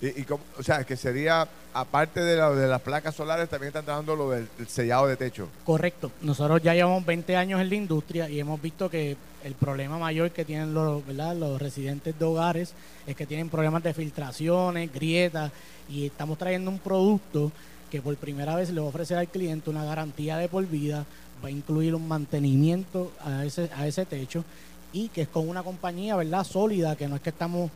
Y, 0.02 0.22
cómo- 0.22 0.42
o 0.58 0.62
sea, 0.62 0.82
que 0.84 0.96
sería, 0.96 1.46
aparte 1.74 2.20
de, 2.20 2.36
la- 2.36 2.50
de 2.50 2.66
las 2.66 2.80
placas 2.80 3.14
solares, 3.14 3.48
también 3.50 3.68
están 3.68 3.84
trabajando 3.84 4.16
lo 4.16 4.30
del 4.30 4.48
sellado 4.66 5.06
de 5.06 5.16
techo. 5.16 5.48
Correcto. 5.64 6.10
Nosotros 6.22 6.62
ya 6.62 6.72
llevamos 6.74 7.04
20 7.04 7.36
años 7.36 7.60
en 7.60 7.68
la 7.68 7.74
industria 7.74 8.28
y 8.30 8.40
hemos 8.40 8.60
visto 8.62 8.88
que 8.88 9.16
el 9.44 9.54
problema 9.54 9.98
mayor 9.98 10.30
que 10.30 10.44
tienen 10.46 10.72
los, 10.72 11.02
los 11.06 11.60
residentes 11.60 12.18
de 12.18 12.24
hogares 12.24 12.72
es 13.06 13.14
que 13.14 13.26
tienen 13.26 13.48
problemas 13.50 13.82
de 13.82 13.92
filtraciones, 13.92 14.92
grietas 14.92 15.52
y 15.88 16.06
estamos 16.06 16.38
trayendo 16.38 16.70
un 16.70 16.78
producto 16.78 17.52
que 17.90 18.00
por 18.00 18.16
primera 18.16 18.54
vez 18.56 18.70
le 18.70 18.80
va 18.80 18.86
a 18.86 18.90
ofrecer 18.90 19.18
al 19.18 19.28
cliente 19.28 19.68
una 19.68 19.84
garantía 19.84 20.36
de 20.38 20.48
por 20.48 20.64
vida, 20.66 21.04
va 21.44 21.48
a 21.48 21.50
incluir 21.50 21.94
un 21.94 22.06
mantenimiento 22.08 23.12
a 23.24 23.44
ese, 23.44 23.68
a 23.76 23.86
ese 23.86 24.06
techo 24.06 24.44
y 24.92 25.08
que 25.08 25.22
es 25.22 25.28
con 25.28 25.46
una 25.48 25.62
compañía 25.62 26.16
verdad 26.16 26.44
sólida, 26.44 26.96
que 26.96 27.08
no 27.08 27.16
es 27.16 27.22
que 27.22 27.30
estamos, 27.30 27.70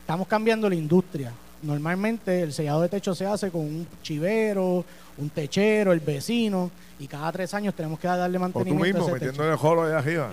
estamos 0.00 0.26
cambiando 0.28 0.68
la 0.68 0.74
industria. 0.76 1.32
Normalmente 1.62 2.42
el 2.42 2.52
sellado 2.52 2.82
de 2.82 2.88
techo 2.88 3.14
se 3.14 3.24
hace 3.26 3.50
con 3.50 3.60
un 3.62 3.86
chivero, 4.02 4.84
un 5.16 5.30
techero, 5.30 5.92
el 5.92 6.00
vecino, 6.00 6.70
y 6.98 7.06
cada 7.06 7.30
tres 7.32 7.54
años 7.54 7.74
tenemos 7.74 7.98
que 7.98 8.08
darle 8.08 8.36
O 8.38 8.40
tú 8.40 8.42
mantenimiento 8.42 8.98
mismo, 8.98 9.14
a 9.14 9.16
ese 9.16 9.26
metiendo 9.26 9.50
el 9.50 9.56
jolo 9.56 9.82
allá 9.82 9.98
arriba. 9.98 10.30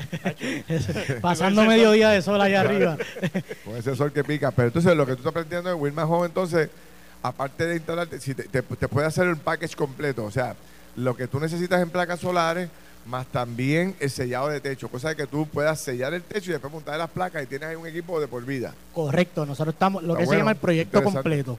Pasando 1.22 1.64
medio 1.66 1.92
día 1.92 2.10
de 2.10 2.22
sol 2.22 2.40
allá 2.42 2.62
arriba. 2.62 2.98
con 3.66 3.76
ese 3.76 3.96
sol 3.96 4.12
que 4.12 4.24
pica. 4.24 4.52
Pero 4.52 4.68
entonces, 4.68 4.96
lo 4.96 5.06
que 5.06 5.14
tú 5.14 5.20
estás 5.20 5.32
aprendiendo 5.32 5.72
en 5.72 5.80
Wilma 5.80 6.06
Home, 6.06 6.28
entonces, 6.28 6.70
aparte 7.22 7.66
de 7.68 7.76
instalarte, 7.76 8.20
si 8.20 8.34
te, 8.34 8.44
te- 8.44 8.62
te 8.62 8.88
puede 8.88 9.08
hacer 9.08 9.28
el 9.28 9.38
package 9.38 9.76
completo. 9.76 10.26
O 10.26 10.32
sea, 10.32 10.56
lo 10.96 11.16
que 11.16 11.28
tú 11.28 11.40
necesitas 11.40 11.82
en 11.82 11.90
placas 11.90 12.20
solares, 12.20 12.70
más 13.10 13.28
también 13.28 13.96
el 14.00 14.10
sellado 14.10 14.48
de 14.50 14.62
techo. 14.62 14.88
Cosa 14.88 15.10
de 15.10 15.16
que 15.16 15.28
tú 15.28 15.46
puedas 15.48 15.82
sellar 15.82 16.14
el 16.14 16.22
techo 16.24 16.52
y 16.52 16.54
después 16.54 16.72
montar 16.72 16.98
las 16.98 17.10
placas 17.10 17.44
y 17.44 17.48
tienes 17.48 17.70
ahí 17.70 17.76
un 17.76 17.88
equipo 17.88 18.20
de 18.22 18.28
por 18.28 18.46
vida. 18.46 18.74
Correcto, 18.94 19.46
nosotros 19.46 19.74
estamos, 19.74 20.04
lo 20.04 20.14
Está 20.14 20.20
que 20.20 20.26
bueno, 20.26 20.38
se 20.38 20.42
llama 20.42 20.52
el 20.52 20.58
proyecto 20.58 21.04
completo. 21.04 21.58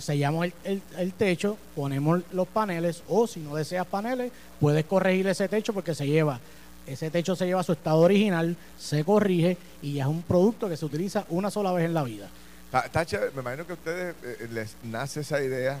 Sellamos 0.00 0.44
el, 0.46 0.52
el- 0.64 0.82
el 0.98 1.12
techo, 1.12 1.56
ponemos 1.74 2.20
los 2.32 2.46
paneles, 2.48 3.02
o 3.08 3.26
si 3.26 3.40
no 3.40 3.54
deseas 3.54 3.86
paneles, 3.86 4.30
puedes 4.60 4.84
corregir 4.84 5.26
ese 5.28 5.48
techo 5.48 5.72
porque 5.72 5.94
se 5.94 6.06
lleva, 6.06 6.40
ese 6.86 7.10
techo 7.10 7.34
se 7.36 7.46
lleva 7.46 7.60
a 7.60 7.64
su 7.64 7.72
estado 7.72 7.98
original, 8.00 8.54
se 8.78 9.02
corrige 9.04 9.56
y 9.80 9.94
ya 9.94 10.02
es 10.04 10.08
un 10.08 10.22
producto 10.22 10.68
que 10.68 10.76
se 10.76 10.84
utiliza 10.84 11.24
una 11.30 11.50
sola 11.50 11.72
vez 11.72 11.86
en 11.86 11.94
la 11.94 12.02
vida. 12.02 12.28
Está, 12.66 12.80
está 12.80 13.06
chévere. 13.06 13.30
Me 13.34 13.40
imagino 13.40 13.64
que 13.66 13.72
a 13.72 13.76
ustedes 13.76 14.14
eh, 14.24 14.48
les 14.52 14.76
nace 14.84 15.20
esa 15.20 15.42
idea, 15.42 15.78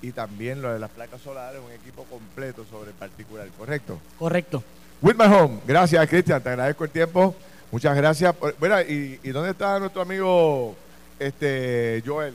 y 0.00 0.12
también 0.12 0.62
lo 0.62 0.72
de 0.72 0.78
las 0.78 0.90
placas 0.90 1.20
solares, 1.20 1.60
un 1.64 1.72
equipo 1.72 2.04
completo 2.04 2.64
sobre 2.70 2.90
el 2.90 2.96
particular, 2.96 3.46
¿correcto? 3.56 3.98
Correcto. 4.18 4.62
Whitman 5.00 5.32
Home, 5.32 5.60
gracias 5.66 6.08
Cristian, 6.08 6.42
te 6.42 6.48
agradezco 6.50 6.84
el 6.84 6.90
tiempo, 6.90 7.34
muchas 7.70 7.96
gracias. 7.96 8.34
por- 8.34 8.54
Mira, 8.60 8.82
¿y, 8.82 9.18
y 9.22 9.30
dónde 9.30 9.50
está 9.50 9.78
nuestro 9.78 10.02
amigo 10.02 10.74
este 11.18 12.02
Joel? 12.06 12.34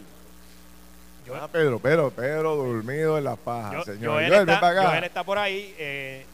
Ah, 1.34 1.50
Pedro, 1.52 1.78
Pedro, 1.80 2.10
Pedro 2.10 2.56
dormido 2.56 3.18
en 3.18 3.26
las 3.26 3.38
pajas, 3.38 3.74
Yo- 3.74 3.84
señor. 3.94 4.14
Joel, 4.14 4.30
Joel, 4.30 4.46
ven 4.46 4.60
para 4.62 4.80
acá. 4.82 4.90
Joel 4.92 5.04
está 5.04 5.24
por 5.26 5.38
ahí. 5.38 5.76
eh, 5.78 6.26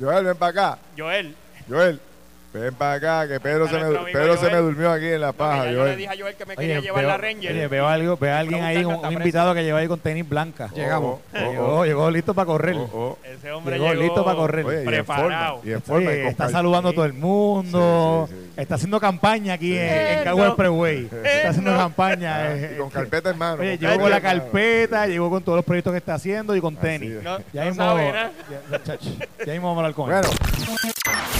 Joel, 0.00 0.24
ven 0.24 0.36
para 0.36 0.50
acá. 0.72 0.78
Joel, 0.96 1.36
Joel, 1.70 2.00
ven 2.52 2.74
para 2.74 2.94
acá, 2.94 3.28
que 3.28 3.38
Pedro, 3.38 3.68
se 3.68 3.78
me, 3.78 4.12
Pedro 4.12 4.36
se 4.36 4.50
durmió 4.56 4.90
aquí 4.90 5.06
en 5.06 5.20
la 5.20 5.30
paja, 5.32 5.70
yo 5.70 5.84
le 5.84 5.94
dije 5.96 6.08
a 6.12 6.16
Joel 6.20 6.34
que 6.34 6.44
me 6.46 6.54
Oye, 6.54 6.66
quería 6.66 6.80
llevar 6.80 7.00
veo, 7.02 7.08
la 7.10 7.16
Ranger. 7.16 7.52
oye, 7.52 7.68
veo, 7.68 7.86
algo, 7.86 8.16
veo 8.16 8.34
a 8.34 8.38
alguien 8.40 8.64
ahí, 8.64 8.84
un, 8.84 8.94
un 8.96 9.12
invitado 9.12 9.54
que 9.54 9.62
lleva 9.62 9.78
ahí 9.78 9.86
con 9.86 10.00
tenis 10.00 10.28
blanca. 10.28 10.68
Llegamos. 10.74 11.20
Oh, 11.32 11.38
oh, 11.38 11.50
llegó, 11.52 11.78
oh. 11.78 11.84
llegó 11.84 12.10
listo 12.10 12.34
para 12.34 12.46
correr. 12.46 12.74
Oh, 12.74 12.90
oh. 12.92 13.18
Ese 13.24 13.52
hombre 13.52 13.76
Llegó 13.78 13.90
llegó 13.92 14.02
listo 14.02 14.24
para 14.24 14.36
correr. 14.36 14.64
Oye, 14.66 14.76
y 14.78 14.80
en 14.80 14.84
preparado. 14.86 15.54
forma, 15.58 15.68
y 15.68 15.72
en 15.72 15.82
forma, 15.82 16.08
Oye, 16.10 16.18
y 16.18 16.22
con 16.22 16.30
está 16.32 16.48
saludando 16.48 16.88
a 16.88 16.92
todo 16.92 17.04
el 17.04 17.12
mundo. 17.12 18.26
Sí, 18.28 18.34
sí, 18.34 18.40
sí, 18.40 18.50
sí. 18.56 18.60
Está 18.60 18.74
haciendo 18.74 18.98
campaña 19.00 19.52
aquí 19.54 19.72
en, 19.76 19.84
en 19.84 20.18
Eh, 20.18 20.20
Cagua 20.24 20.42
no. 20.42 20.48
Expressway. 20.48 21.08
Está 21.24 21.48
haciendo 21.50 21.70
no. 21.70 21.78
campaña. 21.78 22.36
Ah, 22.36 22.52
eh, 22.56 22.72
y 22.74 22.78
con 22.80 22.90
carpeta 22.90 23.30
en 23.30 23.38
mano. 23.38 23.60
Oye, 23.62 23.78
llegó 23.78 24.00
con 24.00 24.10
la 24.10 24.20
carpeta 24.20 25.06
llegó 25.06 25.30
con 25.30 25.42
todos 25.44 25.54
los 25.56 25.64
proyectos 25.64 25.92
que 25.92 25.98
está 25.98 26.14
haciendo 26.14 26.56
y 26.56 26.60
con 26.60 26.74
tenis. 26.74 27.12
ya 27.52 27.64
mismo 27.64 27.84
vamos 27.86 28.02
a 28.02 29.70
hablar 29.70 29.94
con 29.94 30.12
él. 30.12 30.20
Bueno, 30.20 31.39